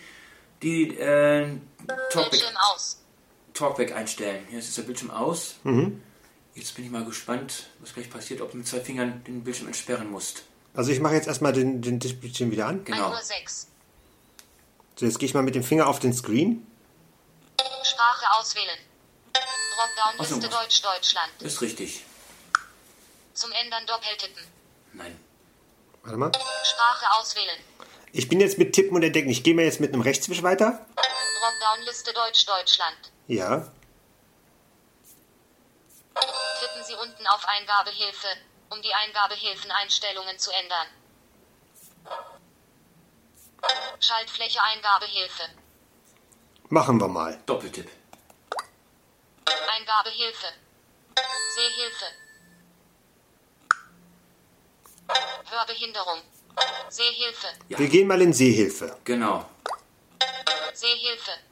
die 0.62 0.96
äh, 0.98 1.58
Talkback, 1.88 2.32
Bildschirm 2.32 2.56
aus. 2.74 2.99
Talkback 3.60 3.94
einstellen. 3.94 4.48
Jetzt 4.52 4.70
ist 4.70 4.78
der 4.78 4.84
Bildschirm 4.84 5.12
aus. 5.12 5.56
Jetzt 6.56 6.76
bin 6.76 6.86
ich 6.86 6.92
mal 6.92 7.04
gespannt, 7.04 7.68
was 7.80 7.94
gleich 7.94 8.10
passiert, 8.10 8.42
ob 8.42 8.52
du 8.52 8.58
mit 8.58 8.68
zwei 8.68 8.80
Fingern 8.80 9.24
den 9.26 9.44
Bildschirm 9.44 9.68
entsperren 9.68 10.10
musst. 10.10 10.44
Also 10.74 10.92
ich 10.92 11.00
mache 11.00 11.16
jetzt 11.16 11.28
erstmal 11.28 11.52
den, 11.52 11.82
den 11.82 12.00
Bildschirm 12.00 12.52
wieder 12.52 12.68
an. 12.68 12.84
Genau. 12.86 13.12
1 13.12 13.20
Uhr 13.20 13.26
6. 13.26 13.68
So, 14.96 15.06
jetzt 15.06 15.20
gehe 15.20 15.28
ich 15.28 15.34
mal 15.34 15.44
mit 15.44 15.56
dem 15.56 15.64
Finger 15.64 15.88
auf 15.88 16.00
den 16.00 16.14
Screen. 16.14 16.66
Sprache 17.84 18.26
auswählen. 18.40 18.78
Dropdown-Liste 19.34 20.42
so. 20.42 20.58
Deutsch 20.58 20.82
Deutschland. 20.82 21.32
Ist 21.42 21.62
richtig. 21.62 22.04
Zum 23.34 23.52
Ändern 23.52 23.86
Doppeltippen. 23.86 24.44
Nein. 24.94 25.20
Warte 26.04 26.18
mal. 26.18 26.32
Sprache 26.64 27.06
auswählen. 27.20 27.58
Ich 28.12 28.28
bin 28.28 28.40
jetzt 28.40 28.58
mit 28.58 28.74
Tippen 28.74 28.96
und 28.96 29.04
Entdecken. 29.04 29.30
Ich 29.30 29.44
gehe 29.44 29.54
mal 29.54 29.66
jetzt 29.66 29.80
mit 29.80 29.94
einem 29.94 30.02
Rechtswisch 30.02 30.44
weiter. 30.44 30.86
Dropdown-Liste 30.96 32.14
Deutsch 32.14 32.46
Deutschland. 32.46 33.12
Ja. 33.30 33.60
Tippen 36.60 36.84
Sie 36.84 36.96
unten 36.96 37.28
auf 37.28 37.46
Eingabehilfe, 37.48 38.28
um 38.72 38.82
die 38.82 38.92
Eingabehilfeneinstellungen 38.92 40.40
zu 40.40 40.50
ändern. 40.52 40.88
Schaltfläche 44.00 44.60
Eingabehilfe. 44.64 45.44
Machen 46.70 47.00
wir 47.00 47.08
mal. 47.08 47.40
Doppeltipp. 47.46 47.88
Eingabehilfe. 49.76 50.48
Sehhilfe. 51.56 52.06
Hörbehinderung. 55.52 56.22
Sehhilfe. 56.90 57.48
Wir 57.68 57.90
gehen 57.90 58.08
mal 58.08 58.22
in 58.24 58.34
Sehhilfe. 58.34 58.98
Genau. 59.04 59.46
Sehhilfe. 60.74 61.49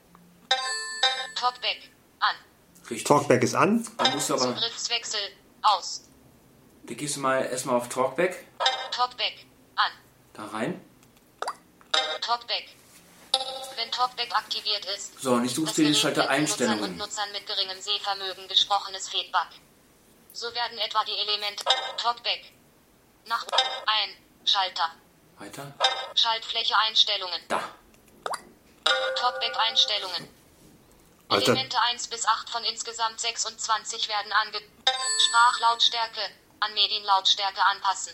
Talkback. 1.39 1.89
An. 2.19 2.35
Richtig. 2.89 3.03
Talkback 3.03 3.43
ist 3.43 3.53
an. 3.55 3.87
Da 3.97 4.09
musst 4.09 4.29
du 4.29 4.33
aber, 4.33 4.55
Zugriffswechsel. 4.55 5.19
Aus. 5.61 6.03
da 6.83 6.93
gehst 6.93 7.15
du 7.17 7.19
mal 7.19 7.45
erstmal 7.45 7.75
auf 7.75 7.89
Talkback. 7.89 8.47
Talkback. 8.91 9.45
An. 9.75 9.91
Da 10.33 10.45
rein. 10.47 10.81
Talkback. 12.21 12.69
Wenn 13.75 13.91
Talkback 13.91 14.35
aktiviert 14.35 14.85
ist. 14.85 15.19
So, 15.21 15.33
und 15.33 15.45
ich 15.45 15.53
suche 15.53 15.73
dir 15.75 15.83
den 15.85 15.95
Schalter 15.95 16.23
von 16.23 16.39
Nutzern 16.39 16.67
und 16.67 16.71
Einstellungen. 16.73 16.97
Nutzern 16.97 17.31
mit 17.31 17.45
geringem 17.45 17.79
Sehvermögen 17.79 18.47
gesprochenes 18.47 19.09
Feedback. 19.09 19.47
So 20.33 20.47
werden 20.53 20.77
etwa 20.79 21.03
die 21.03 21.11
Elemente 21.11 21.63
Talkback. 21.97 22.51
Nach 23.25 23.45
ein 23.85 24.09
Schalter. 24.45 24.91
Weiter. 25.37 25.73
Schaltfläche 26.15 26.75
Einstellungen. 26.87 27.41
Da. 27.47 27.61
Talkback 29.15 29.55
Einstellungen. 29.59 30.36
Alter. 31.29 31.51
Elemente 31.51 31.77
1 31.91 32.07
bis 32.07 32.25
8 32.25 32.49
von 32.49 32.63
insgesamt 32.63 33.19
26 33.19 34.07
werden 34.07 34.31
ange... 34.31 34.59
Sprachlautstärke. 35.27 36.21
An 36.59 36.73
Medienlautstärke 36.73 37.61
anpassen. 37.71 38.13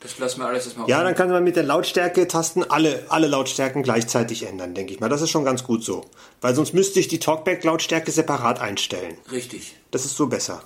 Das 0.00 0.16
lassen 0.18 0.40
wir 0.40 0.46
alles 0.46 0.66
erstmal 0.66 0.88
Ja, 0.88 1.02
dann 1.02 1.14
kann 1.14 1.30
man 1.30 1.42
mit 1.42 1.56
der 1.56 1.64
Lautstärke-Tasten 1.64 2.70
alle, 2.70 3.06
alle 3.08 3.26
Lautstärken 3.26 3.82
gleichzeitig 3.82 4.44
ändern, 4.44 4.74
denke 4.74 4.92
ich 4.92 5.00
mal. 5.00 5.08
Das 5.08 5.22
ist 5.22 5.30
schon 5.30 5.44
ganz 5.44 5.64
gut 5.64 5.82
so. 5.84 6.08
Weil 6.40 6.54
sonst 6.54 6.72
müsste 6.72 7.00
ich 7.00 7.08
die 7.08 7.18
Talkback-Lautstärke 7.18 8.12
separat 8.12 8.60
einstellen. 8.60 9.18
Richtig. 9.30 9.74
Das 9.90 10.04
ist 10.04 10.16
so 10.16 10.28
besser. 10.28 10.62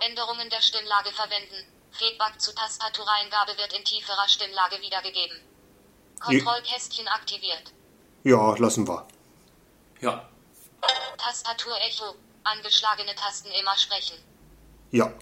Änderungen 0.00 0.50
der 0.50 0.60
Stimmlage 0.60 1.10
verwenden. 1.12 1.66
Feedback 1.92 2.38
zu 2.38 2.54
Tastatureingabe 2.54 3.56
wird 3.56 3.72
in 3.72 3.84
tieferer 3.84 4.28
Stimmlage 4.28 4.80
wiedergegeben. 4.82 5.38
Kontrollkästchen 6.20 7.08
aktiviert. 7.08 7.72
Ja, 8.24 8.54
lassen 8.58 8.86
wir. 8.86 9.06
Ja. 10.00 10.28
Tastatur-Echo. 11.18 12.14
Angeschlagene 12.44 13.14
Tasten 13.14 13.50
immer 13.50 13.76
sprechen. 13.76 14.16
Ja. 14.92 15.12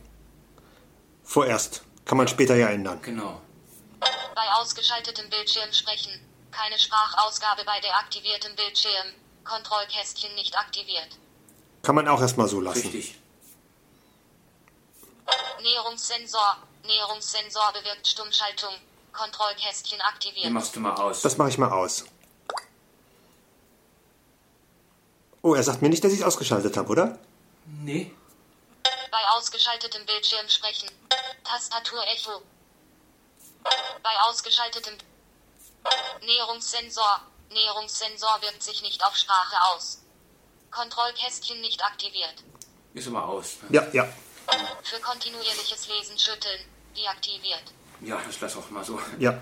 Vorerst. 1.22 1.82
Kann 2.04 2.18
man 2.18 2.28
später 2.28 2.54
ja 2.54 2.68
ändern. 2.68 3.00
Genau. 3.00 3.40
Bei 4.34 4.52
ausgeschaltetem 4.60 5.30
Bildschirm 5.30 5.72
sprechen. 5.72 6.12
Keine 6.50 6.78
Sprachausgabe 6.78 7.64
bei 7.64 7.80
deaktiviertem 7.80 8.54
Bildschirm. 8.56 9.14
Kontrollkästchen 9.44 10.34
nicht 10.34 10.56
aktiviert. 10.58 11.18
Kann 11.82 11.94
man 11.94 12.08
auch 12.08 12.20
erstmal 12.20 12.48
so 12.48 12.60
lassen. 12.60 12.82
Richtig. 12.82 13.16
Näherungssensor. 15.62 16.58
Näherungssensor 16.84 17.72
bewirkt 17.72 18.06
Stummschaltung. 18.06 18.74
Kontrollkästchen 19.12 19.98
Den 19.98 20.06
aktiviert. 20.06 20.50
machst 20.52 20.76
du 20.76 20.80
mal 20.80 20.94
aus. 20.94 21.22
Das 21.22 21.38
mache 21.38 21.48
ich 21.48 21.58
mal 21.58 21.70
aus. 21.72 22.04
Oh, 25.44 25.54
er 25.54 25.62
sagt 25.62 25.82
mir 25.82 25.90
nicht, 25.90 26.02
dass 26.02 26.10
ich 26.14 26.20
es 26.20 26.24
ausgeschaltet 26.24 26.74
habe, 26.78 26.88
oder? 26.88 27.18
nee. 27.82 28.10
Bei 29.10 29.18
ausgeschaltetem 29.36 30.06
Bildschirm 30.06 30.48
sprechen. 30.48 30.88
Tastatur-Echo. 31.44 32.40
Bei 34.02 34.10
ausgeschaltetem 34.22 34.94
Näherungssensor. 36.24 37.20
Näherungssensor 37.50 38.38
wirkt 38.40 38.62
sich 38.62 38.80
nicht 38.80 39.04
auf 39.04 39.14
Sprache 39.16 39.56
aus. 39.74 40.00
Kontrollkästchen 40.70 41.60
nicht 41.60 41.84
aktiviert. 41.84 42.42
Ist 42.94 43.08
aber 43.08 43.28
aus. 43.28 43.58
Ja, 43.68 43.86
ja. 43.92 44.08
Für 44.82 44.98
kontinuierliches 45.00 45.88
Lesen 45.88 46.18
schütteln. 46.18 46.60
Deaktiviert. 46.96 47.64
Ja, 48.00 48.18
das 48.26 48.40
lass 48.40 48.56
auch 48.56 48.70
mal 48.70 48.82
so. 48.82 48.98
Ja. 49.18 49.38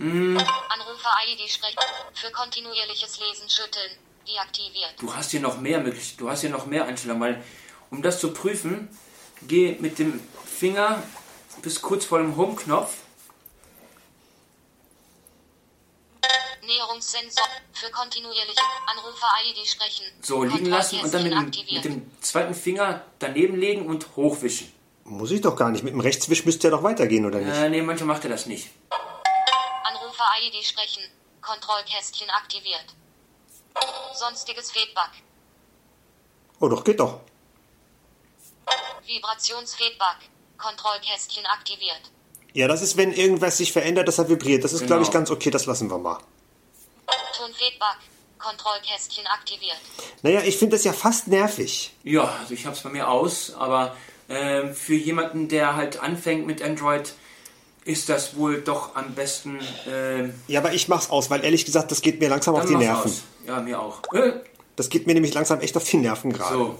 Anrufer-ID 0.00 1.48
sprechen. 1.48 1.78
Für 2.14 2.30
kontinuierliches 2.30 3.20
Lesen 3.20 3.48
schütteln. 3.48 3.90
Deaktiviert. 4.26 4.94
Du 4.98 5.14
hast 5.14 5.30
hier 5.30 5.40
noch 5.40 5.60
mehr 5.60 5.80
möglich, 5.80 6.16
du 6.16 6.30
hast 6.30 6.42
hier 6.42 6.50
noch 6.50 6.66
mehr 6.66 6.84
Einstellungen, 6.86 7.22
weil 7.22 7.44
um 7.90 8.02
das 8.02 8.20
zu 8.20 8.32
prüfen, 8.32 8.88
geh 9.42 9.76
mit 9.80 9.98
dem 9.98 10.20
Finger 10.44 11.02
bis 11.62 11.82
kurz 11.82 12.04
vor 12.04 12.18
dem 12.18 12.36
Home-Knopf. 12.36 12.94
Näherungssensor. 16.64 17.44
Für 17.72 17.90
kontinuierliche 17.90 18.60
Anrufer-ID 18.86 19.66
sprechen. 19.66 20.04
So 20.20 20.44
liegen 20.44 20.66
lassen 20.66 21.00
und 21.00 21.12
dann 21.12 21.24
mit 21.24 21.32
dem, 21.32 21.74
mit 21.74 21.84
dem 21.84 22.10
zweiten 22.20 22.54
Finger 22.54 23.04
daneben 23.18 23.58
legen 23.58 23.86
und 23.86 24.06
hochwischen. 24.16 24.72
Muss 25.04 25.30
ich 25.30 25.40
doch 25.40 25.56
gar 25.56 25.70
nicht. 25.70 25.82
Mit 25.82 25.92
dem 25.92 26.00
Rechtswisch 26.00 26.44
müsste 26.44 26.68
er 26.68 26.70
doch 26.72 26.82
weitergehen, 26.82 27.26
oder 27.26 27.40
nicht? 27.40 27.56
Äh, 27.56 27.70
nee, 27.70 27.82
manchmal 27.82 28.08
macht 28.08 28.24
er 28.24 28.30
das 28.30 28.46
nicht. 28.46 28.68
Anrufer-ID 30.20 30.64
sprechen. 30.64 31.02
Kontrollkästchen 31.40 32.28
aktiviert. 32.30 32.84
Sonstiges 34.14 34.70
Feedback. 34.70 35.10
Oh, 36.60 36.68
doch, 36.68 36.84
geht 36.84 37.00
doch. 37.00 37.20
Vibrationsfeedback. 39.06 40.28
Kontrollkästchen 40.58 41.46
aktiviert. 41.46 42.02
Ja, 42.52 42.68
das 42.68 42.82
ist, 42.82 42.96
wenn 42.96 43.12
irgendwas 43.12 43.56
sich 43.56 43.72
verändert, 43.72 44.08
dass 44.08 44.18
er 44.18 44.28
vibriert. 44.28 44.64
Das 44.64 44.72
ist, 44.72 44.86
glaube 44.86 45.02
ich, 45.02 45.08
Genau. 45.08 45.20
ganz 45.20 45.30
okay. 45.30 45.50
Das 45.50 45.64
lassen 45.66 45.88
wir 45.90 45.98
mal. 45.98 46.18
Tonfeedback. 47.36 47.96
Kontrollkästchen 48.38 49.26
aktiviert. 49.26 49.78
Naja, 50.22 50.40
ich 50.42 50.56
finde 50.58 50.76
das 50.76 50.84
ja 50.84 50.92
fast 50.92 51.28
nervig. 51.28 51.92
Ja, 52.04 52.24
also 52.40 52.54
ich 52.54 52.64
habe 52.66 52.74
es 52.76 52.82
bei 52.82 52.88
mir 52.88 53.08
aus, 53.08 53.54
aber 53.54 53.96
ähm, 54.30 54.74
für 54.74 54.94
jemanden, 54.94 55.48
der 55.48 55.76
halt 55.76 56.00
anfängt 56.00 56.46
mit 56.46 56.62
Android, 56.62 57.12
ist 57.90 58.08
das 58.08 58.36
wohl 58.36 58.60
doch 58.62 58.94
am 58.96 59.14
besten. 59.14 59.58
Ähm, 59.86 60.34
Ja, 60.46 60.60
aber 60.60 60.72
ich 60.72 60.88
mach's 60.88 61.10
aus, 61.10 61.28
weil 61.30 61.44
ehrlich 61.44 61.64
gesagt, 61.64 61.90
das 61.90 62.00
geht 62.02 62.20
mir 62.20 62.28
langsam 62.28 62.54
auf 62.54 62.66
die 62.66 62.76
Nerven. 62.76 63.10
aus. 63.10 63.22
Ja, 63.46 63.60
mir 63.60 63.80
auch. 63.80 64.00
Äh, 64.14 64.32
Das 64.76 64.88
geht 64.88 65.06
mir 65.06 65.14
nämlich 65.14 65.34
langsam 65.34 65.60
echt 65.60 65.76
auf 65.76 65.84
die 65.84 65.96
Nerven 65.98 66.32
gerade. 66.32 66.54
so, 66.54 66.78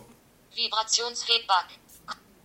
Vibrationsfeedback. 0.55 1.67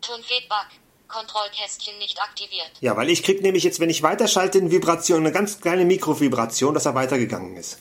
Tonfeedback. 0.01 0.67
Kontrollkästchen 1.07 1.97
nicht 1.99 2.19
aktiviert. 2.21 2.71
Ja, 2.81 2.97
weil 2.97 3.09
ich 3.09 3.21
krieg 3.23 3.41
nämlich 3.41 3.63
jetzt, 3.63 3.79
wenn 3.79 3.89
ich 3.91 4.01
weiterschalte, 4.03 4.57
eine 4.57 4.71
Vibration, 4.71 5.19
eine 5.19 5.31
ganz 5.31 5.61
kleine 5.61 5.85
Mikrovibration, 5.85 6.73
dass 6.73 6.85
er 6.85 6.95
weitergegangen 6.95 7.55
ist. 7.55 7.77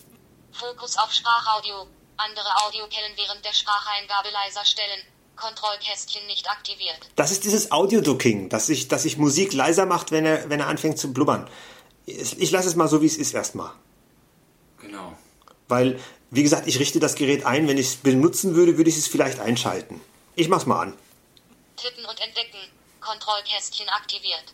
Fokus 0.53 0.97
auf 0.99 1.11
Sprachaudio. 1.13 1.87
Andere 2.17 2.49
Audioquellen 2.67 3.13
während 3.17 3.45
der 3.45 3.53
Spracheingabe 3.53 4.29
leiser 4.31 4.65
stellen. 4.65 5.01
Kontrollkästchen 5.37 6.27
nicht 6.27 6.49
aktiviert. 6.49 6.99
Das 7.17 7.31
ist 7.31 7.45
dieses 7.45 7.73
Audio-Ducking, 7.73 8.49
dass 8.49 8.67
sich 8.67 8.89
dass 8.89 9.03
sich 9.03 9.17
Musik 9.17 9.53
leiser 9.53 9.87
macht, 9.87 10.11
wenn 10.11 10.25
er, 10.25 10.49
wenn 10.49 10.61
er 10.61 10.69
anfängt 10.69 10.99
zu 10.99 11.13
blubbern. 11.13 11.49
Ich 12.07 12.39
ich 12.39 12.51
lasse 12.51 12.69
es 12.69 12.77
mal 12.77 12.89
so, 12.89 13.03
wie 13.03 13.07
es 13.07 13.17
ist 13.17 13.35
erstmal. 13.35 13.73
Genau. 14.81 15.17
Weil, 15.69 16.01
wie 16.31 16.43
gesagt, 16.43 16.67
ich 16.67 16.79
richte 16.79 17.01
das 17.01 17.15
Gerät 17.15 17.47
ein. 17.47 17.69
Wenn 17.69 17.79
ich 17.79 17.87
es 17.87 17.97
benutzen 17.97 18.55
würde, 18.55 18.77
würde 18.77 18.91
ich 18.91 18.97
es 18.97 19.09
vielleicht 19.09 19.41
einschalten. 19.41 20.01
Ich 20.37 20.49
mach's 20.49 20.67
mal 20.67 20.81
an. 20.81 20.99
Tippen 21.77 22.05
und 22.05 22.21
entdecken. 22.21 22.59
Kontrollkästchen 23.01 23.89
aktiviert. 23.89 24.45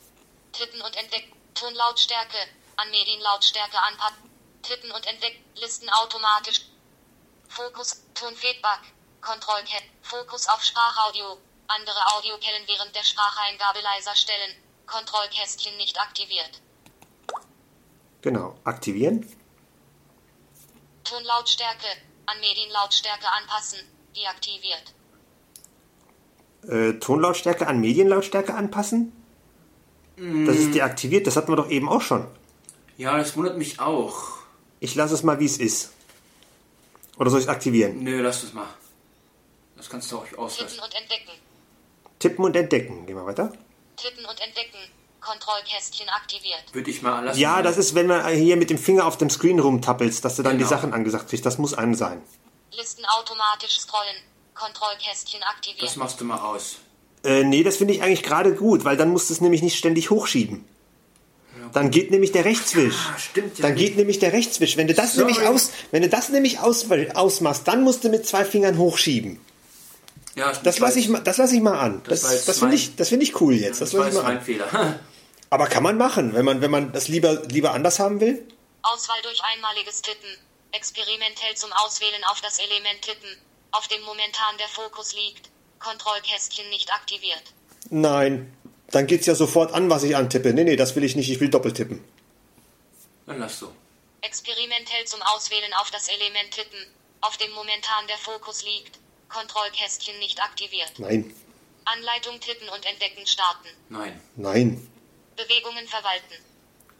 Tippen 0.52 0.80
und 0.80 0.96
entdecken. 0.96 1.32
Tonlautstärke. 1.54 2.38
An 2.76 2.90
Medienlautstärke 2.90 3.76
anpassen. 3.78 4.30
Tippen 4.62 4.90
und 4.92 5.06
entdecken. 5.06 5.42
Listen 5.60 5.88
automatisch. 5.90 6.62
Fokus. 7.48 8.02
Tonfeedback. 8.14 8.80
Kontrollkästchen. 9.20 9.90
Fokus 10.02 10.48
auf 10.48 10.62
Sprachaudio. 10.62 11.38
Andere 11.68 12.00
Audioquellen 12.16 12.66
während 12.66 12.94
der 12.94 13.04
Spracheingabe 13.04 13.80
leiser 13.80 14.16
stellen. 14.16 14.56
Kontrollkästchen 14.86 15.76
nicht 15.76 16.00
aktiviert. 16.00 16.60
Genau. 18.22 18.58
Aktivieren. 18.64 19.26
Tonlautstärke. 21.04 21.86
An 22.26 22.40
Medienlautstärke 22.40 23.26
anpassen. 23.30 23.80
Deaktiviert. 24.16 24.94
Äh, 26.68 26.98
Tonlautstärke 26.98 27.66
an 27.66 27.80
Medienlautstärke 27.80 28.54
anpassen. 28.54 29.12
Das 30.16 30.56
ist 30.56 30.74
deaktiviert. 30.74 31.26
Das 31.26 31.36
hatten 31.36 31.50
wir 31.50 31.56
doch 31.56 31.70
eben 31.70 31.88
auch 31.88 32.02
schon. 32.02 32.26
Ja, 32.98 33.16
das 33.16 33.36
wundert 33.36 33.56
mich 33.56 33.80
auch. 33.80 34.40
Ich 34.78 34.94
lasse 34.94 35.14
es 35.14 35.22
mal, 35.22 35.40
wie 35.40 35.46
es 35.46 35.56
ist. 35.56 35.92
Oder 37.16 37.30
soll 37.30 37.40
ich 37.40 37.46
es 37.46 37.50
aktivieren? 37.50 38.02
Nö, 38.02 38.20
lass 38.20 38.42
das 38.42 38.52
mal. 38.52 38.66
Das 39.80 39.88
kannst 39.88 40.12
du 40.12 40.18
auch 40.18 40.26
auslassen. 40.36 40.68
Tippen 40.68 40.84
und 40.84 40.94
entdecken. 40.94 41.30
Tippen 42.18 42.44
und 42.44 42.54
entdecken. 42.54 43.06
Gehen 43.06 43.16
wir 43.16 43.24
weiter. 43.24 43.50
Tippen 43.96 44.26
und 44.26 44.38
entdecken. 44.38 44.76
Kontrollkästchen 45.22 46.06
aktiviert. 46.10 46.64
Würde 46.74 46.90
ich 46.90 47.00
mal 47.00 47.24
lassen. 47.24 47.40
Ja, 47.40 47.62
das 47.62 47.78
ist, 47.78 47.94
wenn 47.94 48.06
man 48.06 48.26
hier 48.34 48.56
mit 48.58 48.68
dem 48.68 48.76
Finger 48.76 49.06
auf 49.06 49.16
dem 49.16 49.30
Screen 49.30 49.58
rumtappelst, 49.58 50.22
dass 50.22 50.36
du 50.36 50.42
dann 50.42 50.58
Genau. 50.58 50.68
die 50.68 50.74
Sachen 50.74 50.92
angesagt 50.92 51.30
kriegst. 51.30 51.46
Das 51.46 51.56
muss 51.56 51.72
an 51.72 51.94
sein. 51.94 52.20
Listen 52.72 53.06
automatisch 53.06 53.80
scrollen. 53.80 54.16
Kontrollkästchen 54.54 55.42
aktiviert. 55.44 55.82
Das 55.82 55.96
machst 55.96 56.20
du 56.20 56.26
mal 56.26 56.40
aus. 56.40 56.76
Äh, 57.24 57.44
nee, 57.44 57.62
das 57.62 57.78
finde 57.78 57.94
ich 57.94 58.02
eigentlich 58.02 58.22
gerade 58.22 58.54
gut, 58.54 58.84
weil 58.84 58.98
dann 58.98 59.08
musst 59.10 59.30
du 59.30 59.34
es 59.34 59.40
nämlich 59.40 59.62
nicht 59.62 59.78
ständig 59.78 60.10
hochschieben. 60.10 60.66
Dann 61.72 61.90
geht 61.90 62.10
nämlich 62.10 62.32
der 62.32 62.44
Rechtswisch. 62.44 62.96
Ah, 63.14 63.18
stimmt 63.18 63.58
ja 63.58 63.62
Dann 63.62 63.74
nicht. 63.74 63.84
geht 63.86 63.96
nämlich 63.96 64.18
der 64.18 64.32
Rechtswisch. 64.34 64.76
Wenn 64.76 64.88
du 64.88 64.94
das 64.94 65.14
Sorry. 65.14 65.32
nämlich 65.32 65.46
aus, 65.48 65.70
wenn 65.90 66.02
du 66.02 66.08
das 66.10 66.28
nämlich 66.28 66.58
aus, 66.60 66.86
ausmachst, 67.14 67.66
dann 67.68 67.82
musst 67.82 68.04
du 68.04 68.08
mit 68.10 68.26
zwei 68.26 68.44
Fingern 68.44 68.76
hochschieben. 68.78 69.40
Ja, 70.36 70.52
Das 70.52 70.78
lasse 70.78 70.98
ich 70.98 71.08
mal, 71.08 71.20
das 71.20 71.38
lasse 71.38 71.54
ich 71.56 71.60
mal 71.60 71.78
an. 71.78 72.02
Das 72.04 72.22
Das, 72.22 72.44
das 72.44 72.58
finde 72.58 72.76
ich, 72.76 72.96
das 72.96 73.08
finde 73.08 73.24
ich 73.24 73.40
cool 73.40 73.54
jetzt. 73.54 73.80
Das 73.80 73.90
Das 73.90 73.98
war 73.98 74.06
jetzt 74.06 74.22
mein. 74.22 74.40
Fehler. 74.40 75.00
Aber 75.50 75.66
kann 75.66 75.82
man 75.82 75.98
machen, 75.98 76.34
wenn 76.34 76.44
man, 76.44 76.60
wenn 76.60 76.70
man 76.70 76.92
das 76.92 77.08
lieber, 77.08 77.42
lieber 77.46 77.72
anders 77.74 77.98
haben 77.98 78.20
will. 78.20 78.46
Auswahl 78.82 79.20
durch 79.22 79.40
einmaliges 79.52 80.00
Tippen. 80.02 80.28
Experimentell 80.72 81.56
zum 81.56 81.72
Auswählen 81.72 82.22
auf 82.30 82.40
das 82.40 82.58
Element 82.60 83.02
tippen. 83.02 83.36
Auf 83.72 83.88
dem 83.88 84.00
momentan 84.02 84.56
der 84.58 84.68
Fokus 84.68 85.14
liegt. 85.14 85.50
Kontrollkästchen 85.80 86.68
nicht 86.70 86.92
aktiviert. 86.92 87.42
Nein, 87.90 88.52
dann 88.90 89.06
geht's 89.06 89.26
ja 89.26 89.34
sofort 89.34 89.72
an, 89.74 89.90
was 89.90 90.04
ich 90.04 90.14
antippe. 90.14 90.52
Nee, 90.52 90.64
nee, 90.64 90.76
das 90.76 90.94
will 90.94 91.02
ich 91.02 91.16
nicht. 91.16 91.30
Ich 91.30 91.40
will 91.40 91.48
doppelt 91.50 91.76
tippen. 91.76 92.04
Dann 93.26 93.40
lass 93.40 93.58
so. 93.58 93.72
Experimentell 94.20 95.04
zum 95.06 95.22
Auswählen 95.22 95.72
auf 95.80 95.90
das 95.90 96.08
Element 96.08 96.52
tippen. 96.52 96.86
Auf 97.22 97.36
dem 97.38 97.50
momentan 97.52 98.06
der 98.06 98.18
Fokus 98.18 98.62
liegt. 98.64 98.98
Kontrollkästchen 99.30 100.18
nicht 100.18 100.40
aktiviert. 100.42 100.92
Nein, 100.98 101.32
Anleitung 101.84 102.38
tippen 102.40 102.68
und 102.68 102.84
entdecken 102.86 103.26
starten. 103.26 103.68
Nein, 103.88 104.20
nein, 104.36 104.86
Bewegungen 105.36 105.86
verwalten. 105.88 106.34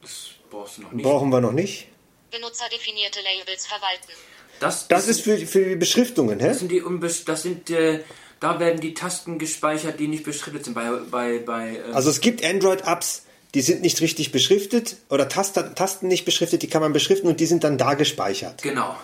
das 0.02 0.30
brauchst 0.50 0.78
du 0.78 0.82
noch 0.82 0.92
nicht. 0.92 1.04
brauchen 1.04 1.28
wir 1.30 1.40
noch 1.40 1.52
nicht. 1.52 1.88
Benutzerdefinierte 2.30 3.20
Labels 3.20 3.66
verwalten. 3.66 4.12
Das, 4.60 4.88
Das 4.88 5.08
ist 5.08 5.20
für, 5.22 5.36
für 5.46 5.64
die 5.70 5.76
Beschriftungen, 5.76 6.38
hä? 6.40 6.48
das 6.48 6.58
sind 6.60 6.70
die 6.70 6.80
unbes 6.82 7.24
das 7.24 7.42
sind 7.42 7.70
äh, 7.70 8.02
da 8.40 8.58
werden 8.58 8.80
die 8.80 8.94
Tasten 8.94 9.38
gespeichert, 9.38 10.00
die 10.00 10.08
nicht 10.08 10.24
beschriftet 10.24 10.64
sind 10.64 10.74
bei 10.74 10.90
bei 11.10 11.38
bei 11.40 11.76
äh, 11.76 11.92
Also 11.92 12.10
es 12.10 12.20
gibt 12.20 12.44
Android-Apps, 12.44 13.24
die 13.54 13.62
sind 13.62 13.82
nicht 13.82 14.00
richtig 14.00 14.32
beschriftet 14.32 14.96
oder 15.08 15.28
Tasten, 15.28 15.74
Tasten 15.74 16.08
nicht 16.08 16.24
beschriftet, 16.24 16.62
die 16.62 16.68
kann 16.68 16.82
man 16.82 16.92
beschriften 16.92 17.26
und 17.28 17.40
die 17.40 17.46
sind 17.46 17.64
dann 17.64 17.76
da 17.78 17.94
gespeichert. 17.94 18.62
genau. 18.62 18.96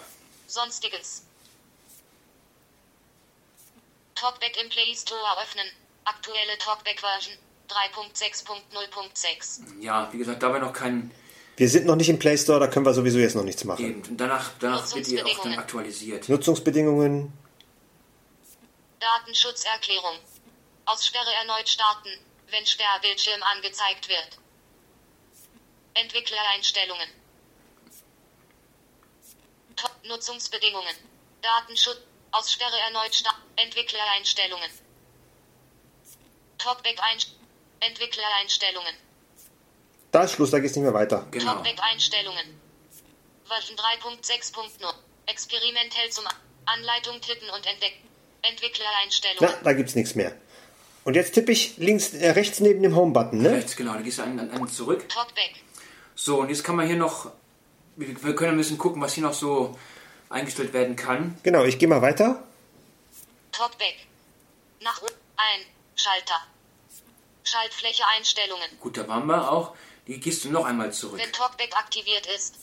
Sonstiges. 0.47 1.23
Talkback 4.17 4.61
im 4.61 4.69
Play 4.69 4.95
Store 4.95 5.41
öffnen. 5.43 5.67
Aktuelle 6.05 6.59
Talkback-Version 6.59 7.37
3.6.0.6. 7.69 9.81
Ja, 9.81 10.13
wie 10.13 10.19
gesagt, 10.19 10.43
dabei 10.43 10.59
noch 10.59 10.73
kein 10.73 11.11
Wir 11.57 11.69
sind 11.69 11.87
noch 11.87 11.97
nicht 11.97 12.09
im 12.09 12.19
Play 12.19 12.37
Store, 12.37 12.59
da 12.61 12.67
können 12.69 12.85
wir 12.87 12.95
sowieso 12.95 13.19
jetzt 13.19 13.35
noch 13.37 13.43
nichts 13.45 13.65
machen. 13.65 13.85
eben. 13.85 14.03
Und 14.03 14.17
danach 14.17 14.51
danach 14.61 14.95
wird 14.95 15.07
die 15.07 15.23
auch 15.23 15.43
dann 15.43 15.59
aktualisiert. 15.59 16.29
Nutzungsbedingungen, 16.29 17.33
Datenschutzerklärung. 19.01 20.19
Aussperre 20.85 21.33
erneut 21.41 21.69
starten, 21.69 22.11
wenn 22.51 22.65
Sperrbildschirm 22.65 23.43
angezeigt 23.43 24.09
wird. 24.09 24.39
Entwicklereinstellungen. 25.95 27.09
Top 29.75 29.91
Nutzungsbedingungen. 30.05 30.95
Datenschutz. 31.43 31.99
Aussperre 32.39 32.79
erneut 32.87 33.15
starten. 33.15 33.41
Entwicklereinstellungen. 33.57 34.71
Talkback 36.59 36.99
ein 37.01 37.19
Entwicklereinstellungen. 37.81 38.95
da 40.11 40.25
ist 40.25 40.33
Schluss, 40.33 40.51
da 40.51 40.59
geht's 40.59 40.75
nicht 40.75 40.85
mehr 40.85 40.95
weiter. 40.95 41.27
Genau. 41.31 41.55
Talkback-Einstellungen. 41.55 42.61
Version 43.45 43.77
3.6.0. 43.77 44.95
Experimentell 45.27 46.11
zum 46.11 46.25
Anleitung 46.65 47.21
tippen 47.21 47.49
und 47.51 47.67
entdecken. 47.67 48.09
Entwicklereinstellungen. 48.43 49.55
Na, 49.59 49.63
da 49.63 49.73
gibt's 49.73 49.95
nichts 49.95 50.15
mehr. 50.15 50.35
Und 51.05 51.15
jetzt 51.15 51.35
tippe 51.35 51.53
ich 51.53 51.77
links, 51.77 52.15
äh, 52.15 52.31
rechts 52.31 52.61
neben 52.61 52.83
dem 52.83 52.97
Home-Button, 52.97 53.43
ne? 53.43 53.53
Rechts, 53.53 53.77
genau, 53.77 53.95
da 53.95 54.01
gehst 54.01 54.19
du 54.19 54.23
einen, 54.23 54.51
einen, 54.51 54.69
zurück. 54.69 55.09
Talkback. 55.09 55.55
So, 56.15 56.41
und 56.41 56.49
jetzt 56.49 56.65
kann 56.65 56.77
man 56.77 56.87
hier 56.87 56.97
noch 56.97 57.31
wir, 57.97 58.23
wir 58.23 58.35
können 58.35 58.53
ein 58.53 58.59
bisschen 58.59 58.79
gucken, 58.79 59.03
was 59.03 59.15
hier 59.15 59.25
noch 59.25 59.35
so 59.35 59.77
eingestellt 60.29 60.73
werden 60.73 60.97
kann. 60.97 61.39
Genau, 61.43 61.65
ich 61.65 61.79
gehe 61.79 61.89
mal 61.89 62.03
weiter. 62.03 62.43
Talkback. 63.53 63.97
Nach 64.83 65.01
oben. 65.03 65.13
Ein. 65.37 65.61
Schalter. 65.95 66.41
Schaltfläche 67.45 68.03
Einstellungen. 68.17 68.69
Gut, 68.81 68.97
da 68.97 69.07
waren 69.09 69.27
wir 69.27 69.51
auch. 69.51 69.75
Die 70.07 70.21
gehst 70.21 70.45
du 70.45 70.51
noch 70.51 70.65
einmal 70.65 70.93
zurück. 70.93 71.19
Wenn 71.21 71.33
Talkback 71.33 71.75
aktiviert 71.77 72.27
ist. 72.35 72.55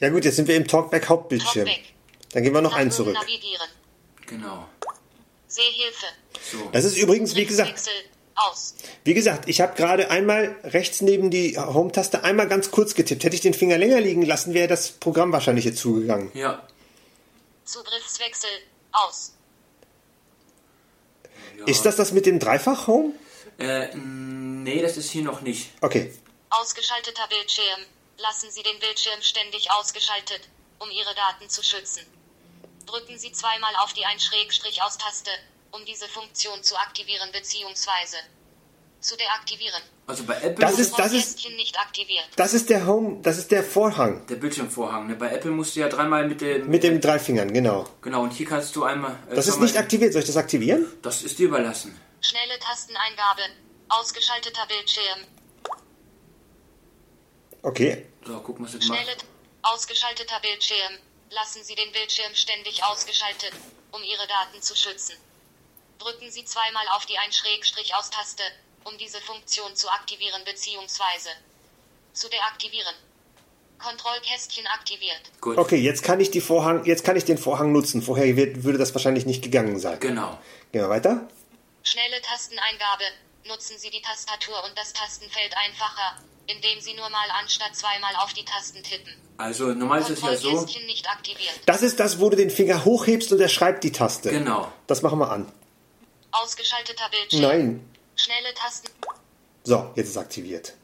Ja 0.00 0.10
gut, 0.10 0.24
jetzt 0.24 0.36
sind 0.36 0.48
wir 0.48 0.56
im 0.56 0.66
Talkback 0.66 1.08
Hauptbildschirm. 1.08 1.66
Talkback. 1.66 1.92
Dann 2.32 2.42
gehen 2.42 2.54
wir 2.54 2.60
noch 2.60 2.72
Nach 2.72 2.78
einen 2.78 2.90
zurück. 2.90 3.14
navigieren. 3.14 3.68
Genau. 4.26 4.68
Sehhilfe. 5.48 6.06
So. 6.52 6.68
Das 6.72 6.84
ist 6.84 6.96
übrigens, 6.96 7.34
wie 7.34 7.46
gesagt. 7.46 7.88
Aus. 8.38 8.74
wie 9.04 9.14
gesagt, 9.14 9.48
ich 9.48 9.60
habe 9.60 9.74
gerade 9.74 10.10
einmal 10.10 10.54
rechts 10.62 11.00
neben 11.00 11.30
die 11.30 11.58
Home-Taste 11.58 12.22
einmal 12.22 12.46
ganz 12.48 12.70
kurz 12.70 12.94
getippt. 12.94 13.24
Hätte 13.24 13.34
ich 13.34 13.42
den 13.42 13.54
Finger 13.54 13.78
länger 13.78 14.00
liegen 14.00 14.22
lassen, 14.22 14.54
wäre 14.54 14.68
das 14.68 14.92
Programm 14.92 15.32
wahrscheinlich 15.32 15.64
jetzt 15.64 15.78
zugegangen. 15.78 16.30
Ja. 16.34 16.66
Zugriffswechsel. 17.64 18.50
Aus. 18.92 19.32
ja. 21.58 21.66
Ist 21.66 21.84
das 21.84 21.96
das 21.96 22.12
mit 22.12 22.26
dem 22.26 22.38
Dreifach-Home? 22.38 23.12
Äh, 23.58 23.94
nee, 23.94 24.80
das 24.80 24.96
ist 24.96 25.10
hier 25.10 25.22
noch 25.22 25.40
nicht. 25.40 25.70
Okay. 25.80 26.12
Ausgeschalteter 26.50 27.26
Bildschirm. 27.28 27.80
Lassen 28.18 28.50
Sie 28.50 28.62
den 28.62 28.78
Bildschirm 28.78 29.20
ständig 29.20 29.70
ausgeschaltet, 29.70 30.48
um 30.78 30.90
Ihre 30.90 31.14
Daten 31.14 31.48
zu 31.48 31.62
schützen. 31.62 32.02
Drücken 32.86 33.18
Sie 33.18 33.32
zweimal 33.32 33.74
auf 33.82 33.92
die 33.92 34.04
Ein-Aus-Taste, 34.04 35.30
um 35.72 35.84
diese 35.84 36.08
Funktion 36.08 36.62
zu 36.62 36.76
aktivieren 36.76 37.30
bzw. 37.32 38.16
zu 39.00 39.16
deaktivieren. 39.16 39.80
Also 40.08 40.24
bei 40.24 40.34
Apple 40.36 40.54
Das 40.64 40.72
muss- 40.72 40.80
ist- 40.80 40.98
das 40.98 41.12
ist- 41.12 41.34
Kästchen 41.36 41.54
nicht 41.56 41.78
aktiviert. 41.78 42.26
Das 42.36 42.52
ist 42.54 42.68
der 42.70 42.84
Home, 42.86 43.20
das 43.22 43.38
ist 43.38 43.50
der 43.50 43.62
Vorhang. 43.62 44.26
der 44.26 44.36
Bildschirmvorhang. 44.36 45.06
Ne? 45.06 45.14
Bei 45.14 45.28
Apple 45.30 45.50
musst 45.52 45.76
du 45.76 45.80
ja 45.80 45.88
dreimal 45.88 46.26
mit 46.26 46.40
dem. 46.40 46.68
Mit 46.68 46.82
den 46.82 47.00
drei 47.00 47.18
Fingern, 47.20 47.52
genau. 47.52 47.86
Genau, 48.02 48.22
und 48.22 48.32
hier 48.32 48.46
kannst 48.46 48.74
du 48.74 48.82
einmal. 48.84 49.16
äh, 49.30 49.34
Das 49.36 49.46
ist 49.46 49.60
nicht 49.60 49.76
aktiviert. 49.76 50.12
Soll 50.12 50.22
ich 50.22 50.26
das 50.26 50.36
aktivieren? 50.36 50.86
Das 51.02 51.22
ist 51.22 51.38
dir 51.38 51.46
überlassen. 51.46 51.98
Schnelle 52.20 52.58
Tasteneingabe. 52.58 53.42
Ausgeschalteter 53.90 54.66
Bildschirm. 54.66 55.20
Okay. 57.62 58.06
So, 58.26 58.40
gucken, 58.40 58.64
was 58.64 58.72
macht. 58.74 58.84
Schnelle 58.84 59.16
ausgeschalteter 59.62 60.40
Bildschirm. 60.40 60.98
Lassen 61.30 61.62
Sie 61.62 61.74
den 61.74 61.92
Bildschirm 61.92 62.34
ständig 62.34 62.82
ausgeschaltet, 62.84 63.52
um 63.92 64.02
Ihre 64.02 64.26
Daten 64.26 64.60
zu 64.62 64.74
schützen. 64.74 65.14
Drücken 65.98 66.30
Sie 66.30 66.44
zweimal 66.44 66.86
auf 66.94 67.06
die 67.06 67.18
Ein-Aus-Taste, 67.18 68.42
um 68.84 68.96
diese 68.98 69.20
Funktion 69.20 69.74
zu 69.74 69.88
aktivieren 69.90 70.42
bzw. 70.44 71.30
zu 72.12 72.28
deaktivieren. 72.28 72.94
Kontrollkästchen 73.78 74.66
aktiviert. 74.66 75.22
Gut. 75.40 75.56
Okay, 75.56 75.76
jetzt 75.76 76.02
kann 76.02 76.20
ich 76.20 76.30
die 76.30 76.40
Vorhang, 76.40 76.84
jetzt 76.84 77.04
kann 77.04 77.16
ich 77.16 77.24
den 77.24 77.38
Vorhang 77.38 77.72
nutzen. 77.72 78.02
Vorher 78.02 78.36
wird, 78.36 78.64
würde 78.64 78.78
das 78.78 78.94
wahrscheinlich 78.94 79.24
nicht 79.24 79.42
gegangen 79.42 79.78
sein. 79.78 80.00
Genau. 80.00 80.38
Gehen 80.72 80.82
wir 80.82 80.88
weiter. 80.88 81.28
Schnelle 81.84 82.20
Tasteneingabe. 82.22 83.04
Nutzen 83.46 83.78
Sie 83.78 83.90
die 83.90 84.02
Tastatur 84.02 84.62
und 84.64 84.76
das 84.76 84.92
Tastenfeld 84.92 85.54
einfacher, 85.56 86.22
indem 86.46 86.80
Sie 86.80 86.94
nur 86.94 87.08
mal 87.08 87.28
anstatt 87.40 87.74
zweimal 87.74 88.14
auf 88.16 88.34
die 88.34 88.44
Tasten 88.44 88.82
tippen. 88.82 89.14
Also 89.38 89.68
normal 89.68 90.00
ist 90.00 90.10
es 90.10 90.20
ja 90.20 90.36
so. 90.36 90.48
Kontrollkästchen 90.48 90.86
nicht 90.86 91.08
aktiviert. 91.08 91.60
Das 91.64 91.82
ist 91.82 92.00
das, 92.00 92.18
wo 92.20 92.28
du 92.28 92.36
den 92.36 92.50
Finger 92.50 92.84
hochhebst 92.84 93.32
und 93.32 93.40
er 93.40 93.48
schreibt 93.48 93.84
die 93.84 93.92
Taste. 93.92 94.30
Genau. 94.30 94.70
Das 94.86 95.02
machen 95.02 95.18
wir 95.20 95.30
an. 95.30 95.50
Ausgeschalteter 96.30 97.08
Bildschirm. 97.10 97.42
Nein. 97.42 97.94
Schnelle 98.16 98.52
Tasten. 98.54 98.90
So, 99.64 99.92
jetzt 99.96 100.06
ist 100.06 100.10
es 100.12 100.16
aktiviert. 100.16 100.74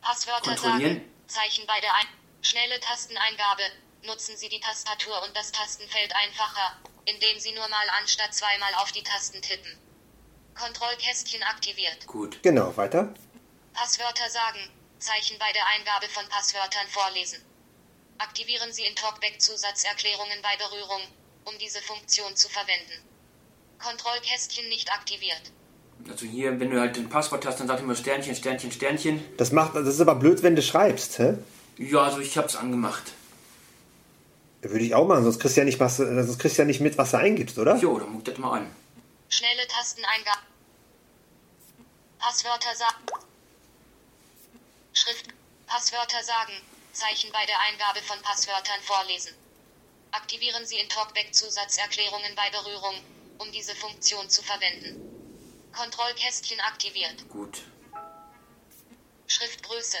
Passwörter 0.00 0.54
Kontrollieren. 0.54 0.96
sagen. 0.96 1.10
Zeichen 1.26 1.66
bei 1.66 1.80
der 1.80 1.94
Ein 1.94 2.06
Schnelle 2.42 2.78
Tasteneingabe. 2.80 3.62
Nutzen 4.02 4.36
Sie 4.36 4.50
die 4.50 4.60
Tastatur 4.60 5.22
und 5.22 5.34
das 5.34 5.50
Tastenfeld 5.50 6.14
einfacher, 6.14 6.76
indem 7.06 7.38
Sie 7.40 7.52
nur 7.52 7.66
mal 7.68 7.88
anstatt 7.98 8.34
zweimal 8.34 8.74
auf 8.74 8.92
die 8.92 9.02
Tasten 9.02 9.40
tippen. 9.40 9.78
Kontrollkästchen 10.54 11.42
aktiviert. 11.42 12.06
Gut. 12.06 12.42
Genau, 12.42 12.76
weiter. 12.76 13.14
Passwörter 13.72 14.28
sagen. 14.28 14.70
Zeichen 14.98 15.38
bei 15.38 15.50
der 15.52 15.66
Eingabe 15.66 16.08
von 16.08 16.28
Passwörtern 16.28 16.86
vorlesen. 16.88 17.42
Aktivieren 18.18 18.72
Sie 18.72 18.84
in 18.84 18.94
Talkback 18.94 19.40
Zusatzerklärungen 19.40 20.40
bei 20.42 20.56
Berührung, 20.56 21.02
um 21.44 21.58
diese 21.58 21.82
Funktion 21.82 22.36
zu 22.36 22.48
verwenden. 22.48 23.02
Kontrollkästchen 23.78 24.68
nicht 24.68 24.92
aktiviert. 24.92 25.52
Also 26.08 26.26
hier, 26.26 26.58
wenn 26.60 26.70
du 26.70 26.80
halt 26.80 26.96
ein 26.96 27.08
Passwort 27.08 27.46
hast, 27.46 27.60
dann 27.60 27.68
sagt 27.68 27.80
immer 27.80 27.94
Sternchen, 27.94 28.34
Sternchen, 28.34 28.72
Sternchen. 28.72 29.24
Das 29.36 29.52
macht, 29.52 29.74
das 29.74 29.86
ist 29.86 30.00
aber 30.00 30.16
blöd, 30.16 30.42
wenn 30.42 30.56
du 30.56 30.62
schreibst, 30.62 31.18
hä? 31.18 31.38
Ja, 31.78 32.02
also 32.02 32.20
ich 32.20 32.36
hab's 32.36 32.56
angemacht. 32.56 33.12
Würde 34.60 34.84
ich 34.84 34.94
auch 34.94 35.06
machen, 35.06 35.24
sonst 35.24 35.40
kriegst 35.40 35.56
du 35.56 35.60
ja 35.60 35.64
nicht, 35.64 35.80
was, 35.80 35.96
sonst 35.98 36.38
kriegst 36.38 36.56
du 36.56 36.62
ja 36.62 36.66
nicht 36.66 36.80
mit, 36.80 36.96
was 36.96 37.10
du 37.10 37.18
eingibst, 37.18 37.58
oder? 37.58 37.76
Jo, 37.76 37.98
dann 37.98 38.10
muck 38.12 38.24
das 38.24 38.38
mal 38.38 38.58
an. 38.58 38.70
Schnelle 39.28 39.66
Tasteneingabe. 39.66 40.40
Passwörter 42.18 42.74
sagen. 42.74 43.24
Schrift. 44.92 45.28
Passwörter 45.66 46.22
sagen. 46.22 46.52
Zeichen 46.92 47.30
bei 47.32 47.44
der 47.46 47.60
Eingabe 47.60 48.00
von 48.06 48.20
Passwörtern 48.22 48.80
vorlesen. 48.82 49.34
Aktivieren 50.12 50.64
Sie 50.64 50.78
in 50.78 50.88
Talkback 50.88 51.34
Zusatzerklärungen 51.34 52.34
bei 52.36 52.48
Berührung, 52.50 52.94
um 53.38 53.50
diese 53.52 53.74
Funktion 53.74 54.28
zu 54.28 54.42
verwenden. 54.42 55.00
Kontrollkästchen 55.72 56.60
aktiviert. 56.60 57.28
Gut. 57.28 57.62
Schriftgröße. 59.26 59.96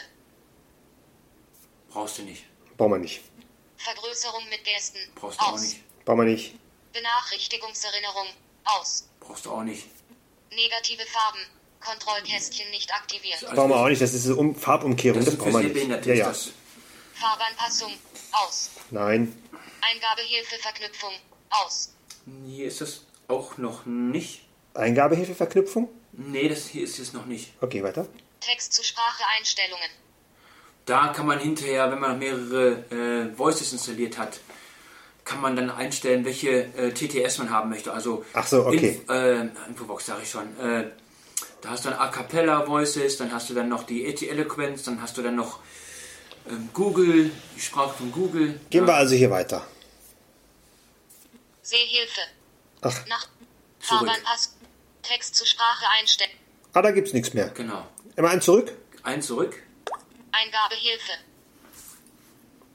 Brauchst 1.90 2.18
du 2.18 2.22
nicht. 2.22 2.44
Brauchen 2.76 2.92
wir 2.92 2.98
nicht. 2.98 3.22
Vergrößerung 3.76 4.48
mit 4.48 4.64
Gesten. 4.64 4.98
Brauchst 5.14 5.40
du 5.40 5.44
auch 5.44 5.52
Aus. 5.52 5.62
nicht. 5.62 6.04
Brauchen 6.04 6.18
wir 6.18 6.24
nicht. 6.26 6.54
Benachrichtigungserinnerung. 6.92 8.28
Aus. 8.64 9.08
Brauchst 9.20 9.46
du 9.46 9.50
auch 9.52 9.62
nicht. 9.62 9.86
Negative 10.50 11.04
Farben. 11.06 11.40
Kontrollkästchen 11.80 12.70
nicht 12.70 12.92
aktiviert. 12.94 13.44
Alles 13.44 13.56
Brauchen 13.56 13.70
wir 13.70 13.76
auch 13.76 13.88
nicht. 13.88 14.00
Das 14.00 14.14
ist 14.14 14.26
eine 14.26 14.36
um 14.36 14.54
Farbumkehrung. 14.54 15.18
Das 15.20 15.34
Das, 15.34 15.36
brauchen 15.36 15.74
wir 15.74 15.86
nicht. 15.86 16.06
Ja, 16.06 16.14
ja. 16.14 16.28
das. 16.28 16.50
Farbanpassung. 17.14 17.92
Aus. 18.32 18.70
Nein. 18.90 19.36
Eingabehilfeverknüpfung. 19.82 21.12
Aus. 21.50 21.92
Hier 22.46 22.66
ist 22.66 22.80
das 22.80 23.02
auch 23.28 23.58
noch 23.58 23.86
nicht. 23.86 24.42
Eingabehilfeverknüpfung? 24.74 25.88
Nee, 26.12 26.48
das 26.48 26.66
hier 26.66 26.84
ist 26.84 26.98
es 26.98 27.12
noch 27.12 27.26
nicht. 27.26 27.52
Okay, 27.60 27.82
weiter. 27.82 28.06
Text 28.40 28.72
zu 28.72 28.84
Sprache 28.84 29.22
Einstellungen. 29.36 29.90
Da 30.86 31.08
kann 31.08 31.26
man 31.26 31.38
hinterher, 31.38 31.90
wenn 31.90 32.00
man 32.00 32.18
mehrere 32.18 32.84
äh, 32.90 33.38
Voices 33.38 33.72
installiert 33.72 34.18
hat, 34.18 34.40
kann 35.24 35.40
man 35.40 35.56
dann 35.56 35.70
einstellen, 35.70 36.24
welche 36.24 36.64
äh, 36.76 36.92
TTS 36.92 37.38
man 37.38 37.50
haben 37.50 37.70
möchte. 37.70 37.92
Also 37.92 38.24
Ach 38.34 38.46
so, 38.46 38.66
okay. 38.66 39.00
Inf 39.00 39.10
äh, 39.10 39.40
Infobox 39.68 40.06
sage 40.06 40.22
ich 40.22 40.30
schon. 40.30 40.44
Äh, 40.60 40.90
da 41.62 41.70
hast 41.70 41.86
du 41.86 41.88
dann 41.88 41.98
A 41.98 42.08
cappella 42.08 42.66
Voices, 42.68 43.16
dann 43.16 43.32
hast 43.32 43.48
du 43.48 43.54
dann 43.54 43.70
noch 43.70 43.84
die 43.84 44.04
ET 44.04 44.22
Eloquence, 44.22 44.82
dann 44.82 45.00
hast 45.00 45.16
du 45.16 45.22
dann 45.22 45.36
noch 45.36 45.60
ähm, 46.46 46.68
Google, 46.74 47.30
die 47.56 47.60
Sprache 47.60 47.94
von 47.96 48.12
Google. 48.12 48.60
Gehen 48.68 48.82
ja. 48.82 48.86
wir 48.86 48.94
also 48.94 49.14
hier 49.14 49.30
weiter. 49.30 49.66
Sehhilfe. 51.62 52.20
Ach, 52.84 53.06
Nach 53.06 53.26
Zurück. 53.80 54.10
Text 55.02 55.34
zu 55.34 55.44
Sprache 55.46 55.84
einstellen. 56.00 56.30
ah, 56.72 56.80
da 56.82 56.90
gibt's 56.90 57.12
nichts 57.12 57.34
mehr. 57.34 57.48
Genau. 57.50 57.86
Immer 58.16 58.30
ein 58.30 58.40
zurück. 58.40 58.72
Ein 59.02 59.20
zurück. 59.20 59.62
Eingabehilfe. 60.32 61.12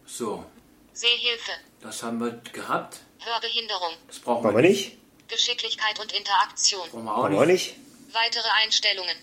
So, 0.06 0.46
Sehhilfe. 0.94 1.52
das 1.82 2.04
haben 2.04 2.20
wir 2.20 2.32
gehabt. 2.54 3.00
Hörbehinderung. 3.20 3.94
Das 4.08 4.20
brauchen 4.20 4.44
wir 4.44 4.56
wir 4.56 4.62
nicht. 4.70 4.98
Geschicklichkeit 5.28 6.00
und 6.00 6.12
Interaktion. 6.12 6.88
Brauchen 6.90 7.04
wir 7.06 7.12
auch 7.12 7.22
Brauchen 7.28 7.40
wir 7.40 7.46
nicht. 7.46 7.78
nicht. 7.78 8.16
Weitere 8.16 8.48
Einstellungen. 8.64 9.16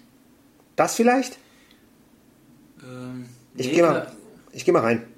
Das 0.77 0.95
vielleicht? 0.95 1.39
Ähm, 2.83 3.29
Ich 3.57 3.67
nee, 3.67 3.73
gehe 3.75 3.83
mal, 3.83 4.17
ich 4.53 4.65
geh 4.65 4.73
mal 4.73 4.83
rein. 4.83 5.13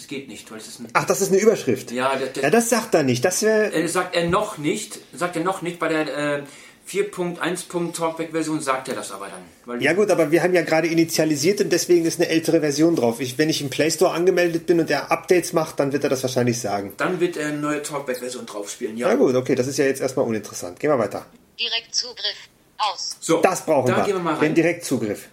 Es 0.00 0.06
geht 0.08 0.28
nicht, 0.28 0.50
weil 0.50 0.58
es 0.58 0.66
ist 0.66 0.80
ein 0.80 0.88
Ach, 0.94 1.04
das 1.04 1.20
ist 1.20 1.30
eine 1.30 1.40
Überschrift. 1.40 1.92
Ja, 1.92 2.16
der, 2.16 2.28
der, 2.28 2.42
Ja, 2.44 2.50
das 2.50 2.70
sagt 2.70 2.94
er 2.94 3.02
nicht. 3.02 3.22
Das 3.24 3.42
wäre. 3.42 3.70
Äh, 3.72 3.86
sagt 3.86 4.16
er 4.16 4.26
noch 4.28 4.56
nicht, 4.56 4.98
sagt 5.12 5.36
er 5.36 5.44
noch 5.44 5.60
nicht, 5.60 5.78
bei 5.78 5.88
der 5.88 6.38
äh, 6.38 6.42
4.1. 6.88 7.92
Talkback-Version 7.92 8.60
sagt 8.62 8.88
er 8.88 8.94
das 8.94 9.12
aber 9.12 9.26
dann. 9.26 9.42
Weil 9.66 9.82
Ja 9.82 9.92
gut, 9.92 10.10
aber 10.10 10.30
wir 10.32 10.42
haben 10.42 10.54
ja 10.54 10.62
gerade 10.62 10.88
initialisiert 10.88 11.60
und 11.60 11.70
deswegen 11.70 12.06
ist 12.06 12.18
eine 12.18 12.28
ältere 12.30 12.60
Version 12.60 12.96
drauf. 12.96 13.20
Ich, 13.20 13.36
wenn 13.38 13.50
ich 13.50 13.60
im 13.60 13.68
Play 13.68 13.90
Store 13.90 14.12
angemeldet 14.12 14.66
bin 14.66 14.80
und 14.80 14.90
er 14.90 15.12
Updates 15.12 15.52
macht, 15.52 15.78
dann 15.78 15.92
wird 15.92 16.02
er 16.02 16.10
das 16.10 16.22
wahrscheinlich 16.22 16.58
sagen. 16.58 16.94
dann 16.96 17.20
wird 17.20 17.36
er 17.36 17.48
eine 17.48 17.58
neue 17.58 17.82
Talkback-Version 17.82 18.46
drauf 18.46 18.70
spielen, 18.70 18.96
ja. 18.96 19.06
Na 19.08 19.14
gut, 19.16 19.34
okay, 19.36 19.54
das 19.54 19.66
ist 19.66 19.76
ja 19.76 19.84
jetzt 19.84 20.00
erstmal 20.00 20.26
uninteressant. 20.26 20.80
Gehen 20.80 20.90
wir 20.90 20.98
weiter. 20.98 21.26
Direktzugriff. 21.60 22.48
Aus. 22.78 23.16
So, 23.20 23.42
Das 23.42 23.64
brauchen 23.66 23.88
da 23.88 23.98
wir. 23.98 24.04
gehen 24.04 24.14
wir 24.14 24.20
mal 24.22 24.32
Den 24.36 24.38
rein. 24.46 24.54
Direktzugriff. 24.54 25.28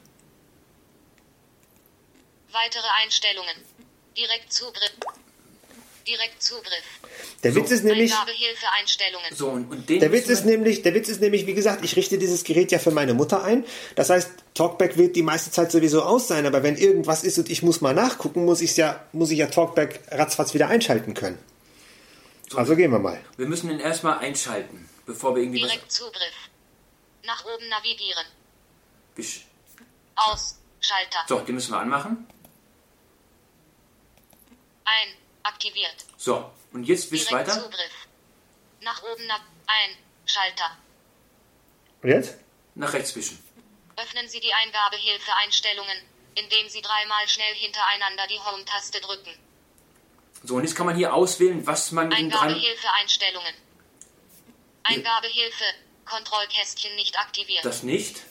Weitere 2.51 2.87
Einstellungen. 3.03 3.55
Direktzugriff. 4.17 4.91
Direktzugriff. 6.07 6.83
Der 7.43 7.53
Witz 7.53 7.69
ist 7.71 7.83
nämlich. 7.83 8.13
So, 9.35 9.49
und, 9.49 9.69
und 9.69 9.89
den 9.89 9.99
der 9.99 10.11
Witz 10.11 10.27
ist 10.29 10.45
nämlich, 10.45 10.81
der 10.81 10.93
Witz 10.93 11.09
ist 11.09 11.19
nämlich, 11.21 11.45
wie 11.45 11.53
gesagt, 11.53 11.83
ich 11.83 11.95
richte 11.97 12.17
dieses 12.17 12.43
Gerät 12.45 12.71
ja 12.71 12.79
für 12.79 12.91
meine 12.91 13.13
Mutter 13.13 13.43
ein. 13.43 13.65
Das 13.95 14.09
heißt, 14.09 14.29
Talkback 14.53 14.97
wird 14.97 15.15
die 15.15 15.21
meiste 15.21 15.51
Zeit 15.51 15.71
sowieso 15.71 16.01
aus 16.03 16.27
sein, 16.27 16.45
aber 16.45 16.63
wenn 16.63 16.77
irgendwas 16.77 17.23
ist 17.23 17.37
und 17.37 17.49
ich 17.49 17.61
muss 17.61 17.81
mal 17.81 17.93
nachgucken, 17.93 18.45
muss 18.45 18.61
ich 18.61 18.75
ja, 18.77 19.05
muss 19.11 19.31
ich 19.31 19.39
ja 19.39 19.47
Talkback 19.47 20.01
ratzfatz 20.11 20.53
wieder 20.53 20.69
einschalten 20.69 21.13
können. 21.13 21.37
Also 22.55 22.77
gehen 22.77 22.91
wir 22.91 22.99
mal. 22.99 23.19
wir 23.35 23.45
müssen 23.45 23.67
den 23.67 23.81
erstmal 23.81 24.19
einschalten, 24.19 24.87
bevor 25.05 25.35
wir 25.35 25.43
irgendwie 25.43 25.61
was... 25.61 25.69
Direktzugriff. 25.71 26.33
Nach 27.25 27.43
oben 27.43 27.67
navigieren. 27.67 28.23
Bisch- 29.17 29.41
Aus. 30.15 30.57
Schalter. 30.79 31.19
So, 31.27 31.39
den 31.39 31.55
müssen 31.55 31.71
wir 31.71 31.79
anmachen. 31.79 32.25
Ein. 34.87 35.13
Aktiviert. 35.43 35.95
So, 36.17 36.51
und 36.73 36.83
jetzt 36.83 37.11
wisch 37.11 37.31
weiter. 37.31 37.53
Direktzugriff. 37.53 38.07
Nach 38.81 39.01
oben 39.03 39.25
nav 39.27 39.39
ein. 39.67 39.95
Schalter. 40.25 40.77
Und 42.01 42.09
jetzt? 42.09 42.37
Nach 42.75 42.91
rechts 42.91 43.15
wischen. 43.15 43.41
Öffnen 43.95 44.27
Sie 44.27 44.39
die 44.41 44.53
Eingabehilfe-Einstellungen, 44.53 45.97
indem 46.35 46.67
Sie 46.69 46.81
dreimal 46.81 47.27
schnell 47.27 47.53
hintereinander 47.55 48.27
die 48.27 48.39
Home-Taste 48.39 48.99
drücken. 48.99 49.31
So, 50.43 50.55
und 50.55 50.63
jetzt 50.63 50.75
kann 50.75 50.85
man 50.85 50.95
hier 50.95 51.13
auswählen, 51.13 51.65
was 51.65 51.91
man 51.91 52.09
dran... 52.09 52.19
Eingabehilfe-Einstellungen. 52.19 53.53
Eingabehilfe. 54.83 55.63
Kontrollkästchen 56.05 56.95
nicht 56.95 57.17
aktiviert. 57.17 57.65
Das 57.65 57.83
nicht. 57.83 58.21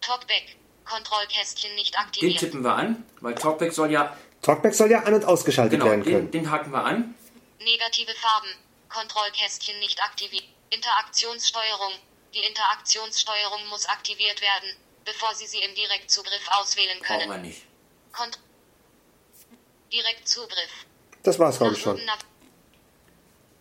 Talkback. 0.00 0.56
Kontrollkästchen 0.84 1.74
nicht 1.74 1.94
Den 1.94 2.00
aktiviert. 2.00 2.38
tippen 2.38 2.62
wir 2.62 2.74
an, 2.74 3.04
weil 3.20 3.34
Talkback 3.34 3.72
soll 3.72 3.90
ja... 3.90 4.16
Talkback 4.42 4.74
soll 4.74 4.90
ja 4.90 5.00
an- 5.02 5.14
und 5.14 5.24
ausgeschaltet 5.24 5.72
Genau, 5.78 5.86
werden 5.90 6.02
den, 6.04 6.12
können. 6.14 6.30
den 6.30 6.50
haken 6.50 6.70
wir 6.72 6.84
an. 6.84 7.14
Negative 7.62 8.12
Farben. 8.14 8.48
Kontrollkästchen 8.88 9.78
nicht 9.80 10.02
aktiviert. 10.02 10.44
Interaktionssteuerung. 10.70 11.92
Die 12.34 12.38
Interaktionssteuerung 12.40 13.66
muss 13.68 13.86
aktiviert 13.86 14.40
werden, 14.40 14.70
bevor 15.04 15.34
Sie 15.34 15.46
sie 15.46 15.58
im 15.58 15.74
Direktzugriff 15.74 16.48
auswählen 16.52 16.98
Brauchen 17.00 17.20
wir 17.20 17.26
können. 17.28 17.42
nicht. 17.42 17.62
Kont 18.12 18.38
Direktzugriff. 19.92 20.70
Das 21.22 21.38
war's, 21.38 21.58
glaube 21.58 21.74
ich 21.74 21.82
schon. 21.82 22.00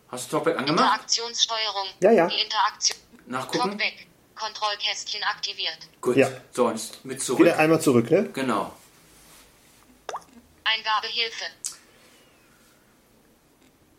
Hast 0.10 0.28
du 0.32 0.38
Talkback 0.38 0.58
angemacht? 0.58 0.86
Interaktionssteuerung. 0.86 1.88
Ja, 2.02 2.12
ja. 2.12 2.28
Die 2.28 2.40
Interaktion. 2.42 2.98
Nachgucken? 3.28 3.70
Talkback. 3.70 4.08
Kontrollkästchen 4.36 5.24
aktiviert. 5.24 5.78
Gut. 6.02 6.16
Ja. 6.16 6.30
So, 6.52 6.68
und 6.68 6.76
jetzt 6.78 7.04
mit 7.04 7.22
zurück. 7.22 7.42
Wieder 7.42 7.58
einmal 7.60 7.82
zurück, 7.82 8.10
ne? 8.10 8.30
Genau. 8.34 8.74
Eingabehilfe. 10.70 11.46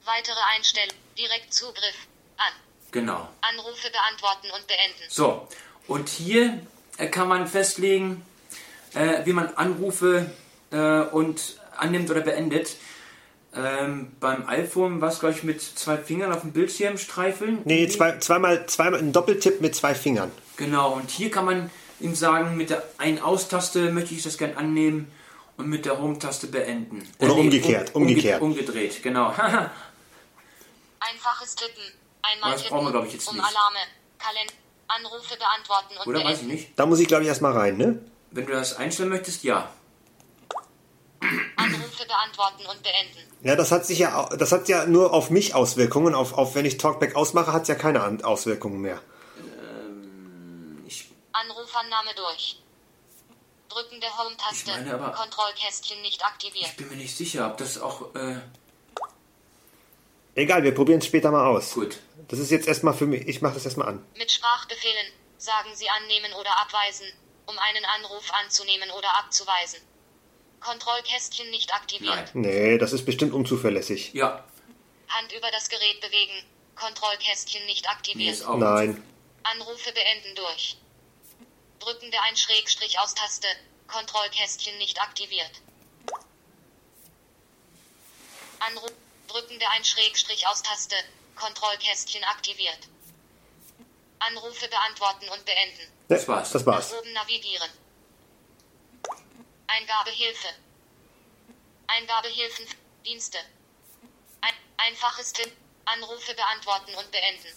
Weitere 0.04 0.40
Einstellung. 0.56 0.96
Direktzugriff. 1.18 2.06
An. 2.36 2.52
Genau. 2.92 3.28
Anrufe 3.42 3.90
beantworten 3.90 4.50
und 4.54 4.66
beenden. 4.66 5.02
So, 5.08 5.48
und 5.86 6.08
hier 6.08 6.60
äh, 6.96 7.08
kann 7.08 7.28
man 7.28 7.46
festlegen, 7.46 8.24
äh, 8.94 9.24
wie 9.26 9.32
man 9.32 9.48
Anrufe 9.56 10.30
äh, 10.70 11.00
und 11.02 11.58
annimmt 11.76 12.10
oder 12.10 12.20
beendet. 12.20 12.76
Ähm, 13.54 14.16
beim 14.20 14.48
iPhone 14.48 15.00
war 15.00 15.08
es, 15.08 15.18
glaube 15.18 15.34
ich, 15.34 15.42
mit 15.42 15.60
zwei 15.60 15.96
Fingern 15.96 16.32
auf 16.32 16.42
dem 16.42 16.52
Bildschirm 16.52 16.98
streifeln. 16.98 17.62
Nee, 17.64 17.88
zwei, 17.88 18.18
zweimal, 18.18 18.66
zweimal 18.66 19.00
ein 19.00 19.12
Doppeltipp 19.12 19.60
mit 19.60 19.74
zwei 19.74 19.94
Fingern. 19.94 20.30
Genau, 20.56 20.92
und 20.92 21.10
hier 21.10 21.30
kann 21.32 21.44
man 21.44 21.70
ihm 21.98 22.14
sagen, 22.14 22.56
mit 22.56 22.70
der 22.70 22.84
Ein-Aus-Taste 22.98 23.90
möchte 23.90 24.14
ich 24.14 24.22
das 24.22 24.38
gern 24.38 24.56
annehmen 24.56 25.10
und 25.60 25.68
mit 25.68 25.84
der 25.84 25.98
Home-Taste 26.00 26.48
beenden. 26.48 27.08
Oder 27.18 27.34
umgekehrt, 27.36 27.94
um- 27.94 28.02
umge- 28.02 28.08
umgekehrt. 28.08 28.40
Umgedreht, 28.42 29.02
genau. 29.02 29.28
Einfaches 31.00 31.54
Tippen. 31.54 31.82
Einmal 32.22 32.52
Das 32.52 32.62
tippen, 32.62 32.76
brauchen 32.76 32.86
wir, 32.88 32.92
glaub 32.92 33.06
ich, 33.06 33.12
jetzt 33.14 33.28
um 33.28 33.36
nicht. 33.36 33.44
Alarme, 33.46 33.78
Kalender, 34.18 34.52
Anrufe 34.88 35.36
beantworten 35.36 35.94
und 35.98 36.06
Oder 36.06 36.24
weiß 36.24 36.32
ich 36.32 36.38
beenden. 36.40 36.54
nicht. 36.54 36.78
Da 36.78 36.86
muss 36.86 36.98
ich, 37.00 37.08
glaube 37.08 37.22
ich, 37.22 37.28
erstmal 37.28 37.52
rein, 37.52 37.76
ne? 37.76 37.98
Wenn 38.32 38.46
du 38.46 38.52
das 38.52 38.76
einstellen 38.76 39.08
möchtest, 39.08 39.42
ja. 39.44 39.70
Anrufe 41.56 42.06
beantworten 42.06 42.66
und 42.70 42.82
beenden. 42.82 43.18
Ja, 43.42 43.56
das 43.56 43.72
hat 43.72 43.86
sich 43.86 43.98
ja, 44.00 44.28
das 44.36 44.52
hat 44.52 44.68
ja 44.68 44.86
nur 44.86 45.12
auf 45.14 45.30
mich 45.30 45.54
Auswirkungen. 45.54 46.14
Auf, 46.14 46.34
auf 46.34 46.54
wenn 46.54 46.64
ich 46.66 46.76
Talkback 46.78 47.16
ausmache, 47.16 47.52
hat 47.52 47.62
es 47.62 47.68
ja 47.68 47.74
keine 47.74 48.24
Auswirkungen 48.24 48.80
mehr. 48.80 49.00
Ich, 50.86 51.10
Anrufannahme 51.32 52.10
durch. 52.16 52.62
Drücken 53.70 54.00
der 54.00 54.16
Home-Taste. 54.18 54.72
Kontrollkästchen 55.16 56.02
nicht 56.02 56.24
aktiviert. 56.24 56.66
ich 56.66 56.76
bin 56.76 56.88
mir 56.88 56.96
nicht 56.96 57.16
sicher, 57.16 57.46
ob 57.46 57.56
das 57.56 57.80
auch 57.80 58.14
äh, 58.14 58.36
Egal, 60.34 60.62
wir 60.62 60.74
probieren 60.74 60.98
es 61.00 61.06
später 61.06 61.30
mal 61.30 61.46
aus. 61.46 61.74
gut. 61.74 61.98
Das 62.28 62.38
ist 62.38 62.50
jetzt 62.50 62.68
erstmal 62.68 62.94
für 62.94 63.06
mich, 63.06 63.26
ich 63.26 63.42
mache 63.42 63.54
das 63.54 63.64
erstmal 63.64 63.88
an. 63.88 64.04
Mit 64.16 64.30
Sprachbefehlen 64.30 65.06
sagen 65.38 65.70
Sie 65.74 65.88
annehmen 65.88 66.32
oder 66.38 66.50
abweisen, 66.60 67.06
um 67.46 67.58
einen 67.58 67.84
Anruf 67.84 68.30
anzunehmen 68.44 68.90
oder 68.90 69.08
abzuweisen. 69.18 69.80
Kontrollkästchen 70.60 71.50
nicht 71.50 71.72
aktiviert. 71.74 72.30
Nein. 72.34 72.42
Nee, 72.42 72.78
das 72.78 72.92
ist 72.92 73.06
bestimmt 73.06 73.32
unzuverlässig. 73.32 74.12
Ja, 74.12 74.44
Hand 75.10 75.32
über 75.32 75.50
das 75.50 75.68
Gerät 75.68 76.00
bewegen. 76.00 76.44
Kontrollkästchen 76.76 77.64
nicht 77.66 77.84
nee, 77.84 77.90
aktiviert. 77.90 78.32
ist 78.34 78.46
auch 78.46 78.56
Nein. 78.56 79.02
Anrufe 79.42 79.92
beenden 79.92 80.34
durch. 80.36 80.76
Drücken 81.80 82.10
der 82.10 82.22
ein 82.22 82.36
Schrägstrich 82.36 82.98
aus 82.98 83.14
Taste. 83.14 83.48
Kontrollkästchen 83.88 84.76
nicht 84.78 85.00
aktiviert. 85.00 85.50
Anruf. 88.60 88.92
Drücken 89.28 89.58
der 89.58 89.70
ein 89.70 89.84
Schrägstrich 89.84 90.46
aus 90.46 90.62
Taste. 90.62 90.96
Kontrollkästchen 91.36 92.22
aktiviert. 92.24 92.88
Anrufe 94.18 94.68
beantworten 94.68 95.28
und 95.30 95.44
beenden. 95.46 95.90
Das 96.08 96.28
war's. 96.28 96.50
Das 96.50 96.66
war's. 96.66 96.90
Nach 96.90 96.98
oben 96.98 97.12
navigieren. 97.12 97.70
Eingabehilfe. 99.66 100.48
Eingabehilfen. 101.86 102.66
Dienste. 103.06 103.38
Ein, 104.42 104.52
einfaches 104.76 105.32
Tipp. 105.32 105.52
Anrufe 105.86 106.34
beantworten 106.34 106.94
und 106.96 107.10
beenden. 107.10 107.48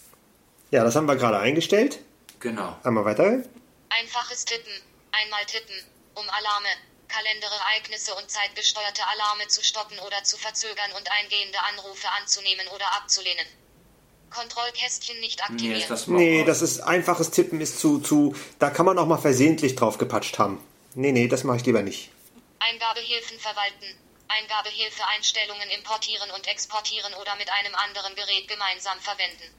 Ja, 0.70 0.82
das 0.82 0.96
haben 0.96 1.06
wir 1.06 1.16
gerade 1.16 1.38
eingestellt. 1.38 1.98
Genau. 2.40 2.76
Einmal 2.82 3.04
weiter. 3.04 3.44
Einfaches 3.98 4.44
Tippen. 4.44 4.72
Einmal 5.12 5.44
tippen, 5.46 5.76
um 6.14 6.28
Alarme, 6.28 6.68
Kalenderereignisse 7.06 8.12
und 8.16 8.28
zeitgesteuerte 8.28 9.02
Alarme 9.06 9.46
zu 9.46 9.62
stoppen 9.62 9.98
oder 10.00 10.24
zu 10.24 10.36
verzögern 10.36 10.90
und 10.96 11.08
eingehende 11.12 11.58
Anrufe 11.70 12.08
anzunehmen 12.20 12.66
oder 12.74 12.86
abzulehnen. 12.96 13.46
Kontrollkästchen 14.30 15.20
nicht 15.20 15.38
Nee, 15.38 15.44
aktiviert. 15.44 15.78
ist 15.82 15.90
das 15.90 16.06
Nee, 16.08 16.44
das 16.44 16.60
ist 16.62 16.80
einfaches 16.80 17.30
Tippen 17.30 17.60
ist 17.60 17.78
zu, 17.78 18.00
zu, 18.00 18.34
da 18.58 18.70
kann 18.70 18.84
man 18.84 18.98
auch 18.98 19.06
mal 19.06 19.18
versehentlich 19.18 19.76
drauf 19.76 19.96
gepatscht 19.96 20.38
haben. 20.40 20.60
Nee, 20.94 21.12
nee, 21.12 21.28
das 21.28 21.44
mache 21.44 21.58
ich 21.58 21.66
lieber 21.66 21.82
nicht. 21.82 22.10
Eingabehilfen 22.58 23.38
verwalten. 23.38 23.86
Eingabehilfe 24.26 25.06
Einstellungen 25.14 25.70
importieren 25.70 26.32
und 26.32 26.48
exportieren 26.48 27.14
oder 27.14 27.36
mit 27.36 27.48
einem 27.52 27.74
anderen 27.76 28.16
Gerät 28.16 28.48
gemeinsam 28.48 28.98
verwenden. 28.98 29.54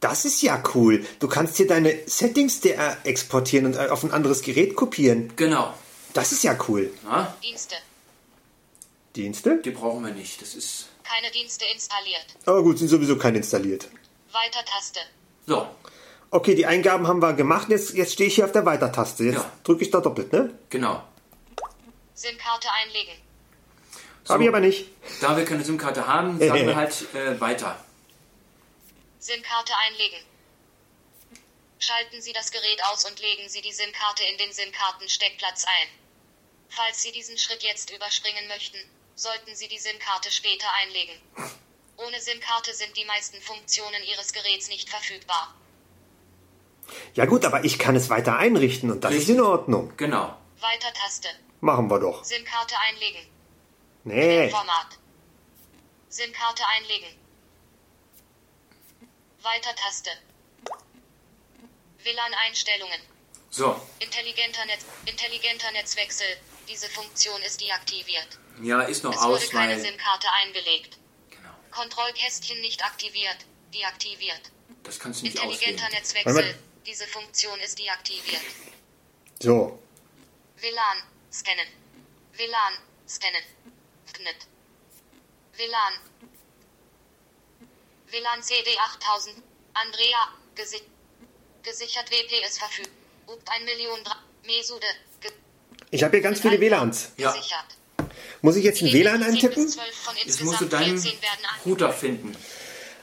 Das 0.00 0.24
ist 0.24 0.42
ja 0.42 0.62
cool. 0.74 1.04
Du 1.18 1.28
kannst 1.28 1.56
hier 1.56 1.66
deine 1.66 1.94
Settings 2.06 2.60
der 2.60 2.98
exportieren 3.04 3.66
und 3.66 3.76
äh, 3.76 3.88
auf 3.88 4.02
ein 4.04 4.12
anderes 4.12 4.42
Gerät 4.42 4.74
kopieren. 4.76 5.32
Genau. 5.36 5.72
Das 6.12 6.32
ist 6.32 6.44
ja 6.44 6.56
cool. 6.68 6.90
Ja, 7.04 7.34
Dienste. 7.42 7.74
Dienste? 9.16 9.60
die 9.64 9.70
brauchen 9.70 10.04
wir 10.04 10.12
nicht. 10.12 10.40
Das 10.42 10.54
ist. 10.54 10.86
Keine 11.04 11.30
Dienste 11.32 11.64
installiert. 11.72 12.26
Aber 12.46 12.62
gut, 12.62 12.78
sind 12.78 12.88
sowieso 12.88 13.16
keine 13.16 13.38
installiert. 13.38 13.88
Weiter-Taste. 14.32 15.00
So, 15.46 15.66
Okay, 16.30 16.56
die 16.56 16.66
Eingaben 16.66 17.06
haben 17.06 17.22
wir 17.22 17.32
gemacht. 17.34 17.68
Jetzt, 17.68 17.94
jetzt 17.94 18.14
stehe 18.14 18.26
ich 18.26 18.34
hier 18.34 18.44
auf 18.44 18.50
der 18.50 18.66
Weiter-Taste. 18.66 19.22
Jetzt 19.22 19.34
Ja. 19.36 19.52
drücke 19.62 19.84
ich 19.84 19.90
da 19.92 20.00
doppelt, 20.00 20.32
ne? 20.32 20.52
genau. 20.68 21.00
SIM-Karte 22.14 22.66
einlegen. 22.84 23.12
Hab 24.28 24.40
ich 24.40 24.48
aber 24.48 24.58
nicht. 24.58 24.88
Da 25.20 25.36
wir 25.36 25.44
keine 25.44 25.62
SIM-Karte 25.64 26.08
haben, 26.08 26.40
sagen 26.40 26.66
wir 26.66 26.74
halt 26.82 27.06
äh, 27.14 27.40
weiter. 27.40 27.76
SIM-Karte 29.24 29.72
einlegen. 29.86 30.22
Schalten 31.78 32.20
Sie 32.20 32.34
das 32.34 32.50
Gerät 32.50 32.84
aus 32.92 33.06
und 33.06 33.18
legen 33.20 33.48
Sie 33.48 33.62
die 33.62 33.72
SIM-Karte 33.72 34.22
in 34.22 34.36
den 34.36 34.52
SIM-Kartensteckplatz 34.52 35.64
ein. 35.64 35.88
Falls 36.68 37.00
Sie 37.00 37.10
diesen 37.10 37.38
Schritt 37.38 37.62
jetzt 37.62 37.90
überspringen 37.90 38.46
möchten, 38.48 38.76
sollten 39.14 39.56
Sie 39.56 39.66
die 39.66 39.78
SIM-Karte 39.78 40.30
später 40.30 40.66
einlegen. 40.82 41.18
Ohne 41.96 42.20
SIM-Karte 42.20 42.74
sind 42.74 42.94
die 42.98 43.06
meisten 43.06 43.40
Funktionen 43.40 44.04
Ihres 44.04 44.34
Geräts 44.34 44.68
nicht 44.68 44.90
verfügbar. 44.90 45.54
Ja 47.14 47.24
gut, 47.24 47.46
aber 47.46 47.64
ich 47.64 47.78
kann 47.78 47.96
es 47.96 48.10
weiter 48.10 48.36
einrichten 48.36 48.90
und 48.90 49.04
das 49.04 49.14
ist 49.14 49.30
in 49.30 49.40
Ordnung. 49.40 49.96
Genau. 49.96 50.36
Weiter-Taste. 50.60 51.30
Machen 51.62 51.90
wir 51.90 51.98
doch. 51.98 52.22
SIM-Karte 52.24 52.74
einlegen. 52.78 53.26
Nee. 54.04 54.50
Format. 54.50 54.98
SIM-Karte 56.10 56.62
einlegen. 56.76 57.23
Weiter-Taste. 59.44 60.10
WLAN-Einstellungen. 62.02 63.00
So, 63.50 63.80
Intelligenter, 64.00 64.64
Netz, 64.66 64.84
intelligenter 65.06 65.70
Netzwechsel. 65.72 66.26
Diese 66.68 66.88
Funktion 66.88 67.40
ist 67.42 67.60
deaktiviert. 67.60 68.38
ja, 68.62 68.82
ist 68.82 69.04
noch 69.04 69.14
Es 69.14 69.22
wurde 69.22 69.34
aus, 69.34 69.50
keine 69.50 69.74
weil. 69.74 69.80
SIM-Karte 69.80 70.26
eingelegt. 70.42 70.98
Genau. 71.30 71.50
Kontrollkästchen 71.70 72.60
nicht 72.62 72.84
aktiviert. 72.84 73.36
Deaktiviert. 73.72 74.50
Das 74.82 74.98
kannst 74.98 75.20
du 75.20 75.26
nicht 75.26 75.36
Intelligenter 75.36 75.84
auswählen. 75.86 75.92
Netzwechsel. 75.94 76.58
Diese 76.86 77.06
Funktion 77.06 77.58
ist 77.60 77.78
deaktiviert. 77.78 78.42
So. 79.40 79.78
WLAN. 80.56 81.02
Scannen. 81.32 81.68
WLAN. 82.32 82.78
Scannen. 83.06 83.42
Knet. 84.12 84.46
WLAN. 85.56 85.94
WLAN 88.14 88.42
CD 88.42 88.70
8000. 88.78 89.42
Andrea. 89.74 90.28
Gesi 90.54 90.80
gesichert 91.62 92.10
WPS 92.10 92.58
verfügt. 92.58 92.90
Upt 93.26 93.48
1 93.48 93.64
Million. 93.64 93.98
Mesude. 94.44 94.86
Ge 95.20 95.30
Ich 95.90 96.02
habe 96.04 96.16
hier 96.16 96.22
ganz 96.22 96.40
viele 96.40 96.60
WLANs. 96.60 97.10
Ja. 97.16 97.32
gesichert. 97.32 97.66
Muss 98.42 98.56
ich 98.56 98.64
jetzt 98.64 98.82
ein 98.82 98.92
WLAN 98.92 99.22
10 99.22 99.32
bis 99.32 99.34
eintippen? 99.44 99.68
12 99.68 99.94
von 99.96 100.16
Jetzt 100.16 100.40
musst 100.42 100.60
du 100.60 100.66
deinen 100.66 100.98
14 100.98 101.22
werden 101.22 101.44
an- 101.46 101.60
Router 101.66 101.92
finden. 101.92 102.36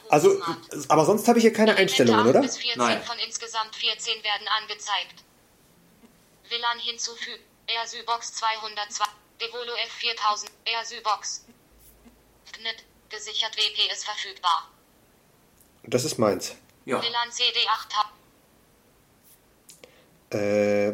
Also, 0.10 0.42
aber 0.90 1.06
sonst 1.06 1.28
habe 1.28 1.40
ich 1.40 1.44
hier 1.44 1.54
keine 1.54 1.76
Einstellungen, 1.76 2.22
8 2.22 2.28
oder? 2.30 2.42
Bis 2.42 2.58
14 2.58 2.78
Nein. 2.78 3.04
von 3.04 3.18
insgesamt 3.20 3.76
14 3.76 4.24
werden 4.24 4.48
angezeigt. 4.62 5.24
WLAN 6.50 6.80
hinzufügen. 6.80 7.44
AirSybox 7.68 8.34
202. 8.36 9.06
Devolo 9.42 9.74
F4000. 9.74 10.48
AirSybox. 10.66 11.46
Knet. 12.54 12.84
Gesichert 13.10 13.58
WP 13.58 13.92
ist 13.92 14.06
verfügbar. 14.06 14.70
Das 15.84 16.06
ist 16.06 16.18
meins. 16.18 16.56
Ja. 16.86 17.02
WLAN 17.02 17.32
CD 17.32 17.60
8000. 20.30 20.94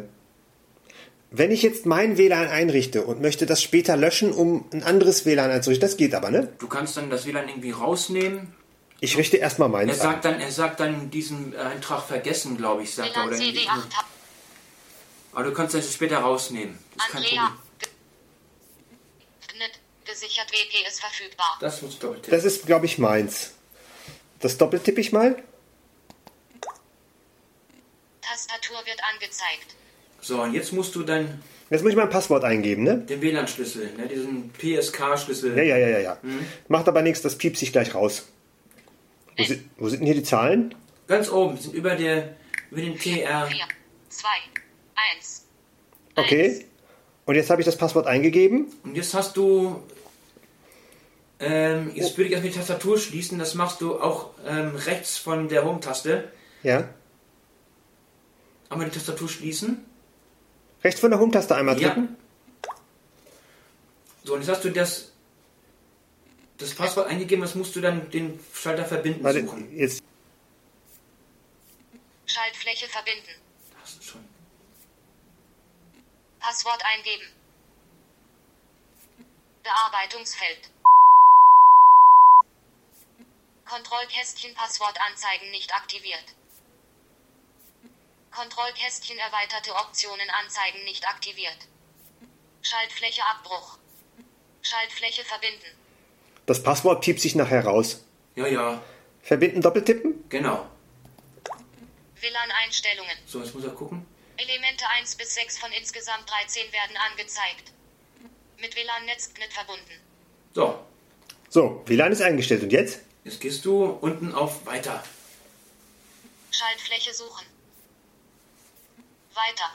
wenn 1.30 1.50
ich 1.50 1.62
jetzt 1.62 1.84
mein 1.86 2.16
WLAN 2.16 2.48
einrichte 2.48 3.02
und 3.04 3.20
möchte 3.20 3.46
das 3.46 3.62
später 3.62 3.96
löschen, 3.96 4.32
um 4.32 4.64
ein 4.72 4.82
anderes 4.82 5.26
WLAN 5.26 5.50
einzurichten, 5.50 5.86
das 5.86 5.96
geht 5.96 6.14
aber, 6.14 6.30
ne? 6.30 6.52
Du 6.58 6.68
kannst 6.68 6.96
dann 6.96 7.10
das 7.10 7.26
WLAN 7.26 7.48
irgendwie 7.48 7.70
rausnehmen. 7.70 8.54
Ich 9.00 9.16
richte 9.16 9.36
erstmal 9.36 9.68
Er 9.68 9.72
meins 9.72 9.92
ein. 9.92 9.98
sagt 9.98 10.24
dann, 10.24 10.40
er 10.40 10.50
sagt 10.50 10.80
dann 10.80 11.10
diesen 11.10 11.54
Eintrag 11.56 12.02
vergessen, 12.04 12.56
glaube 12.56 12.82
ich, 12.82 12.94
sagt 12.94 13.14
er. 13.14 13.26
Oder 13.26 13.36
CD 13.36 13.60
irgendwie. 13.60 13.68
8000. 13.68 13.94
Aber 15.32 15.44
du 15.44 15.52
kannst 15.52 15.74
das 15.74 15.92
später 15.92 16.18
rausnehmen. 16.18 16.78
Das 16.96 17.14
Andrea. 17.14 17.56
Gesichert 20.04 20.50
WP 20.50 20.88
ist 20.88 21.00
verfügbar. 21.00 21.58
Das 21.60 21.82
muss 21.82 21.98
doppelt 21.98 22.32
Das 22.32 22.44
ist, 22.44 22.64
glaube 22.64 22.86
ich, 22.86 22.96
meins. 22.98 23.52
Das 24.40 24.58
doppeltippe 24.58 25.00
ich 25.00 25.12
mal. 25.12 25.36
Tastatur 28.20 28.78
wird 28.84 29.00
angezeigt. 29.12 29.74
So, 30.20 30.42
und 30.42 30.54
jetzt 30.54 30.72
musst 30.72 30.94
du 30.94 31.02
dann 31.02 31.42
Jetzt 31.70 31.82
muss 31.82 31.90
ich 31.90 31.96
mein 31.96 32.08
Passwort 32.08 32.44
eingeben, 32.44 32.82
ne? 32.82 32.98
den 32.98 33.20
WLAN-Schlüssel, 33.20 33.90
ne, 33.98 34.06
diesen 34.06 34.50
PSK-Schlüssel. 34.54 35.54
Ja, 35.56 35.62
ja, 35.62 35.76
ja, 35.76 35.88
ja, 35.88 35.98
ja. 35.98 36.18
Macht 36.68 36.88
aber 36.88 37.02
nichts, 37.02 37.20
das 37.20 37.36
piepst 37.36 37.60
sich 37.60 37.72
gleich 37.72 37.94
raus. 37.94 38.26
Wo, 39.36 39.44
sind, 39.44 39.64
wo 39.76 39.88
sind 39.88 40.00
denn 40.00 40.06
hier 40.06 40.14
die 40.14 40.22
Zahlen? 40.22 40.74
Ganz 41.06 41.30
oben, 41.30 41.58
sind 41.58 41.74
über, 41.74 41.94
der, 41.94 42.36
über 42.70 42.80
den 42.80 42.98
TR. 42.98 43.46
4, 43.46 43.58
2, 44.08 44.28
1. 45.16 45.46
Okay. 46.16 46.64
Und 47.26 47.34
jetzt 47.34 47.50
habe 47.50 47.60
ich 47.60 47.66
das 47.66 47.76
Passwort 47.76 48.06
eingegeben. 48.06 48.68
Und 48.84 48.96
jetzt 48.96 49.12
hast 49.12 49.36
du. 49.36 49.82
Ähm, 51.40 51.92
jetzt 51.94 52.16
würde 52.16 52.26
ich 52.26 52.32
erstmal 52.32 52.52
die 52.52 52.58
Tastatur 52.58 52.98
schließen. 52.98 53.38
Das 53.38 53.54
machst 53.54 53.80
du 53.80 54.00
auch 54.00 54.30
ähm, 54.44 54.74
rechts 54.74 55.18
von 55.18 55.48
der 55.48 55.64
Home-Taste. 55.64 56.32
Ja. 56.62 56.88
Einmal 58.70 58.88
die 58.88 58.94
Tastatur 58.94 59.28
schließen. 59.28 59.84
Rechts 60.82 61.00
von 61.00 61.10
der 61.10 61.20
Home-Taste 61.20 61.54
einmal 61.54 61.80
Ja. 61.80 61.88
drücken. 61.90 62.16
So, 64.24 64.34
und 64.34 64.40
jetzt 64.40 64.48
hast 64.50 64.64
du 64.64 64.70
das, 64.70 65.12
das 66.58 66.74
Passwort 66.74 67.06
eingegeben. 67.08 67.42
Das 67.42 67.54
musst 67.54 67.74
du 67.76 67.80
dann 67.80 68.10
den 68.10 68.38
Schalter 68.52 68.84
verbinden 68.84 69.22
Warte, 69.24 69.40
suchen. 69.42 69.74
jetzt. 69.76 70.02
Schaltfläche 72.26 72.86
verbinden. 72.88 73.30
Hast 73.80 73.98
du 73.98 74.02
schon. 74.02 74.24
Passwort 76.40 76.82
eingeben. 76.94 77.24
Bearbeitungsfeld. 79.62 80.70
Kontrollkästchen 83.68 84.54
Passwort 84.54 84.98
anzeigen 85.10 85.50
nicht 85.50 85.74
aktiviert. 85.74 86.24
Kontrollkästchen 88.30 89.18
erweiterte 89.18 89.74
Optionen 89.74 90.28
anzeigen 90.42 90.84
nicht 90.84 91.06
aktiviert. 91.06 91.58
Schaltfläche 92.62 93.22
Abbruch. 93.26 93.78
Schaltfläche 94.62 95.24
verbinden. 95.24 95.66
Das 96.46 96.62
Passwort 96.62 97.02
piept 97.02 97.20
sich 97.20 97.34
nachher 97.34 97.64
raus. 97.64 98.04
Ja, 98.36 98.46
ja, 98.46 98.82
Verbinden, 99.22 99.60
doppeltippen. 99.60 100.24
genau. 100.28 100.66
WLAN-Einstellungen. 102.20 103.16
So, 103.26 103.40
jetzt 103.42 103.54
muss 103.54 103.64
er 103.64 103.70
gucken. 103.70 104.06
Elemente 104.36 104.84
1 104.98 105.14
bis 105.16 105.34
6 105.34 105.58
von 105.58 105.70
insgesamt 105.72 106.28
13 106.28 106.72
werden 106.72 106.96
angezeigt. 107.10 107.72
Mit 108.58 108.74
WLAN-Netzknit 108.74 109.52
verbunden. 109.52 110.00
So, 110.54 110.84
So, 111.50 111.82
WLAN 111.86 112.12
ist 112.12 112.22
eingestellt. 112.22 112.62
Und 112.62 112.72
jetzt? 112.72 113.00
Jetzt 113.28 113.40
gehst 113.40 113.64
du 113.64 113.84
unten 113.84 114.34
auf 114.34 114.64
Weiter. 114.64 115.04
Schaltfläche 116.50 117.12
suchen. 117.12 117.46
Weiter. 119.34 119.70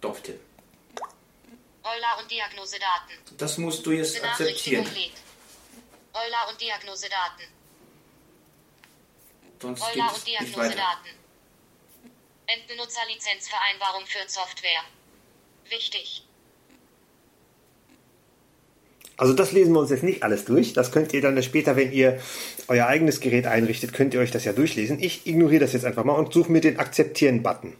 Doppeltipp. 0.00 0.40
Euler 1.84 2.18
und 2.20 2.30
Diagnosedaten. 2.30 3.14
Das 3.38 3.58
musst 3.58 3.86
du 3.86 3.92
jetzt 3.92 4.22
akzeptieren. 4.22 4.86
Euler 6.14 6.48
und 6.50 6.60
Diagnosedaten. 6.60 7.46
Sonst 9.62 9.82
Euler 9.82 10.12
und. 10.14 10.26
Diagnosedaten. 10.26 11.10
Endbenutzerlizenzvereinbarung 12.46 14.06
für 14.06 14.28
Software. 14.28 14.84
Wichtig. 15.68 16.26
Also 19.16 19.32
das 19.32 19.52
lesen 19.52 19.72
wir 19.72 19.80
uns 19.80 19.90
jetzt 19.90 20.02
nicht 20.02 20.22
alles 20.22 20.44
durch. 20.44 20.72
Das 20.72 20.90
könnt 20.90 21.12
ihr 21.12 21.22
dann 21.22 21.40
später, 21.42 21.76
wenn 21.76 21.92
ihr 21.92 22.20
euer 22.66 22.86
eigenes 22.86 23.20
Gerät 23.20 23.46
einrichtet, 23.46 23.92
könnt 23.92 24.12
ihr 24.14 24.20
euch 24.20 24.32
das 24.32 24.44
ja 24.44 24.52
durchlesen. 24.52 25.00
Ich 25.00 25.26
ignoriere 25.26 25.60
das 25.60 25.72
jetzt 25.72 25.84
einfach 25.84 26.04
mal 26.04 26.14
und 26.14 26.32
suche 26.32 26.50
mir 26.50 26.60
den 26.60 26.78
Akzeptieren-Button. 26.78 27.76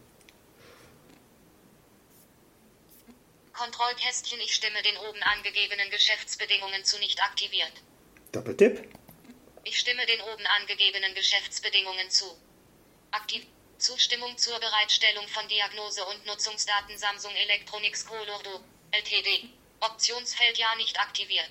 Kontrollkästchen 3.53 4.39
Ich 4.45 4.55
stimme 4.55 4.83
den 4.83 4.97
oben 5.09 5.23
angegebenen 5.23 5.91
Geschäftsbedingungen 5.91 6.85
zu 6.85 6.99
nicht 6.99 7.21
aktiviert. 7.23 7.73
Doppeltipp. 8.33 8.83
Ich 9.65 9.79
stimme 9.79 10.05
den 10.07 10.21
oben 10.21 10.45
angegebenen 10.61 11.15
Geschäftsbedingungen 11.15 12.11
zu. 12.11 12.27
Aktiv 13.11 13.47
Zustimmung 13.79 14.37
zur 14.39 14.59
Bereitstellung 14.61 15.27
von 15.29 15.49
Diagnose- 15.49 16.05
und 16.05 16.27
Nutzungsdaten 16.27 16.97
Samsung 16.97 17.33
Electronics 17.35 18.07
Colordo 18.07 18.61
Ltd. 18.93 19.49
Optionsfeld 19.91 20.59
Ja 20.59 20.75
nicht 20.77 20.99
aktiviert. 21.01 21.51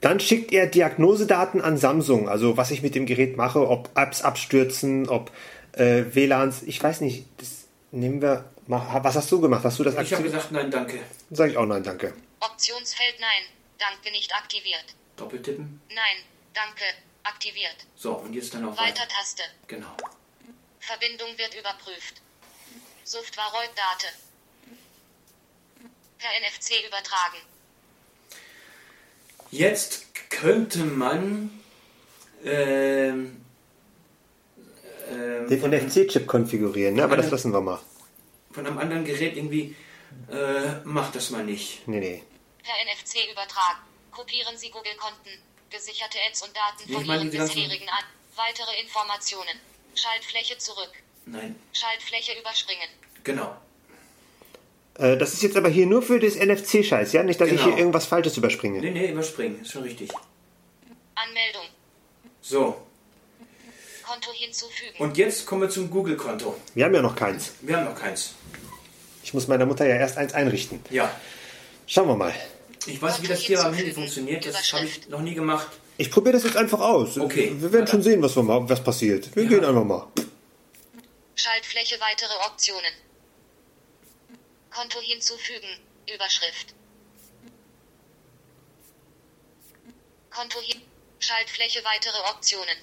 Dann 0.00 0.20
schickt 0.20 0.52
er 0.52 0.66
Diagnosedaten 0.66 1.60
an 1.60 1.76
Samsung, 1.76 2.28
also 2.28 2.56
was 2.56 2.70
ich 2.70 2.82
mit 2.82 2.94
dem 2.94 3.04
Gerät 3.06 3.36
mache, 3.36 3.68
ob 3.68 3.90
Apps 3.96 4.22
abstürzen, 4.22 5.08
ob 5.08 5.32
äh, 5.72 6.04
WLANs, 6.14 6.62
ich 6.62 6.80
weiß 6.82 7.00
nicht, 7.00 7.26
das 7.38 7.66
nehmen 7.90 8.22
wir. 8.22 8.44
Was 8.66 9.14
hast 9.16 9.32
du 9.32 9.40
gemacht? 9.40 9.64
Hast 9.64 9.78
du 9.78 9.84
das 9.84 9.94
Ich 9.94 9.98
habe 9.98 10.08
aktiviert? 10.08 10.34
gesagt, 10.34 10.52
nein, 10.52 10.70
danke. 10.70 11.00
Sag 11.30 11.50
ich 11.50 11.56
auch 11.56 11.64
nein, 11.64 11.82
danke. 11.82 12.12
Optionsfeld 12.40 13.18
Nein. 13.18 13.44
Danke 13.78 14.10
nicht 14.10 14.34
aktiviert. 14.34 14.84
Doppeltippen. 15.16 15.80
Nein. 15.88 16.24
Danke. 16.52 16.84
Aktiviert. 17.22 17.76
So, 17.96 18.12
und 18.14 18.34
jetzt 18.34 18.52
dann 18.52 18.64
auf 18.66 18.76
Weiter. 18.76 19.00
Weiter-Taste. 19.00 19.42
Genau. 19.68 19.94
Verbindung 20.80 21.28
wird 21.38 21.54
überprüft. 21.58 22.20
Software-Date. 23.04 24.12
Per 26.18 26.28
NFC 26.40 26.86
übertragen. 26.86 27.38
Jetzt 29.50 30.06
könnte 30.30 30.80
man 30.84 31.50
ähm, 32.44 33.44
ähm, 35.10 35.48
Den 35.48 35.70
NFC-Chip 35.70 36.26
konfigurieren, 36.26 36.94
ne? 36.96 37.04
aber 37.04 37.16
das 37.16 37.26
Eine- 37.26 37.32
lassen 37.36 37.52
wir 37.52 37.60
mal. 37.60 37.80
von 38.52 38.66
einem 38.66 38.78
anderen 38.78 39.04
Gerät 39.04 39.36
irgendwie 39.36 39.74
äh, 40.30 40.80
macht 40.84 41.14
das 41.14 41.30
mal 41.30 41.44
nicht. 41.44 41.86
Nee, 41.88 42.00
nee. 42.00 42.24
Per 42.62 42.74
NFC 42.84 43.30
übertragen. 43.30 43.80
Kopieren 44.10 44.56
Sie 44.58 44.70
Google-Konten, 44.70 45.30
gesicherte 45.70 46.18
Ads 46.28 46.42
und 46.42 46.56
Daten 46.56 46.92
von 46.92 47.04
Ihren 47.04 47.30
bisherigen 47.30 47.88
an. 47.88 48.04
Weitere 48.36 48.80
Informationen. 48.82 49.58
Schaltfläche 49.94 50.58
zurück. 50.58 50.92
Nein, 51.26 51.56
Schaltfläche 51.72 52.38
überspringen. 52.38 52.88
genau. 53.24 53.56
Äh, 54.98 55.16
das 55.16 55.32
ist 55.32 55.42
jetzt 55.42 55.56
aber 55.56 55.68
hier 55.68 55.86
nur 55.86 56.02
für 56.02 56.18
das 56.20 56.34
NFC-Scheiß, 56.36 57.12
ja? 57.12 57.22
Nicht, 57.22 57.40
dass 57.40 57.48
ich 57.48 57.54
Genau. 57.56 57.68
hier 57.68 57.78
irgendwas 57.78 58.06
Falsches 58.06 58.36
überspringe. 58.36 58.80
Nee, 58.80 58.90
nee, 58.90 59.10
überspringen, 59.12 59.60
ist 59.62 59.70
schon 59.72 59.82
richtig. 59.84 60.10
Anmeldung. 61.14 61.62
So, 62.40 62.76
Konto 64.06 64.30
hinzufügen. 64.32 64.96
und 64.98 65.16
jetzt 65.18 65.44
kommen 65.46 65.62
wir 65.62 65.68
zum 65.68 65.90
Google-Konto. 65.90 66.56
Wir 66.74 66.84
haben 66.84 66.94
ja 66.94 67.02
noch 67.02 67.14
keins. 67.16 67.52
Wir 67.60 67.76
haben 67.76 67.84
noch 67.84 67.94
keins. 68.00 68.34
Ich 69.22 69.34
muss 69.34 69.46
meiner 69.48 69.66
Mutter 69.66 69.86
ja 69.86 69.96
erst 69.96 70.16
eins 70.16 70.32
einrichten. 70.34 70.80
Ja, 70.90 71.10
Schauen 71.86 72.08
wir 72.08 72.16
mal. 72.16 72.34
ich 72.86 73.00
weiß, 73.00 73.22
wie 73.22 73.26
das 73.26 73.40
hier 73.40 73.64
am 73.64 73.72
Handy 73.74 73.92
funktioniert. 73.92 74.46
Das 74.46 74.72
habe 74.72 74.84
ich 74.86 75.08
noch 75.08 75.20
nie 75.20 75.34
gemacht. 75.34 75.68
Ich 75.98 76.10
probiere 76.10 76.34
das 76.34 76.44
jetzt 76.44 76.56
einfach 76.56 76.80
aus. 76.80 77.18
Okay. 77.18 77.52
Wir 77.58 77.72
werden 77.72 77.86
schon 77.86 78.02
sehen, 78.02 78.22
was, 78.22 78.36
wir 78.36 78.42
ma- 78.42 78.66
was 78.68 78.82
passiert. 78.82 79.34
Wir 79.34 79.46
gehen 79.46 79.64
einfach 79.64 79.84
mal. 79.84 80.06
Schaltfläche 81.34 81.96
weitere 82.00 82.32
Optionen. 82.46 82.92
Konto 84.70 85.00
hinzufügen. 85.00 85.68
Überschrift. 86.12 86.74
Konto 90.30 90.60
hin. 90.60 90.82
Schaltfläche 91.20 91.84
weitere 91.84 92.18
Optionen. 92.30 92.76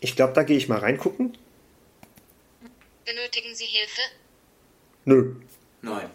Ich 0.00 0.16
glaube, 0.16 0.32
da 0.32 0.42
gehe 0.42 0.56
ich 0.56 0.68
mal 0.68 0.78
reingucken. 0.78 1.36
Benötigen 3.04 3.54
Sie 3.54 3.66
Hilfe? 3.66 4.00
Nö. 5.04 5.36
Nein. 5.82 6.10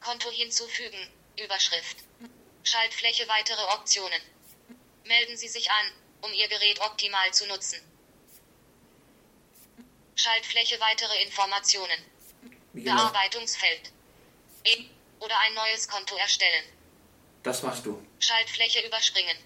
Konto 0.00 0.30
hinzufügen. 0.30 0.98
Überschrift. 1.42 1.98
Schaltfläche 2.62 3.28
weitere 3.28 3.62
Optionen. 3.74 4.20
Melden 5.04 5.36
Sie 5.36 5.48
sich 5.48 5.70
an, 5.70 5.92
um 6.22 6.32
Ihr 6.32 6.48
Gerät 6.48 6.80
optimal 6.80 7.32
zu 7.34 7.46
nutzen. 7.46 7.78
Schaltfläche 10.16 10.80
weitere 10.80 11.22
Informationen. 11.22 11.98
Genau? 12.74 12.96
Bearbeitungsfeld. 12.96 13.92
E 14.64 14.86
oder 15.20 15.38
ein 15.40 15.54
neues 15.54 15.88
Konto 15.88 16.16
erstellen. 16.16 16.64
Das 17.42 17.62
machst 17.62 17.86
du. 17.86 18.04
Schaltfläche 18.18 18.84
überspringen. 18.86 19.36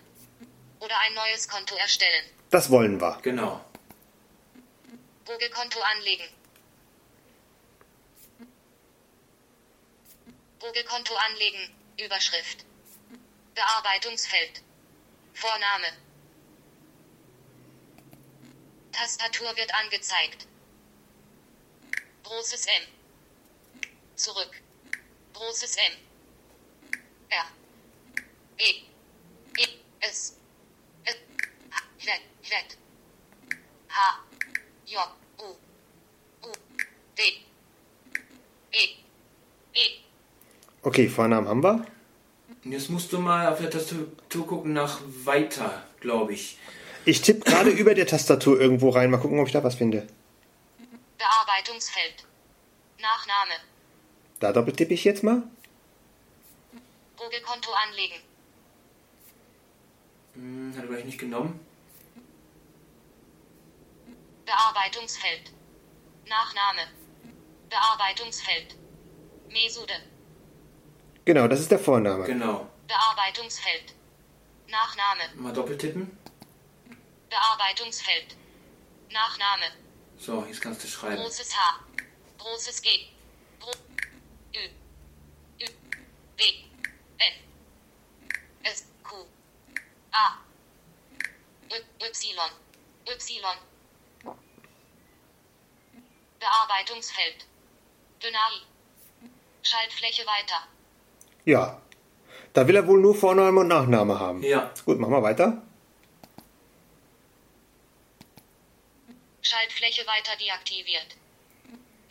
Oder 0.81 0.97
ein 1.01 1.15
neues 1.15 1.49
Konto 1.49 1.75
erstellen. 1.75 2.25
Das 2.51 2.71
wollen 2.71 3.01
wir. 3.01 3.19
Genau. 3.23 3.65
Google-Konto 5.27 5.81
anlegen. 5.81 6.25
Google-Konto 10.61 11.15
anlegen. 11.15 11.75
Überschrift. 12.01 12.65
Bearbeitungsfeld. 13.55 14.63
Vorname. 15.35 15.89
Tastatur 18.93 19.55
wird 19.57 19.75
angezeigt. 19.75 20.47
Großes 22.23 22.67
M. 22.67 22.98
Zurück. 24.19 24.51
Großes 25.33 25.77
M. 25.77 25.93
R. 27.31 27.45
E. 28.59 28.71
E. 29.57 29.67
S. 30.01 30.37
S. 31.05 31.15
H. 31.71 31.83
Z. 32.01 32.11
Z. 32.43 32.79
H. 33.89 34.19
J. 34.87 34.99
U. 35.39 36.49
U. 36.49 36.53
D. 37.17 37.23
E. 38.73 38.85
E. 39.75 40.01
Okay, 40.83 41.09
Vornamen 41.09 41.47
haben 41.47 41.63
wir. 41.63 41.87
Jetzt 42.65 42.91
musst 42.91 43.13
du 43.13 43.19
mal 43.21 43.47
auf 43.53 43.61
der 43.61 43.71
Tastatur 43.71 44.47
gucken 44.49 44.73
nach 44.73 45.01
weiter, 45.07 45.87
glaube 46.01 46.33
ich. 46.33 46.59
Ich 47.05 47.21
tippe 47.23 47.49
gerade 47.49 47.71
über 47.71 47.95
der 47.95 48.09
Tastatur 48.09 48.61
irgendwo 48.61 48.91
rein. 48.91 49.13
Mal 49.13 49.19
gucken, 49.19 49.39
ob 49.39 49.47
ich 49.47 49.53
da 49.53 49.63
was 49.63 49.77
finde. 49.77 50.09
Bearbeitungsfeld. 51.19 52.25
Nachname. 53.01 53.55
Da 54.41 54.53
doppeltippe 54.53 54.95
ich 54.95 55.05
jetzt 55.05 55.25
mal. 55.25 55.43
Google-Konto 57.17 57.71
anlegen. 57.73 58.15
Hm, 60.35 60.73
hat 60.77 60.85
er 60.85 60.89
gleich 60.89 61.05
nicht 61.05 61.19
genommen. 61.19 61.59
Bearbeitungsfeld. 64.47 65.53
Nachname. 66.27 66.83
Bearbeitungsfeld. 67.69 68.77
Mesude. 69.51 69.95
Genau, 71.25 71.49
das 71.49 71.61
ist 71.61 71.71
der 71.71 71.79
Vorname. 71.79 72.25
Genau. 72.25 72.69
Bearbeitungsfeld. 72.87 73.95
Nachname. 74.69 75.35
Mal 75.37 75.53
doppeltippen. 75.53 76.17
Bearbeitungsfeld. 77.29 78.37
Nachname. 79.11 79.67
So, 80.19 80.45
jetzt 80.47 80.61
kannst 80.61 80.85
du 80.85 80.89
schreiben. 80.89 81.17
Großes 81.17 81.57
H. 81.57 81.81
Großes 82.39 82.83
G. 82.83 82.89
Ü. 84.59 84.65
Ü. 85.65 85.67
W. 86.37 86.43
N. 87.19 87.35
S. 88.65 88.85
Q. 89.03 89.11
A. 90.13 90.27
Y. 91.71 91.83
Y. 92.01 92.41
Y. 93.07 93.59
Bearbeitungsfeld. 96.41 97.39
Dynamik. 98.21 98.65
Schaltfläche 99.63 100.25
weiter. 100.27 100.61
Ja. 101.45 101.81
Da 102.55 102.67
will 102.67 102.77
er 102.77 102.87
wohl 102.87 103.01
nur 103.01 103.15
Vorname 103.15 103.61
und 103.61 103.69
Nachname 103.69 104.19
haben. 104.19 104.43
Ja. 104.43 104.73
Gut, 104.85 104.99
machen 104.99 105.13
wir 105.13 105.23
weiter. 105.23 105.63
Schaltfläche 109.43 110.07
weiter 110.07 110.37
deaktiviert. 110.37 111.17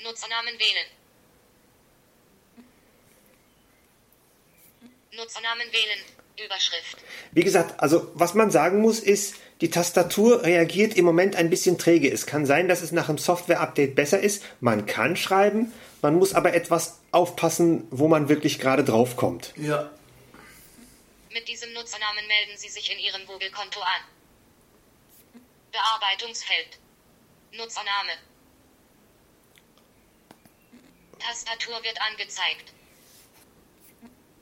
Nutzernamen 0.03 0.59
wählen. 0.59 0.87
Nutzernamen 5.17 5.67
wählen. 5.71 5.99
Überschrift. 6.45 6.97
Wie 7.31 7.43
gesagt, 7.43 7.79
also 7.79 8.11
was 8.13 8.35
man 8.35 8.51
sagen 8.51 8.79
muss 8.79 8.99
ist, 8.99 9.35
die 9.61 9.71
Tastatur 9.71 10.43
reagiert 10.43 10.95
im 10.95 11.03
Moment 11.03 11.35
ein 11.35 11.49
bisschen 11.49 11.79
träge. 11.79 12.11
Es 12.11 12.27
kann 12.27 12.45
sein, 12.45 12.67
dass 12.67 12.81
es 12.83 12.91
nach 12.91 13.09
einem 13.09 13.17
Software-Update 13.17 13.95
besser 13.95 14.19
ist. 14.19 14.43
Man 14.59 14.85
kann 14.85 15.15
schreiben, 15.15 15.73
man 16.03 16.15
muss 16.15 16.35
aber 16.35 16.53
etwas 16.53 16.99
aufpassen, 17.11 17.87
wo 17.89 18.07
man 18.07 18.29
wirklich 18.29 18.59
gerade 18.59 18.83
draufkommt. 18.83 19.53
Ja. 19.57 19.89
Mit 21.31 21.47
diesem 21.47 21.73
Nutzernamen 21.73 22.27
melden 22.27 22.55
Sie 22.57 22.69
sich 22.69 22.91
in 22.91 22.99
Ihrem 22.99 23.25
Google-Konto 23.25 23.79
an. 23.81 25.41
Bearbeitungsfeld. 25.71 26.77
Nutzername. 27.53 28.13
Tastatur 31.17 31.83
wird 31.83 31.99
angezeigt. 31.99 32.73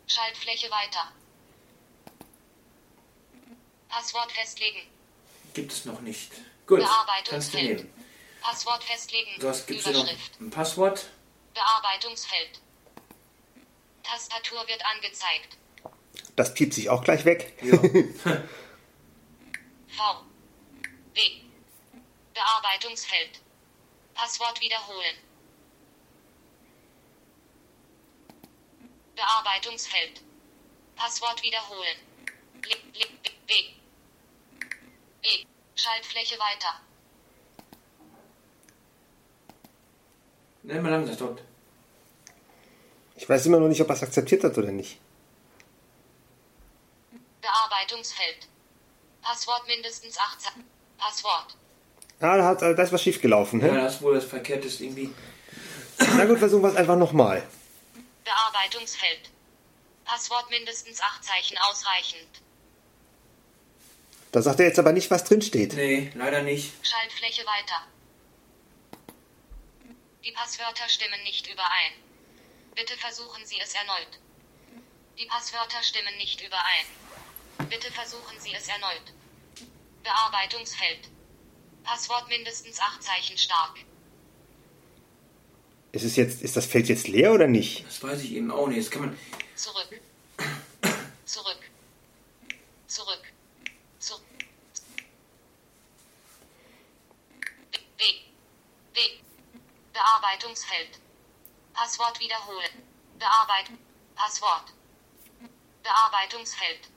Schaltfläche 0.08 0.70
weiter. 0.70 1.12
Passwort 3.89 4.32
festlegen. 4.32 4.82
Gibt 5.53 5.72
es 5.72 5.86
noch 5.86 6.01
nicht. 6.01 6.32
Gut, 6.68 6.80
kannst 6.80 6.91
du 6.91 7.06
Bearbeitungsfeld. 7.06 7.78
nehmen. 7.80 7.93
Passwort 8.41 8.84
festlegen. 8.84 9.32
Was 9.41 9.66
gibt's 9.66 9.84
hier 9.86 9.93
noch? 9.93 10.03
Überschrift. 10.03 10.41
Ein 10.41 10.49
Passwort? 10.49 11.06
Bearbeitungsfeld. 11.53 12.60
Tastatur 14.03 14.68
wird 14.68 14.84
angezeigt. 14.86 15.58
Das 16.36 16.53
piept 16.53 16.74
sich 16.74 16.89
auch 16.89 17.03
gleich 17.03 17.26
weg. 17.26 17.53
Ja. 17.64 17.78
V. 19.88 20.26
W. 21.14 21.22
Bearbeitungsfeld. 22.34 23.39
Passwort 24.14 24.62
wiederholen. 24.62 25.16
Bearbeitungsfeld. 29.16 30.22
Passwort 30.95 31.41
wiederholen. 31.41 31.97
Li, 32.63 32.76
li, 32.93 33.05
w. 33.47 33.51
E. 35.22 35.45
Schaltfläche 35.76 36.38
weiter. 36.39 36.74
Nenn 40.63 40.82
mal 40.82 40.91
langsam 40.91 41.18
dort. 41.18 41.41
Ich 43.16 43.30
weiß 43.30 43.45
immer 43.45 43.59
noch 43.59 43.68
nicht, 43.68 43.82
ob 43.82 43.89
er 43.89 43.95
es 43.95 44.03
akzeptiert 44.03 44.43
hat 44.43 44.57
oder 44.57 44.72
nicht. 44.72 44.99
Bearbeitungsfeld. 47.41 48.47
Passwort 49.22 49.68
mindestens 49.68 50.18
18. 50.18 50.63
Passwort. 50.97 51.55
Ah, 52.20 52.38
da, 52.38 52.45
hat, 52.45 52.61
da 52.61 52.84
ist 52.84 52.93
was 52.93 53.01
schiefgelaufen. 53.03 53.59
Ja, 53.59 53.68
Hä? 53.68 53.76
das 53.76 53.95
ist 53.95 54.01
wohl 54.01 54.16
das 54.16 54.26
Verkehrtes 54.26 54.80
irgendwie. 54.82 55.13
Na 56.18 56.26
gut, 56.26 56.39
versuchen 56.39 56.63
wir 56.63 56.70
es 56.70 56.76
einfach 56.76 56.97
nochmal. 56.97 57.43
Bearbeitungsfeld. 58.26 59.30
Passwort 60.03 60.49
mindestens 60.49 60.99
8 61.01 61.23
Zeichen 61.23 61.57
ausreichend. 61.57 62.41
Da 64.32 64.41
sagt 64.41 64.59
er 64.59 64.67
jetzt 64.67 64.80
aber 64.80 64.91
nicht, 64.91 65.09
was 65.09 65.23
drin 65.23 65.41
steht. 65.41 65.73
Nee, 65.73 66.11
leider 66.13 66.41
nicht. 66.41 66.73
Schaltfläche 66.86 67.45
weiter. 67.45 67.88
Die 70.26 70.32
Passwörter 70.32 70.89
stimmen 70.89 71.23
nicht 71.23 71.47
überein. 71.47 71.93
Bitte 72.76 72.97
versuchen 72.97 73.45
Sie 73.45 73.59
es 73.61 73.73
erneut. 73.73 74.19
Die 75.17 75.26
Passwörter 75.26 75.82
stimmen 75.82 76.17
nicht 76.17 76.41
überein. 76.41 76.86
Bitte 77.69 77.91
versuchen 77.91 78.39
Sie 78.39 78.53
es 78.53 78.67
erneut. 78.67 79.13
Bearbeitungsfeld. 80.03 81.09
Passwort 81.84 82.28
mindestens 82.28 82.80
8 82.80 83.01
Zeichen 83.01 83.38
stark. 83.38 83.78
Ist, 85.96 86.04
es 86.04 86.18
jetzt, 86.18 86.41
ist 86.41 86.58
das 86.58 86.66
Feld 86.66 86.89
jetzt 86.89 87.08
leer 87.08 87.32
oder 87.32 87.48
nicht? 87.48 87.88
Das 87.88 88.04
weiß 88.04 88.22
ich 88.26 88.34
eben 88.34 88.52
auch 88.52 88.68
nicht. 88.68 88.80
Das 88.80 88.91
kann 88.91 89.04
man. 89.04 89.18
Zurück. 89.56 90.02
Zurück. 91.24 91.60
Zurück. 92.86 93.22
Zurück. 93.98 94.22
W. 97.98 98.04
W. 98.93 99.00
Bearbeitungsfeld. 99.93 101.00
Passwort 101.74 102.20
wiederholen. 102.20 102.84
Bearbeit. 103.18 103.72
Passwort. 104.16 104.74
Bearbeitungsfeld. 105.82 106.89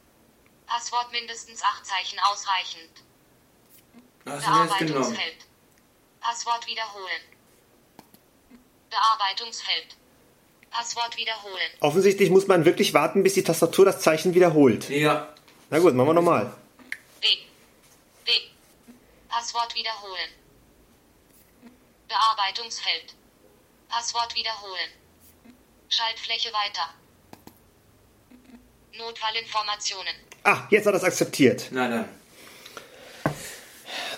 Passwort 0.66 1.12
mindestens 1.12 1.62
8 1.62 1.86
Zeichen 1.86 2.18
ausreichend. 2.18 3.04
Das 4.24 4.44
jetzt. 4.44 4.88
Bearbeitungsfeld. 4.88 5.46
Passwort 6.18 6.66
wiederholen. 6.66 7.37
Bearbeitungsfeld. 8.90 9.96
Passwort 10.70 11.16
wiederholen. 11.16 11.70
Offensichtlich 11.80 12.30
muss 12.30 12.46
man 12.46 12.64
wirklich 12.64 12.94
warten, 12.94 13.22
bis 13.22 13.34
die 13.34 13.42
Tastatur 13.42 13.84
das 13.84 14.00
Zeichen 14.00 14.34
wiederholt. 14.34 14.88
Ja. 14.90 15.28
Na 15.70 15.78
gut, 15.78 15.94
machen 15.94 16.08
wir 16.08 16.14
nochmal. 16.14 16.52
W. 17.20 17.26
W. 18.24 18.32
Passwort 19.28 19.74
wiederholen. 19.74 20.30
Bearbeitungsfeld. 22.08 23.14
Passwort 23.88 24.34
wiederholen. 24.34 24.90
Schaltfläche 25.88 26.50
weiter. 26.52 26.88
Notfallinformationen. 28.96 30.14
Ah, 30.44 30.66
jetzt 30.70 30.86
hat 30.86 30.94
er 30.94 30.98
es 30.98 31.04
akzeptiert. 31.04 31.68
Na 31.70 31.88
dann. 31.88 32.08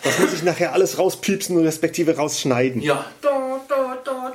Das 0.03 0.18
muss 0.18 0.33
ich 0.33 0.43
nachher 0.43 0.73
alles 0.73 0.99
rauspiepsen 0.99 1.57
und 1.57 1.64
respektive 1.64 2.16
rausschneiden. 2.16 2.81
Ja. 2.81 3.05
Da, 3.21 3.61
da. 3.68 3.89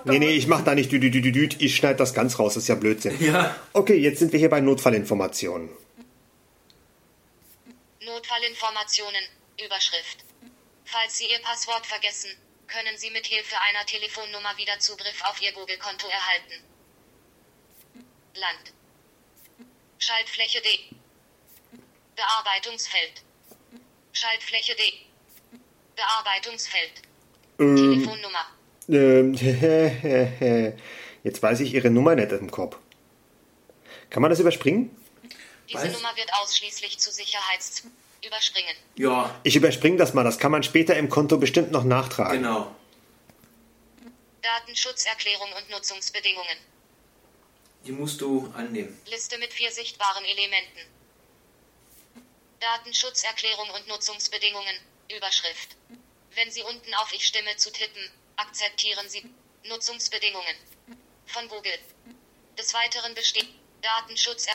Nee, 0.06 0.20
nee, 0.20 0.32
ich 0.32 0.47
mach 0.47 0.64
da 0.64 0.76
nicht 0.76 0.91
dü, 0.91 0.99
dü, 0.99 1.10
dü, 1.10 1.22
dü, 1.22 1.32
dü, 1.32 1.49
ich 1.60 1.76
schneide 1.76 1.97
das 1.97 2.14
ganz 2.14 2.38
raus, 2.38 2.53
das 2.53 2.64
ist 2.64 2.70
ja 2.70 2.76
Blödsinn. 2.76 3.18
Ja. 3.20 3.56
Okay, 3.74 3.97
jetzt 3.97 4.20
sind 4.20 4.32
wir 4.32 4.39
hier 4.39 4.49
bei 4.49 4.62
Notfallinformationen. 4.62 5.70
Notfallinformationen. 8.01 9.24
Überschrift. 9.66 10.24
Falls 10.84 11.18
Sie 11.18 11.26
Ihr 11.26 11.39
Passwort 11.41 11.86
vergessen, 11.86 12.30
können 12.68 12.97
Sie 12.97 13.10
mit 13.10 13.26
Hilfe 13.26 13.56
einer 13.68 13.86
Telefonnummer 13.86 14.56
wieder 14.58 14.78
Zugriff 14.80 15.24
auf 15.24 15.41
Ihr 15.41 15.53
Google-Konto 15.53 16.08
erhalten. 16.08 16.64
Land. 18.36 18.74
Schaltfläche 19.97 20.62
D. 20.62 20.68
Bearbeitungsfeld. 22.16 23.24
Schaltfläche 24.12 24.76
D. 24.76 24.82
Bearbeitungsfeld. 25.95 27.01
Telefonnummer. 27.58 28.45
Ähm, 28.90 29.34
jetzt 31.24 31.42
weiß 31.42 31.60
ich 31.62 31.74
Ihre 31.74 31.90
Nummer 31.90 32.16
nicht 32.16 32.32
im 32.32 32.52
Kopf. 32.52 32.78
Kann 34.10 34.22
man 34.22 34.30
das 34.30 34.40
überspringen? 34.40 34.96
Diese 35.70 35.84
Was? 35.88 35.94
Nummer 35.94 36.16
wird 36.16 36.32
ausschließlich 36.42 37.00
zu 37.00 37.12
Sicherheits 37.12 37.84
überspringen. 38.26 38.76
Ja, 38.96 39.34
Ich 39.44 39.56
überspringe 39.56 39.98
das 39.98 40.14
mal, 40.14 40.24
das 40.24 40.38
kann 40.40 40.52
man 40.52 40.64
später 40.64 40.96
im 40.96 41.10
Konto 41.10 41.38
bestimmt 41.38 41.72
noch 41.72 41.84
nachtragen. 41.84 42.42
genau. 42.42 42.74
Datenschutzerklärung 44.42 45.50
und 45.58 45.70
Nutzungsbedingungen. 45.72 46.58
Die 47.86 47.92
musst 47.92 48.22
du 48.22 48.52
annehmen. 48.56 49.00
Liste 49.10 49.38
mit 49.40 49.52
vier 49.54 49.72
sichtbaren 49.72 50.24
Elementen. 50.24 50.80
Datenschutzerklärung 52.60 53.70
und 53.72 53.88
Nutzungsbedingungen. 53.88 54.76
Überschrift. 55.16 55.76
Wenn 56.36 56.52
Sie 56.52 56.64
unten 56.64 56.94
auf 56.96 57.12
Ich 57.14 57.26
stimme 57.26 57.56
zu 57.58 57.72
tippen, 57.72 58.10
akzeptieren 58.38 59.08
Sie 59.10 59.24
Nutzungsbedingungen 59.68 60.56
von 61.26 61.48
Google. 61.48 61.78
Des 62.58 62.74
Weiteren 62.74 63.14
besteht 63.14 63.48
Datenschutz. 63.82 64.48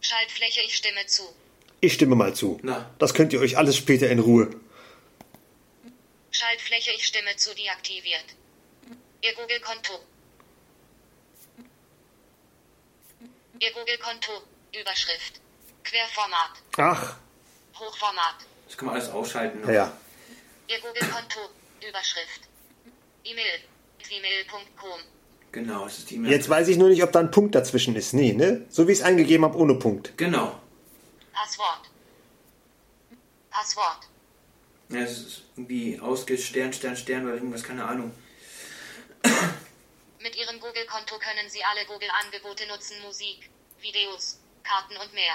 Schaltfläche 0.00 0.60
Ich 0.62 0.76
stimme 0.76 1.06
zu. 1.06 1.22
Ich 1.80 1.94
stimme 1.94 2.14
mal 2.14 2.34
zu. 2.34 2.58
Na. 2.62 2.90
Das 2.98 3.14
könnt 3.14 3.32
ihr 3.32 3.40
euch 3.40 3.56
alles 3.56 3.76
später 3.76 4.08
in 4.08 4.18
Ruhe. 4.18 4.50
Schaltfläche 6.30 6.90
Ich 6.92 7.06
stimme 7.06 7.36
zu 7.36 7.54
deaktiviert. 7.54 8.24
Ihr 9.22 9.34
Google-Konto. 9.34 10.00
Ihr 13.58 13.72
Google-Konto. 13.72 14.32
Überschrift. 14.78 15.40
Querformat. 15.84 16.50
Ach, 16.76 17.16
Hochformat. 17.78 18.36
Das 18.66 18.76
kann 18.76 18.86
man 18.86 18.94
alles 18.96 19.08
ausschalten. 19.10 19.60
noch. 19.60 19.68
ja. 19.68 19.92
Ihr 20.68 20.80
Google-Konto. 20.80 21.40
Überschrift. 21.86 22.49
E-Mail. 23.24 23.60
gmail.com. 23.98 25.00
Genau, 25.52 25.84
das 25.84 25.98
ist 25.98 26.10
die 26.10 26.16
E-Mail. 26.16 26.32
Jetzt 26.32 26.48
weiß 26.48 26.68
ich 26.68 26.76
nur 26.76 26.88
nicht, 26.88 27.02
ob 27.02 27.12
da 27.12 27.20
ein 27.20 27.30
Punkt 27.30 27.54
dazwischen 27.54 27.96
ist. 27.96 28.14
Nee, 28.14 28.32
ne? 28.32 28.66
So 28.68 28.86
wie 28.86 28.92
ich 28.92 28.98
es 28.98 29.04
eingegeben 29.04 29.44
habe, 29.44 29.58
ohne 29.58 29.74
Punkt. 29.74 30.16
Genau. 30.16 30.60
Passwort. 31.32 31.90
Passwort. 33.50 34.08
Ja, 34.90 35.00
es 35.00 35.18
ist 35.18 35.42
irgendwie 35.56 35.98
ausge 36.00 36.36
Stern, 36.36 36.72
Stern, 36.72 36.96
Stern 36.96 37.24
oder 37.24 37.34
irgendwas, 37.34 37.62
keine 37.62 37.84
Ahnung. 37.84 38.12
Mit 40.22 40.36
Ihrem 40.36 40.60
Google-Konto 40.60 41.18
können 41.18 41.48
Sie 41.48 41.60
alle 41.64 41.86
Google-Angebote 41.86 42.66
nutzen, 42.68 42.96
Musik, 43.04 43.50
Videos, 43.80 44.38
Karten 44.62 44.96
und 44.96 45.14
mehr. 45.14 45.34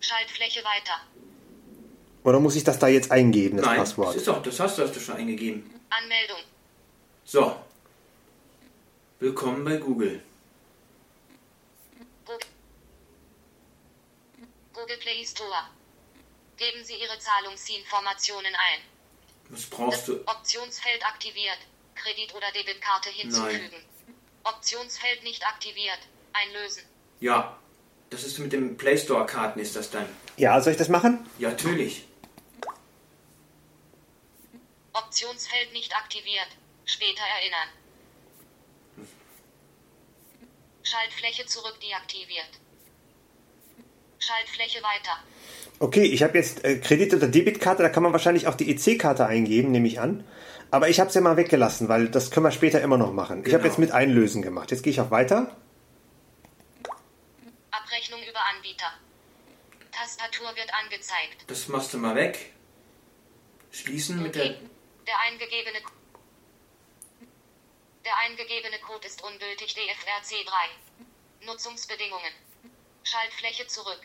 Schaltfläche 0.00 0.60
weiter. 0.60 1.00
Oder 2.22 2.40
muss 2.40 2.56
ich 2.56 2.64
das 2.64 2.78
da 2.78 2.88
jetzt 2.88 3.10
eingeben, 3.10 3.56
das 3.58 3.66
Nein, 3.66 3.78
Passwort? 3.78 4.08
das 4.08 4.16
ist 4.16 4.28
doch, 4.28 4.42
das 4.42 4.60
hast 4.60 4.78
du, 4.78 4.82
hast 4.82 4.94
du 4.96 5.00
schon 5.00 5.16
eingegeben. 5.16 5.73
Anmeldung. 5.90 6.38
So. 7.24 7.64
Willkommen 9.20 9.64
bei 9.64 9.76
Google. 9.76 10.20
Google, 14.72 14.96
Play 14.98 15.24
Store. 15.24 15.68
Geben 16.56 16.84
Sie 16.84 16.94
Ihre 16.94 17.18
Zahlungsinformationen 17.18 18.54
ein. 18.54 18.80
Was 19.48 19.66
brauchst 19.66 20.08
du? 20.08 20.20
Optionsfeld 20.26 21.04
aktiviert. 21.06 21.58
Kredit- 21.94 22.34
oder 22.34 22.50
Debitkarte 22.52 23.10
hinzufügen. 23.10 23.84
Optionsfeld 24.42 25.22
nicht 25.22 25.46
aktiviert. 25.46 26.00
Einlösen. 26.32 26.82
Ja. 27.20 27.56
Das 28.10 28.24
ist 28.24 28.38
mit 28.38 28.52
dem 28.52 28.76
Play 28.76 28.98
Store 28.98 29.26
Karten 29.26 29.58
ist 29.60 29.74
das 29.76 29.90
dann. 29.90 30.06
Ja, 30.36 30.60
soll 30.60 30.72
ich 30.72 30.78
das 30.78 30.88
machen? 30.88 31.28
Ja, 31.38 31.50
natürlich. 31.50 32.04
Optionsfeld 34.94 35.72
nicht 35.72 35.94
aktiviert. 35.94 36.48
Später 36.86 37.22
erinnern. 37.40 37.68
Schaltfläche 40.82 41.46
zurück 41.46 41.78
deaktiviert. 41.80 42.50
Schaltfläche 44.18 44.78
weiter. 44.82 45.18
Okay, 45.78 46.04
ich 46.04 46.22
habe 46.22 46.38
jetzt 46.38 46.64
äh, 46.64 46.78
Kredit- 46.78 47.14
oder 47.14 47.26
Debitkarte, 47.28 47.82
da 47.82 47.88
kann 47.88 48.02
man 48.02 48.12
wahrscheinlich 48.12 48.46
auch 48.46 48.54
die 48.54 48.70
EC-Karte 48.70 49.26
eingeben, 49.26 49.70
nehme 49.70 49.88
ich 49.88 50.00
an. 50.00 50.24
Aber 50.70 50.88
ich 50.88 51.00
habe 51.00 51.08
es 51.08 51.14
ja 51.14 51.20
mal 51.20 51.36
weggelassen, 51.36 51.88
weil 51.88 52.08
das 52.08 52.30
können 52.30 52.44
wir 52.46 52.50
später 52.50 52.80
immer 52.80 52.96
noch 52.98 53.12
machen. 53.12 53.40
Ich 53.46 53.52
habe 53.52 53.62
Genau. 53.62 53.64
jetzt 53.66 53.78
mit 53.78 53.92
Einlösen 53.92 54.42
gemacht. 54.42 54.70
Jetzt 54.70 54.82
gehe 54.82 54.92
ich 54.92 55.00
auf 55.00 55.10
Weiter. 55.10 55.56
Abrechnung 57.70 58.20
über 58.28 58.40
Anbieter. 58.54 58.92
Tastatur 59.92 60.48
wird 60.56 60.70
angezeigt. 60.82 61.44
Das 61.46 61.68
machst 61.68 61.92
du 61.94 61.98
mal 61.98 62.14
weg. 62.14 62.52
Schließen 63.70 64.22
mit 64.22 64.34
der. 64.34 64.56
Der 65.06 65.18
eingegebene 65.20 65.80
Der 68.04 68.16
eingegebene 68.24 68.78
Code 68.80 69.06
ist 69.06 69.22
ungültig 69.22 69.76
DFRC3. 69.76 71.46
Nutzungsbedingungen. 71.46 72.32
Schaltfläche 73.02 73.66
zurück. 73.66 74.00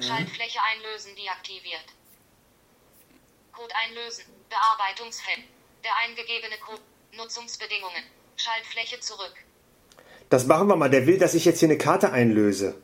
Schaltfläche 0.00 0.58
einlösen 0.62 1.14
deaktiviert. 1.16 1.84
Code 3.52 3.74
einlösen. 3.76 4.24
Bearbeitungsfeld. 4.48 5.44
Der 5.84 5.94
eingegebene 6.02 6.56
Code. 6.58 6.82
Nutzungsbedingungen. 7.12 8.04
Schaltfläche 8.36 9.00
zurück. 9.00 9.34
Das 10.30 10.46
machen 10.46 10.68
wir 10.68 10.76
mal. 10.76 10.90
Der 10.90 11.06
will, 11.06 11.18
dass 11.18 11.34
ich 11.34 11.44
jetzt 11.44 11.60
hier 11.60 11.68
eine 11.68 11.78
Karte 11.78 12.12
einlöse. 12.12 12.80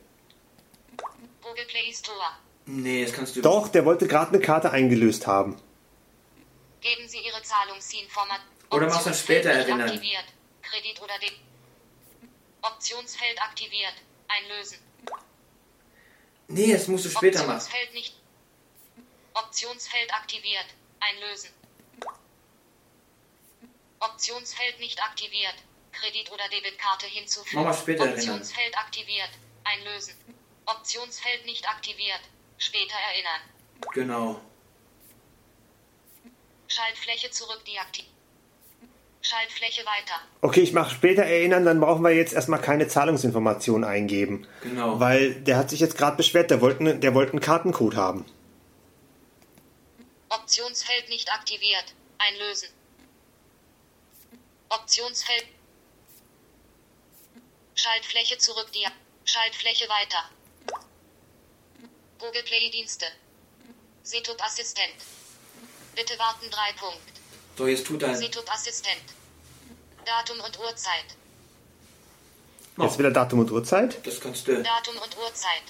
Google 1.41 1.65
Play 1.65 1.91
Store. 1.93 2.37
Nee, 2.65 3.03
das 3.03 3.13
kannst 3.13 3.35
du. 3.35 3.41
Doch, 3.41 3.67
der 3.69 3.85
wollte 3.85 4.07
gerade 4.07 4.29
eine 4.31 4.39
Karte 4.39 4.71
eingelöst 4.71 5.25
haben. 5.27 5.59
Geben 6.83 7.07
Sie 7.07 7.19
Ihre 7.19 7.41
Zahlungsinformation. 7.41 8.45
Oder 8.69 8.87
machst 8.87 9.07
dann 9.07 9.13
später 9.13 9.51
erinnern? 9.51 9.89
Aktiviert. 9.89 10.25
Kredit 10.61 11.01
oder 11.01 11.17
De 11.19 11.31
Optionsfeld 12.61 13.41
aktiviert. 13.41 13.93
Einlösen. 14.27 14.79
Nee, 16.49 16.73
das 16.73 16.87
musst 16.87 17.05
du 17.05 17.09
später 17.09 17.39
machen. 17.45 17.51
Optionsfeld 17.61 17.93
nicht. 17.93 18.15
Optionsfeld 19.33 20.13
aktiviert. 20.13 20.65
Einlösen. 20.99 21.51
Optionsfeld 23.99 24.79
nicht 24.79 25.01
aktiviert. 25.01 25.55
Kredit- 25.93 26.31
oder 26.31 26.49
Debitkarte 26.49 27.05
hinzufügen. 27.05 27.63
Mach 27.63 27.79
später 27.79 28.05
erinnern. 28.05 28.19
Optionsfeld 28.41 28.77
aktiviert. 28.77 29.29
Einlösen. 29.63 30.15
Optionsfeld 30.65 31.45
nicht 31.45 31.67
aktiviert. 31.69 32.21
Später 32.57 32.95
erinnern. 33.11 33.41
Genau. 33.93 34.41
Schaltfläche 36.73 37.29
zurück 37.31 37.63
deaktiviert. 37.65 38.09
Schaltfläche 39.21 39.81
weiter. 39.85 40.15
Okay, 40.41 40.59
ich 40.61 40.73
mache 40.73 40.93
später 40.93 41.23
erinnern, 41.23 41.63
dann 41.65 41.79
brauchen 41.79 42.01
wir 42.03 42.11
jetzt 42.11 42.33
erstmal 42.33 42.59
keine 42.59 42.87
Zahlungsinformationen 42.89 43.85
eingeben. 43.87 44.45
Genau. 44.61 44.99
Weil 44.99 45.35
der 45.35 45.57
hat 45.57 45.69
sich 45.69 45.79
jetzt 45.79 45.97
gerade 45.97 46.17
beschwert, 46.17 46.51
der 46.51 46.59
wollte, 46.59 46.83
ne- 46.83 46.97
der 46.99 47.13
wollte 47.13 47.31
einen 47.33 47.39
Kartencode 47.39 47.95
haben. 47.95 48.25
Optionsfeld 50.29 51.07
nicht 51.09 51.31
aktiviert. 51.31 51.93
Einlösen. 52.17 52.67
Optionsfeld. 54.69 55.45
Schaltfläche 57.75 58.37
zurück. 58.39 58.71
Dia 58.73 58.89
Schaltfläche 59.25 59.85
weiter. 59.87 60.29
Google 62.19 62.43
Play 62.43 62.69
Dienste. 62.71 63.05
Setup 64.01 64.41
Assistent. 64.43 64.95
Bitte 65.95 66.17
warten 66.17 66.49
3 66.49 66.73
Punkt. 66.73 67.01
So, 67.57 67.67
jetzt 67.67 67.85
tut 67.85 68.01
er. 68.01 68.15
Setup 68.15 68.51
Assistent. 68.51 69.03
Datum 70.05 70.39
und 70.41 70.59
Uhrzeit. 70.59 71.05
Jetzt 72.77 72.97
wieder 72.97 73.11
Datum 73.11 73.39
und 73.39 73.51
Uhrzeit. 73.51 74.05
Das 74.05 74.19
kannst 74.19 74.47
du. 74.47 74.63
Datum 74.63 74.97
und 74.97 75.17
Uhrzeit. 75.17 75.63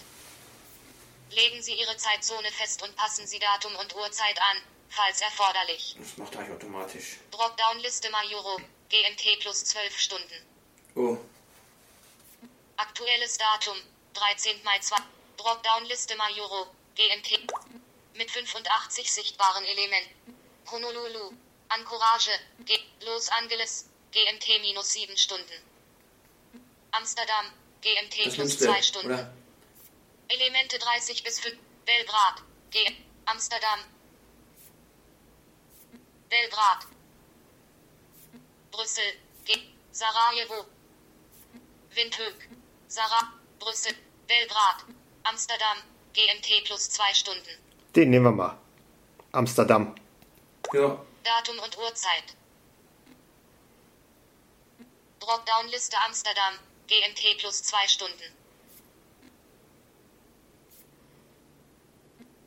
Legen 1.31 1.61
Sie 1.61 1.73
Ihre 1.73 1.97
Zeitzone 1.97 2.49
fest 2.51 2.81
und 2.83 2.95
passen 2.95 3.27
Sie 3.27 3.39
Datum 3.39 3.75
und 3.75 3.93
Uhrzeit 3.95 4.39
an, 4.39 4.57
falls 4.89 5.19
erforderlich. 5.19 5.95
Das 5.99 6.17
macht 6.17 6.35
er 6.35 6.53
automatisch. 6.53 7.17
Dropdown-Liste 7.31 8.09
Majuro, 8.11 8.61
GMT 8.89 9.39
plus 9.41 9.65
12 9.65 9.99
Stunden. 9.99 10.45
Oh. 10.95 11.17
Aktuelles 12.77 13.37
Datum, 13.37 13.75
13. 14.13 14.63
Mai 14.63 14.79
2. 14.79 14.95
Dropdown-Liste 15.37 16.15
Majuro, 16.15 16.67
GMT. 16.95 17.51
Mit 18.13 18.29
85 18.31 19.11
sichtbaren 19.11 19.63
Elementen. 19.65 20.37
Honolulu, 20.71 21.31
Anchorage, 21.69 22.31
G 22.59 22.79
Los 23.01 23.29
Angeles, 23.29 23.89
GMT 24.11 24.59
minus 24.61 24.93
7 24.93 25.17
Stunden. 25.17 25.61
Amsterdam, 26.91 27.51
GMT 27.81 28.25
Das 28.25 28.35
plus 28.35 28.37
nimmst 28.37 28.61
du, 28.61 28.65
2 28.65 28.81
Stunden. 28.81 29.07
oder? 29.13 29.33
Elemente 30.29 30.77
30 30.79 31.23
bis 31.23 31.39
5. 31.39 31.57
Belgrad, 31.85 32.41
G 32.71 32.95
Amsterdam. 33.25 33.79
Belgrad. 36.29 36.85
Brüssel, 38.71 39.13
G 39.45 39.59
Sarajevo. 39.91 40.65
Windhoek, 41.91 42.47
Sarah, 42.87 43.33
Brüssel, 43.59 43.93
Belgrad, 44.27 44.83
Amsterdam, 45.23 45.77
GMT 46.13 46.63
plus 46.65 46.89
2 46.89 47.13
Stunden. 47.13 47.59
Den 47.95 48.09
nehmen 48.09 48.25
wir 48.25 48.31
mal. 48.31 48.57
Amsterdam. 49.31 49.95
Ja. 50.73 50.99
Datum 51.23 51.59
und 51.59 51.77
Uhrzeit. 51.77 52.35
Dropdown-Liste 55.19 55.97
Amsterdam, 56.05 56.53
GMT 56.87 57.37
plus 57.39 57.63
2 57.63 57.87
Stunden. 57.87 58.23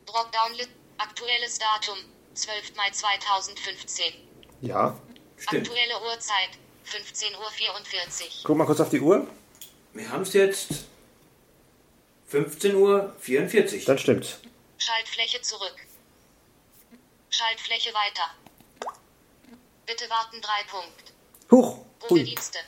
Dropdown-Liste, 0.05 0.73
aktuelles 0.97 1.59
Datum, 1.59 1.97
12. 2.33 2.75
Mai 2.75 2.89
2015. 2.91 4.13
Ja. 4.61 4.99
Stimmt. 5.37 5.67
Aktuelle 5.67 6.01
Uhrzeit, 6.01 6.49
15.44 6.85 7.33
Uhr. 7.35 7.49
Guck 8.43 8.57
mal 8.57 8.65
kurz 8.65 8.79
auf 8.79 8.89
die 8.89 9.01
Uhr. 9.01 9.27
Wir 9.93 10.09
haben 10.09 10.21
es 10.21 10.33
jetzt 10.33 10.85
15.44 12.31 12.75
Uhr. 12.75 13.85
Dann 13.85 13.97
stimmt's. 13.97 14.39
Schaltfläche 14.77 15.41
zurück. 15.41 15.75
Schaltfläche 17.29 17.89
weiter. 17.93 18.93
Bitte 19.85 20.09
warten 20.09 20.41
3 20.41 20.51
Punkt. 20.69 21.13
Huch! 21.51 21.85
Dienste. 22.09 22.59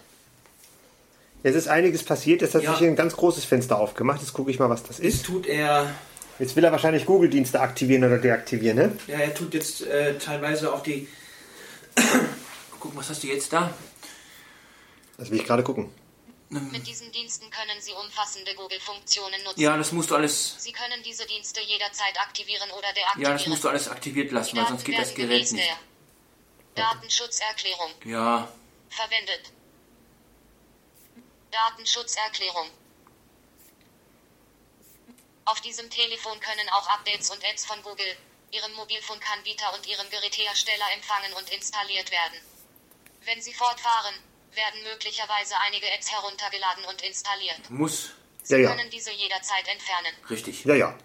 Jetzt 1.43 1.55
ist 1.55 1.67
einiges 1.67 2.03
passiert. 2.03 2.41
Jetzt 2.41 2.55
hat 2.55 2.63
Ja. 2.63 2.71
sich 2.71 2.79
hier 2.79 2.87
ein 2.89 2.95
ganz 2.95 3.15
großes 3.15 3.45
Fenster 3.45 3.79
aufgemacht. 3.79 4.19
Jetzt 4.21 4.33
gucke 4.33 4.51
ich 4.51 4.59
mal, 4.59 4.69
was 4.69 4.83
das 4.83 4.99
ist. 4.99 5.25
tut 5.25 5.45
er, 5.47 5.93
Jetzt 6.39 6.55
will 6.55 6.63
er 6.63 6.71
wahrscheinlich 6.71 7.05
Google-Dienste 7.05 7.59
aktivieren 7.59 8.03
oder 8.05 8.17
deaktivieren, 8.17 8.77
ne? 8.77 8.97
ja, 9.07 9.17
er 9.19 9.33
tut 9.33 9.53
jetzt 9.53 9.81
äh, 9.81 10.17
teilweise 10.17 10.73
auch 10.73 10.81
die, 10.81 11.07
Guck, 12.79 12.95
was 12.95 13.09
hast 13.09 13.23
du 13.23 13.27
jetzt 13.27 13.51
da? 13.51 13.73
Das 15.17 15.29
will 15.29 15.37
ich 15.39 15.45
gerade 15.45 15.63
gucken. 15.63 15.91
Mit 16.49 16.87
diesen 16.87 17.11
Diensten 17.11 17.47
können 17.51 17.79
Sie 17.79 17.93
umfassende 17.93 18.55
Google-Funktionen 18.55 19.43
nutzen. 19.43 19.61
Ja, 19.61 19.77
das 19.77 19.91
musst 19.91 20.09
du 20.09 20.15
alles. 20.15 20.55
Sie 20.57 20.71
können 20.71 21.03
diese 21.03 21.27
Dienste 21.27 21.61
jederzeit 21.61 22.19
aktivieren 22.19 22.71
oder 22.71 22.91
deaktivieren. 22.91 23.21
Ja, 23.21 23.33
das 23.37 23.45
musst 23.45 23.63
du 23.63 23.69
alles 23.69 23.87
aktiviert 23.87 24.31
lassen, 24.31 24.57
weil 24.57 24.67
sonst 24.67 24.83
geht 24.83 24.97
das 24.97 25.13
Gerät 25.13 25.51
nicht. 25.51 25.77
Datenschutzerklärung 26.73 27.91
Ja, 28.03 28.51
verwendet. 28.89 29.51
Datenschutzerklärung. 31.51 32.69
Auf 35.45 35.61
diesem 35.61 35.89
Telefon 35.89 36.39
können 36.39 36.69
auch 36.69 36.87
Updates 36.87 37.29
und 37.29 37.43
Apps 37.43 37.65
von 37.65 37.81
Google, 37.83 38.17
Ihrem 38.51 38.73
Mobilfunkanbieter 38.73 39.71
und 39.75 39.85
Ihrem 39.87 40.09
Gerätehersteller 40.09 40.85
empfangen 40.95 41.33
und 41.33 41.49
installiert 41.51 42.09
werden. 42.09 42.39
Wenn 43.25 43.41
Sie 43.41 43.53
fortfahren, 43.53 44.15
werden 44.53 44.83
möglicherweise 44.83 45.55
einige 45.59 45.89
Apps 45.91 46.11
heruntergeladen 46.11 46.85
und 46.85 47.01
installiert. 47.01 47.69
muss. 47.69 48.11
Sie 48.43 48.55
Ja, 48.55 48.59
ja. 48.61 48.75
können 48.75 48.89
diese 48.89 49.11
jederzeit 49.11 49.67
entfernen. 49.67 50.13
Richtig. 50.29 50.65
Ja, 50.65 50.75
ja. 50.75 50.97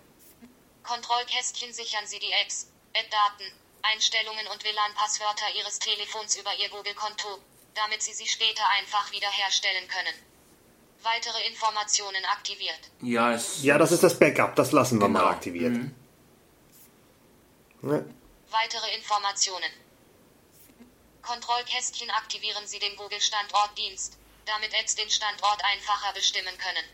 Kontrollkästchen 0.83 1.73
sichern 1.73 2.07
Sie 2.07 2.19
die 2.19 2.33
Apps, 2.33 2.69
App-Daten, 2.93 3.53
Einstellungen 3.83 4.47
und 4.49 4.65
WLAN-Passwörter 4.65 5.47
Ihres 5.57 5.79
Telefons 5.79 6.37
über 6.37 6.55
Ihr 6.59 6.69
Google-Konto, 6.71 7.39
damit 7.75 8.03
Sie 8.03 8.13
sie 8.15 8.27
später 8.27 8.63
einfach 8.79 9.11
wiederherstellen 9.13 9.89
können. 9.89 10.15
Weitere 11.03 11.47
Informationen 11.49 12.25
aktiviert. 12.27 12.81
Ja, 13.03 13.33
es, 13.33 13.63
Ja, 13.63 13.77
das 13.77 13.93
ist 13.93 14.03
das 14.03 14.19
Backup. 14.19 14.57
Das 14.57 14.73
lassen 14.73 14.99
wir 15.01 15.07
Genau. 15.07 15.21
mal 15.21 15.31
aktiviert. 15.31 15.73
Ne? 17.83 18.15
Weitere 18.51 18.95
Informationen. 18.97 19.71
Kontrollkästchen 21.25 22.11
aktivieren 22.11 22.67
Sie 22.67 22.79
den 22.79 22.97
Google-Standortdienst, 22.97 24.19
damit 24.45 24.75
Apps 24.75 24.95
den 24.95 25.09
Standort 25.09 25.65
einfacher 25.65 26.13
bestimmen 26.13 26.57
können. 26.59 26.85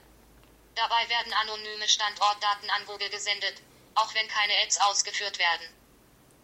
Dabei 0.76 1.08
werden 1.08 1.32
anonyme 1.32 1.88
Standortdaten 1.88 2.70
an 2.70 2.86
Google 2.86 3.10
gesendet, 3.10 3.54
auch 3.96 4.14
wenn 4.14 4.28
keine 4.28 4.54
Apps 4.62 4.78
ausgeführt 4.78 5.38
werden. 5.38 5.66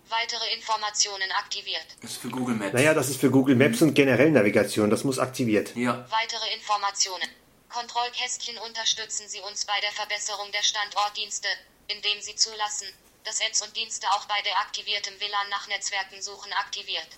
Weitere 0.09 0.53
Informationen 0.55 1.31
aktiviert. 1.33 1.87
das 2.03 2.13
ist 2.13 2.21
für 2.21 2.29
Google 2.29 2.57
Maps. 2.57 2.75
Naja, 2.75 2.95
das 2.95 3.09
ist 3.09 3.21
für 3.21 3.31
Google 3.31 3.57
Maps 3.57 3.83
und 3.83 3.95
generell 3.95 4.31
Navigation. 4.31 4.91
Das 4.91 5.05
muss 5.05 5.19
aktiviert. 5.19 5.75
Ja, 5.77 6.07
Weitere 6.11 6.55
Informationen. 6.55 7.29
Kontrollkästchen 7.69 8.59
unterstützen 8.59 9.29
Sie 9.29 9.41
uns 9.41 9.65
bei 9.65 9.79
der 9.81 9.93
Verbesserung 9.93 10.51
der 10.53 10.63
Standortdienste, 10.63 11.49
indem 11.89 12.21
Sie 12.21 12.35
zulassen, 12.37 12.89
dass 13.25 13.41
Apps 13.41 13.63
und 13.63 13.77
Dienste 13.77 14.07
auch 14.13 14.25
bei 14.27 14.41
deaktiviertem 14.43 15.19
WLAN 15.21 15.49
nach 15.51 15.67
Netzwerken 15.69 16.23
suchen 16.23 16.53
aktiviert. 16.53 17.09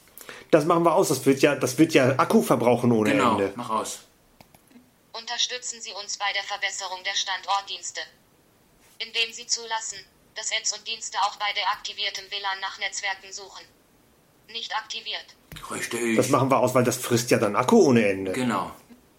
Das 0.51 0.65
machen 0.65 0.85
wir 0.85 0.95
aus. 0.95 1.09
Das 1.09 1.25
wird 1.27 1.41
ja, 1.41 1.55
das 1.55 1.79
wird 1.79 1.95
ja 1.95 2.19
Akku 2.19 2.43
verbrauchen 2.43 2.93
ohne 2.93 3.13
genau. 3.13 3.33
Ende. 3.33 3.53
Mach 3.57 3.71
aus. 3.71 4.01
Unterstützen 5.13 5.81
Sie 5.81 5.93
uns 5.93 6.17
bei 6.17 6.33
der 6.35 6.43
Verbesserung 6.45 7.03
der 7.05 7.15
Standortdienste, 7.15 8.01
indem 8.99 9.33
Sie 9.33 9.47
zulassen, 9.47 9.99
dass 10.35 10.53
Apps 10.53 10.73
und 10.77 10.87
Dienste 10.87 11.19
auch 11.23 11.37
bei 11.37 11.53
deaktiviertem 11.55 12.25
WLAN 12.31 12.61
nach 12.61 12.79
Netzwerken 12.79 13.33
suchen. 13.33 13.65
Nicht 14.49 14.75
aktiviert. 14.77 15.27
Richtig. 15.71 16.17
Das 16.17 16.29
machen 16.29 16.51
wir 16.51 16.59
aus, 16.59 16.75
weil 16.75 16.85
das 16.85 16.97
frisst 16.97 17.31
ja 17.31 17.39
dann 17.39 17.57
Akku 17.57 17.89
ohne 17.89 18.09
Ende. 18.09 18.33
genau. 18.33 18.71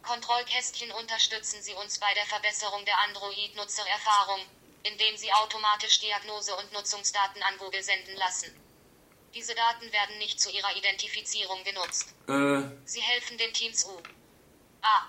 Kontrollkästchen 0.03 0.91
unterstützen 0.93 1.61
Sie 1.61 1.73
uns 1.73 1.99
bei 1.99 2.11
der 2.15 2.25
Verbesserung 2.25 2.83
der 2.85 2.97
Android-Nutzererfahrung, 3.09 4.39
indem 4.81 5.15
Sie 5.17 5.31
automatisch 5.33 5.99
Diagnose 5.99 6.55
und 6.55 6.73
Nutzungsdaten 6.73 7.43
an 7.43 7.57
Google 7.59 7.83
senden 7.83 8.15
lassen. 8.15 8.49
Diese 9.33 9.53
Daten 9.55 9.91
werden 9.91 10.17
nicht 10.17 10.39
zu 10.41 10.49
Ihrer 10.49 10.75
Identifizierung 10.75 11.63
genutzt. 11.63 12.13
Äh, 12.27 12.61
Sie 12.85 13.01
helfen 13.01 13.37
den 13.37 13.53
Teams 13.53 13.85
U. 13.85 13.91
A. 14.81 15.05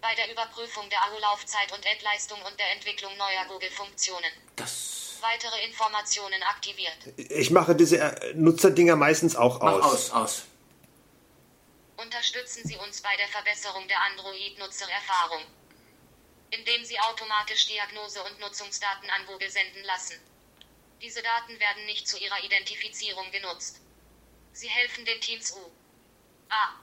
Bei 0.00 0.14
der 0.14 0.30
Überprüfung 0.32 0.88
der 0.88 1.02
Akkulaufzeit 1.04 1.72
und 1.72 1.84
Ad-Leistung 1.86 2.40
und 2.42 2.58
der 2.58 2.72
Entwicklung 2.72 3.16
neuer 3.16 3.44
Google-Funktionen. 3.48 4.30
das. 4.56 4.98
Weitere 5.20 5.66
Informationen 5.66 6.42
aktiviert. 6.44 6.96
Ich 7.18 7.50
mache 7.50 7.74
diese 7.74 7.98
äh, 7.98 8.32
Nutzerdinger 8.32 8.96
meistens 8.96 9.36
auch 9.36 9.60
Mach 9.60 9.72
aus. 9.72 9.84
aus, 9.84 10.10
aus. 10.12 10.42
Unterstützen 11.98 12.62
Sie 12.66 12.76
uns 12.78 13.02
bei 13.02 13.14
der 13.18 13.28
Verbesserung 13.28 13.86
der 13.86 14.00
Android-Nutzererfahrung, 14.12 15.42
indem 16.52 16.84
Sie 16.86 16.98
automatisch 16.98 17.66
Diagnose 17.66 18.22
und 18.24 18.40
Nutzungsdaten 18.40 19.10
an 19.10 19.26
Google 19.26 19.50
senden 19.50 19.84
lassen. 19.84 20.18
Diese 21.00 21.22
Daten 21.22 21.58
werden 21.58 21.86
nicht 21.86 22.06
zu 22.06 22.18
Ihrer 22.18 22.44
Identifizierung 22.44 23.30
genutzt. 23.30 23.80
Sie 24.52 24.68
helfen 24.68 25.04
den 25.06 25.20
Teams 25.20 25.52
U. 25.52 25.70
A. 26.50 26.74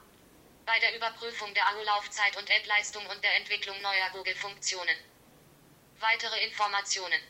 Bei 0.66 0.78
der 0.80 0.96
Überprüfung 0.96 1.54
der 1.54 1.68
Akkulaufzeit 1.68 2.36
und 2.36 2.50
Ad-Leistung 2.50 3.06
und 3.06 3.22
der 3.22 3.36
Entwicklung 3.36 3.80
neuer 3.80 4.10
Google-Funktionen. 4.12 4.96
Weitere 6.00 6.44
Informationen. 6.44 7.20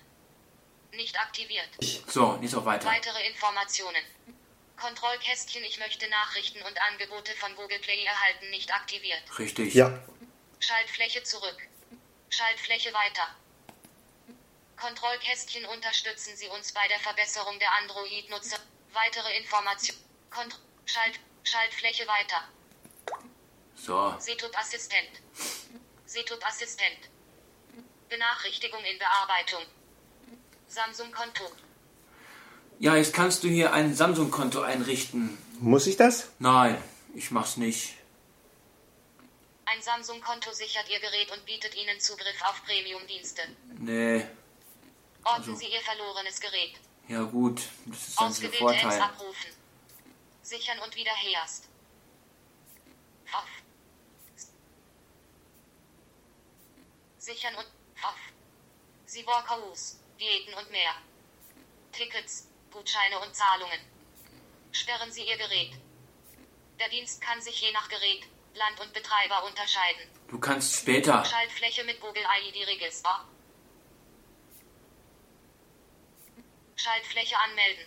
Nicht 0.92 1.18
aktiviert. 1.18 1.68
So, 2.06 2.38
jetzt 2.40 2.54
auch 2.54 2.64
weiter. 2.64 2.88
Weitere 2.88 3.26
Informationen. 3.26 4.02
Kontrollkästchen 4.78 5.64
Ich 5.64 5.78
möchte 5.78 6.08
Nachrichten 6.08 6.62
und 6.62 6.80
Angebote 6.80 7.32
von 7.32 7.54
Google 7.56 7.80
Play 7.80 8.04
erhalten 8.04 8.48
nicht 8.50 8.72
aktiviert. 8.72 9.22
Richtig. 9.38 9.74
Ja. 9.74 10.02
Schaltfläche 10.60 11.22
zurück. 11.22 11.58
Schaltfläche 12.30 12.92
weiter. 12.94 13.28
Kontrollkästchen 14.80 15.64
unterstützen 15.66 16.36
Sie 16.36 16.48
uns 16.48 16.72
bei 16.72 16.86
der 16.88 16.98
Verbesserung 17.00 17.58
der 17.58 17.72
Android-Nutzer. 17.82 18.58
Weitere 18.92 19.36
Informationen. 19.38 20.00
Kont 20.30 20.60
Schalt 20.84 21.18
Schaltfläche 21.42 22.06
weiter. 22.06 22.48
So. 23.74 24.14
Setup-Assistent. 24.18 25.10
Setup-Assistent. 26.06 27.10
Benachrichtigung 28.08 28.82
in 28.84 28.98
Bearbeitung. 28.98 29.62
Samsung-Konto. 30.68 31.44
Ja, 32.78 32.96
jetzt 32.96 33.12
kannst 33.12 33.42
du 33.42 33.48
hier 33.48 33.72
ein 33.72 33.94
Samsung-Konto 33.94 34.60
einrichten. 34.62 35.36
Muss 35.60 35.86
ich 35.86 35.96
das? 35.96 36.30
Nein, 36.38 36.82
ich 37.14 37.30
mach's 37.30 37.56
nicht. 37.56 37.94
Ein 39.64 39.82
Samsung-Konto 39.82 40.52
sichert 40.52 40.88
Ihr 40.88 41.00
Gerät 41.00 41.30
und 41.32 41.44
bietet 41.44 41.74
Ihnen 41.74 42.00
Zugriff 42.00 42.42
auf 42.42 42.62
Premium-Dienste. 42.64 43.42
Nee. 43.78 44.26
Orten 45.28 45.56
Sie 45.56 45.66
Ihr 45.66 45.80
verlorenes 45.80 46.40
Gerät. 46.40 46.74
Ja 47.08 47.22
gut, 47.22 47.62
das 47.86 48.08
ist 48.08 48.20
dann 48.20 48.24
der 48.26 48.30
Ausgewählte 48.30 48.64
Apps 48.64 48.80
Vorteil. 48.82 49.02
abrufen. 49.02 49.50
Sichern 50.42 50.78
und 50.80 50.94
wieder 50.96 51.12
herst. 51.14 51.68
Auf. 53.32 53.48
Sichern 57.18 57.54
und 57.56 57.66
auf. 58.02 58.16
Sie 59.06 59.26
Walkouts, 59.26 60.00
Diäten 60.18 60.54
und 60.54 60.70
mehr. 60.70 60.94
Tickets, 61.92 62.48
Gutscheine 62.70 63.18
und 63.20 63.34
Zahlungen. 63.34 63.80
Sperren 64.72 65.12
Sie 65.12 65.22
Ihr 65.26 65.36
Gerät. 65.36 65.72
Der 66.78 66.88
Dienst 66.88 67.20
kann 67.20 67.40
sich 67.42 67.60
je 67.60 67.72
nach 67.72 67.88
Gerät, 67.88 68.24
Land 68.54 68.80
und 68.80 68.92
Betreiber 68.92 69.44
unterscheiden. 69.44 70.08
Du 70.28 70.38
kannst 70.38 70.74
später. 70.74 71.24
Schaltfläche 71.24 71.84
mit 71.84 72.00
Google 72.00 72.22
ID 72.22 72.66
Register. 72.66 73.26
Schaltfläche 76.78 77.36
anmelden. 77.36 77.86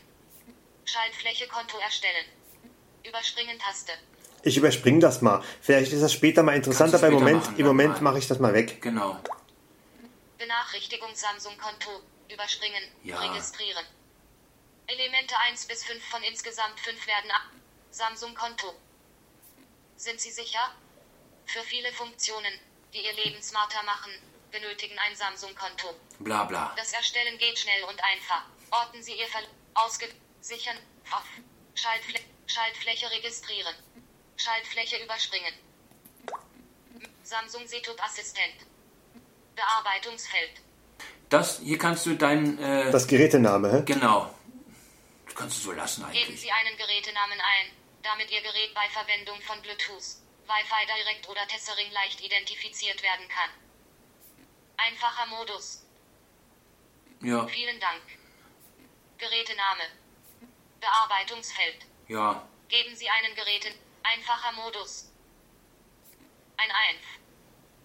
Schaltfläche 0.83 1.47
Konto 1.47 1.77
erstellen. 1.77 2.25
Überspringen 3.07 3.57
Taste. 3.57 3.93
Ich 4.43 4.57
überspringe 4.57 4.99
das 4.99 5.21
mal. 5.21 5.41
Vielleicht 5.61 5.93
ist 5.93 6.01
das 6.01 6.11
später 6.11 6.43
mal 6.43 6.59
du 6.61 6.71
Beim 6.77 6.89
später 6.89 7.09
Moment, 7.11 7.45
machen, 7.45 7.57
im 7.57 7.65
Moment 7.65 8.01
mache 8.01 8.19
ich 8.19 8.27
das 8.27 8.39
mal 8.39 8.53
weg. 8.53 8.81
Genau. 8.81 9.17
Benachrichtigung 10.37 11.15
Samsung 11.15 11.57
Konto. 11.57 12.01
Überspringen. 12.27 12.83
Ja. 13.03 13.17
Registrieren. 13.19 13.85
Elemente 14.87 15.35
1 15.49 15.67
bis 15.67 15.85
5 15.85 16.03
von 16.09 16.21
insgesamt 16.23 16.77
5 16.81 17.07
werden 17.07 17.31
ab. 17.31 17.43
Samsung 17.91 18.35
Konto. 18.35 18.73
Sind 19.95 20.19
Sie 20.19 20.31
sicher? 20.31 20.75
Für 21.45 21.61
viele 21.61 21.93
Funktionen, 21.93 22.59
die 22.93 23.05
Ihr 23.05 23.13
Leben 23.13 23.41
smarter 23.41 23.83
machen, 23.83 24.11
benötigen 24.51 24.97
ein 24.99 25.15
Samsung 25.15 25.55
Konto. 25.55 25.95
Bla 26.19 26.43
bla. 26.43 26.73
Das 26.75 26.91
Erstellen 26.91 27.37
geht 27.37 27.57
schnell 27.57 27.83
und 27.83 28.03
einfach. 28.03 28.43
Orten 28.71 29.03
Sie 29.03 29.13
Ihr 29.13 29.27
Ver 29.27 29.41
ausge 29.73 30.07
sichern 30.41 30.77
auf 31.11 31.25
Schaltflä 31.75 32.19
Schaltfläche 32.47 33.09
registrieren. 33.11 33.75
Schaltfläche 34.37 34.97
überspringen. 35.03 35.53
Samsung 37.23 37.67
Setup 37.67 38.01
Assistent. 38.03 38.55
Bearbeitungsfeld. 39.55 40.51
Das, 41.29 41.59
hier 41.59 41.77
kannst 41.77 42.05
du 42.05 42.15
dein, 42.15 42.57
äh, 42.59 42.91
Das 42.91 43.07
Gerätename, 43.07 43.71
hä? 43.71 43.83
genau. 43.85 44.33
Du 45.27 45.33
kannst 45.33 45.57
du 45.59 45.61
so 45.61 45.71
lassen 45.71 46.01
Geben 46.11 46.17
eigentlich. 46.25 46.41
Sie 46.41 46.51
einen 46.51 46.75
Gerätenamen 46.77 47.39
ein, 47.39 47.67
damit 48.03 48.29
Ihr 48.31 48.41
Gerät 48.41 48.73
bei 48.73 48.87
Verwendung 48.89 49.39
von 49.41 49.61
Bluetooth, 49.61 50.17
Wi-Fi 50.47 50.85
Direct 50.87 51.29
oder 51.29 51.47
Tethering 51.47 51.89
leicht 51.91 52.19
identifiziert 52.21 53.01
werden 53.01 53.27
kann. 53.29 53.49
Einfacher 54.77 55.27
Modus. 55.27 55.85
Ja, 57.21 57.47
Vielen 57.47 57.79
Dank. 57.79 58.01
Gerätename. 59.21 59.85
Bearbeitungsfeld. 60.81 61.85
ja. 62.07 62.47
Geben 62.67 62.95
Sie 62.95 63.09
einen 63.09 63.35
Geräten. 63.35 63.73
Einfacher 64.01 64.53
Modus. 64.53 65.11
Ein 66.55 66.71
Einf. 66.71 67.03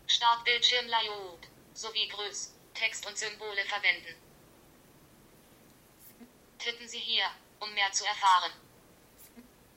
Startbildschirm 0.07 0.87
Layout. 0.87 1.41
Sowie 1.75 2.07
Größ, 2.09 2.55
Text 2.73 3.05
und 3.07 3.19
Symbole 3.19 3.65
verwenden. 3.67 4.15
Tippen 6.59 6.89
Sie 6.89 6.99
hier, 7.01 7.25
um 7.61 7.73
mehr 7.75 7.91
zu 7.93 8.05
erfahren. 8.07 8.53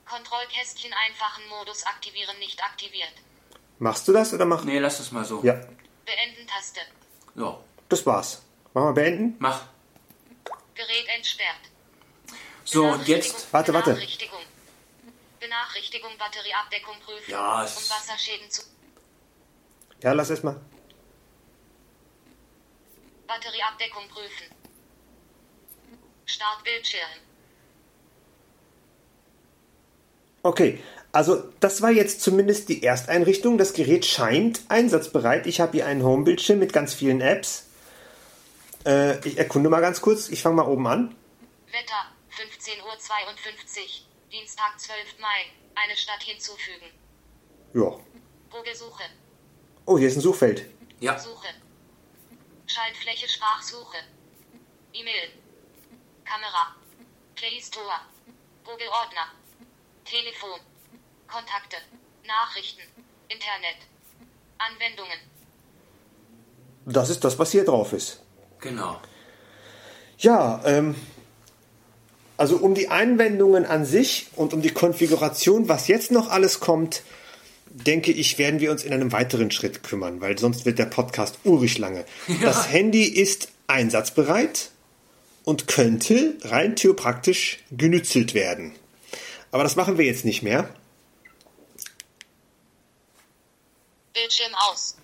Kontrollkästchen 0.06 0.92
einfachen 0.92 1.48
Modus 1.48 1.82
aktivieren 1.84 2.38
nicht 2.38 2.62
aktiviert. 2.64 3.12
Machst 3.80 4.06
du 4.08 4.12
das 4.12 4.32
oder 4.32 4.44
mach? 4.46 4.62
Nee, 4.64 4.78
lass 4.78 4.98
das 4.98 5.10
mal 5.12 5.24
so. 5.24 5.42
Ja, 5.42 5.54
Beenden 6.06 6.46
Taste. 6.46 6.80
Ja, 7.34 7.58
das 7.88 8.06
war's. 8.06 8.42
Machen 8.74 8.88
wir 8.88 8.92
beenden? 8.94 9.36
mach. 9.40 9.66
Gerät 10.80 11.08
entsperrt. 11.16 11.64
So, 12.64 12.84
und 12.86 13.06
jetzt? 13.06 13.52
Warte, 13.52 13.74
warte. 13.74 13.90
Benachrichtigung. 13.90 14.40
Benachrichtigung 15.40 16.10
Batterieabdeckung 16.18 16.94
prüfen. 17.04 17.30
Ja, 17.30 17.60
um 17.60 17.64
es- 17.66 17.90
Wasserschäden 17.90 18.50
zu. 18.50 18.62
Ja, 20.02 20.12
lass 20.12 20.30
erst 20.30 20.44
mal. 20.44 20.58
Batterieabdeckung 23.26 24.08
prüfen. 24.08 24.46
Startbildschirm. 26.26 27.10
Okay, 30.42 30.82
also 31.12 31.52
das 31.60 31.82
war 31.82 31.90
jetzt 31.90 32.22
zumindest 32.22 32.68
die 32.70 32.82
Ersteinrichtung. 32.82 33.58
Das 33.58 33.74
Gerät 33.74 34.06
scheint 34.06 34.62
einsatzbereit. 34.68 35.46
Ich 35.46 35.60
habe 35.60 35.72
hier 35.72 35.86
einen 35.86 36.02
Homebildschirm 36.02 36.58
mit 36.58 36.72
ganz 36.72 36.94
vielen 36.94 37.20
Apps. 37.20 37.66
Äh, 38.86 39.26
ich 39.26 39.38
erkunde 39.38 39.68
mal 39.68 39.80
ganz 39.80 40.00
kurz. 40.00 40.28
Ich 40.28 40.42
fange 40.42 40.56
mal 40.56 40.66
oben 40.66 40.86
an. 40.86 41.16
Wetter 41.66 42.02
15.52 42.30 42.78
Uhr. 42.82 42.96
Dienstag 44.32 44.78
12. 44.78 45.18
Mai. 45.20 45.52
Eine 45.74 45.96
Stadt 45.96 46.22
hinzufügen. 46.22 46.90
Ja. 47.74 47.98
Google 48.50 48.74
Suche. 48.74 49.04
Oh, 49.86 49.98
hier 49.98 50.08
ist 50.08 50.16
ein 50.16 50.20
Suchfeld. 50.20 50.66
Ja, 51.00 51.18
Suche. 51.18 51.48
Schaltfläche 52.66 53.28
Sprachsuche. 53.28 53.98
E-Mail. 54.92 55.30
Kamera. 56.24 56.74
Play 57.34 57.60
Store. 57.60 58.00
Google 58.64 58.88
Ordner. 58.88 59.32
Telefon. 60.04 60.60
Kontakte. 61.26 61.76
Nachrichten. 62.26 62.82
Internet. 63.28 63.78
Anwendungen. 64.58 65.18
Das 66.86 67.08
ist 67.08 67.24
das, 67.24 67.38
was 67.38 67.52
hier 67.52 67.64
drauf 67.64 67.92
ist. 67.92 68.20
Genau. 68.60 69.00
Ja, 70.18 70.60
ähm, 70.64 70.94
also 72.36 72.56
um 72.56 72.74
die 72.74 72.88
Einwendungen 72.88 73.66
an 73.66 73.84
sich 73.84 74.28
und 74.36 74.52
um 74.54 74.62
die 74.62 74.70
Konfiguration, 74.70 75.68
was 75.68 75.88
jetzt 75.88 76.10
noch 76.10 76.30
alles 76.30 76.60
kommt, 76.60 77.02
denke 77.66 78.12
ich, 78.12 78.38
werden 78.38 78.60
wir 78.60 78.70
uns 78.70 78.82
in 78.82 78.92
einem 78.92 79.12
weiteren 79.12 79.50
Schritt 79.50 79.82
kümmern, 79.82 80.20
weil 80.20 80.38
sonst 80.38 80.66
wird 80.66 80.78
der 80.78 80.86
Podcast 80.86 81.38
urig 81.44 81.78
lange. 81.78 82.04
Das 82.42 82.70
Handy 82.70 83.04
ist 83.04 83.48
einsatzbereit 83.66 84.70
und 85.44 85.68
könnte 85.68 86.36
rein 86.42 86.76
theopraktisch 86.76 87.58
genützelt 87.70 88.34
werden. 88.34 88.72
Aber 89.52 89.62
das 89.62 89.76
machen 89.76 89.98
wir 89.98 90.04
jetzt 90.04 90.24
nicht 90.24 90.42
mehr. 90.42 90.68
Bildschirm 94.12 94.54
aus. 94.70 94.96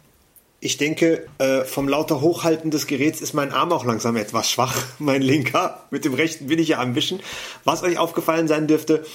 Ich 0.66 0.78
denke, 0.78 1.28
äh, 1.38 1.62
vom 1.62 1.88
lauter 1.88 2.20
Hochhalten 2.20 2.72
des 2.72 2.88
Geräts 2.88 3.20
ist 3.20 3.34
mein 3.34 3.52
Arm 3.52 3.70
auch 3.70 3.84
langsam 3.84 4.16
etwas 4.16 4.50
schwach, 4.50 4.76
mein 4.98 5.22
linker. 5.22 5.86
Mit 5.92 6.04
dem 6.04 6.12
rechten 6.12 6.48
bin 6.48 6.58
ich 6.58 6.70
ja 6.70 6.80
am 6.80 6.96
Wischen. 6.96 7.20
Was 7.62 7.84
euch 7.84 7.98
aufgefallen 7.98 8.48
sein 8.48 8.66
dürfte, 8.66 9.06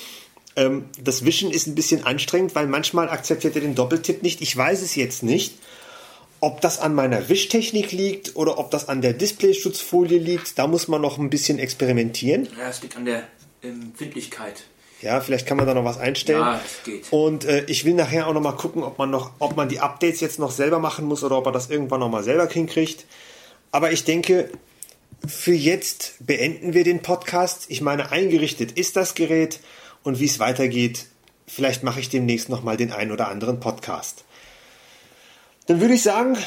ähm, 0.55 0.85
das 0.97 1.25
Wischen 1.25 1.51
ist 1.51 1.67
ein 1.67 1.75
bisschen 1.75 2.05
anstrengend, 2.05 2.55
weil 2.55 2.67
manchmal 2.67 3.09
akzeptiert 3.09 3.55
er 3.55 3.61
den 3.63 3.75
Doppeltipp 3.75 4.23
nicht. 4.23 4.39
Ich 4.39 4.55
weiß 4.55 4.81
es 4.81 4.95
jetzt 4.95 5.23
nicht, 5.23 5.55
ob 6.39 6.61
das 6.61 6.79
an 6.79 6.95
meiner 6.95 7.27
Wischtechnik 7.27 7.91
liegt 7.91 8.37
oder 8.37 8.57
ob 8.57 8.71
das 8.71 8.87
an 8.87 9.01
der 9.01 9.11
Displayschutzfolie 9.11 10.19
liegt. 10.19 10.57
Da 10.57 10.67
muss 10.67 10.87
man 10.87 11.01
noch 11.01 11.17
ein 11.17 11.29
bisschen 11.29 11.59
experimentieren. 11.59 12.47
Ja, 12.57 12.69
es 12.69 12.81
liegt 12.81 12.95
an 12.95 13.03
der 13.03 13.27
Empfindlichkeit. 13.61 14.63
Ja, 15.01 15.19
vielleicht 15.19 15.47
kann 15.47 15.57
man 15.57 15.65
da 15.65 15.73
noch 15.73 15.83
was 15.83 15.97
einstellen. 15.97 16.41
Ja, 16.41 16.61
es 16.63 16.83
geht. 16.83 17.11
Und 17.11 17.45
äh, 17.45 17.65
ich 17.65 17.85
will 17.85 17.93
nachher 17.93 18.27
auch 18.27 18.33
noch 18.33 18.41
mal 18.41 18.51
gucken, 18.51 18.83
ob 18.83 18.97
man 18.99 19.09
noch, 19.09 19.31
ob 19.39 19.55
man 19.55 19.67
die 19.67 19.79
Updates 19.79 20.19
jetzt 20.21 20.37
noch 20.37 20.51
selber 20.51 20.79
machen 20.79 21.05
muss 21.05 21.23
oder 21.23 21.37
ob 21.37 21.45
er 21.47 21.51
das 21.51 21.69
irgendwann 21.69 21.99
noch 22.01 22.09
mal 22.09 22.23
selber 22.23 22.47
hinkriegt. 22.47 23.05
Aber 23.71 23.91
ich 23.91 24.03
denke, 24.03 24.49
für 25.25 25.53
jetzt 25.53 26.15
beenden 26.19 26.73
wir 26.73 26.83
den 26.83 27.01
Podcast. 27.01 27.65
Ich 27.69 27.81
meine, 27.81 28.11
eingerichtet 28.11 28.73
ist 28.73 28.95
das 28.95 29.15
Gerät 29.15 29.59
und 30.03 30.19
wie 30.19 30.25
es 30.25 30.39
weitergeht, 30.39 31.05
vielleicht 31.47 31.83
mache 31.83 31.99
ich 31.99 32.09
demnächst 32.09 32.49
noch 32.49 32.63
mal 32.63 32.77
den 32.77 32.91
einen 32.91 33.11
oder 33.11 33.27
anderen 33.27 33.59
Podcast. 33.59 34.23
Dann 35.67 35.79
würde 35.79 35.93
ich 35.93 36.03
sagen, 36.03 36.37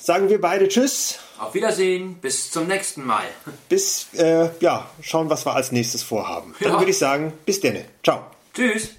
sagen 0.00 0.28
wir 0.28 0.40
beide 0.40 0.68
Tschüss. 0.68 1.18
Auf 1.42 1.54
Wiedersehen, 1.54 2.14
bis 2.20 2.52
zum 2.52 2.68
nächsten 2.68 3.04
Mal. 3.04 3.24
Bis, 3.68 4.06
äh, 4.14 4.48
ja, 4.60 4.88
schauen, 5.02 5.28
was 5.28 5.44
wir 5.44 5.54
als 5.56 5.72
nächstes 5.72 6.04
vorhaben. 6.04 6.54
Dann 6.60 6.74
Ja. 6.74 6.78
würde 6.78 6.92
ich 6.92 6.98
sagen, 6.98 7.32
bis 7.44 7.60
denne. 7.60 7.84
Ciao. 8.04 8.20
Tschüss. 8.54 8.90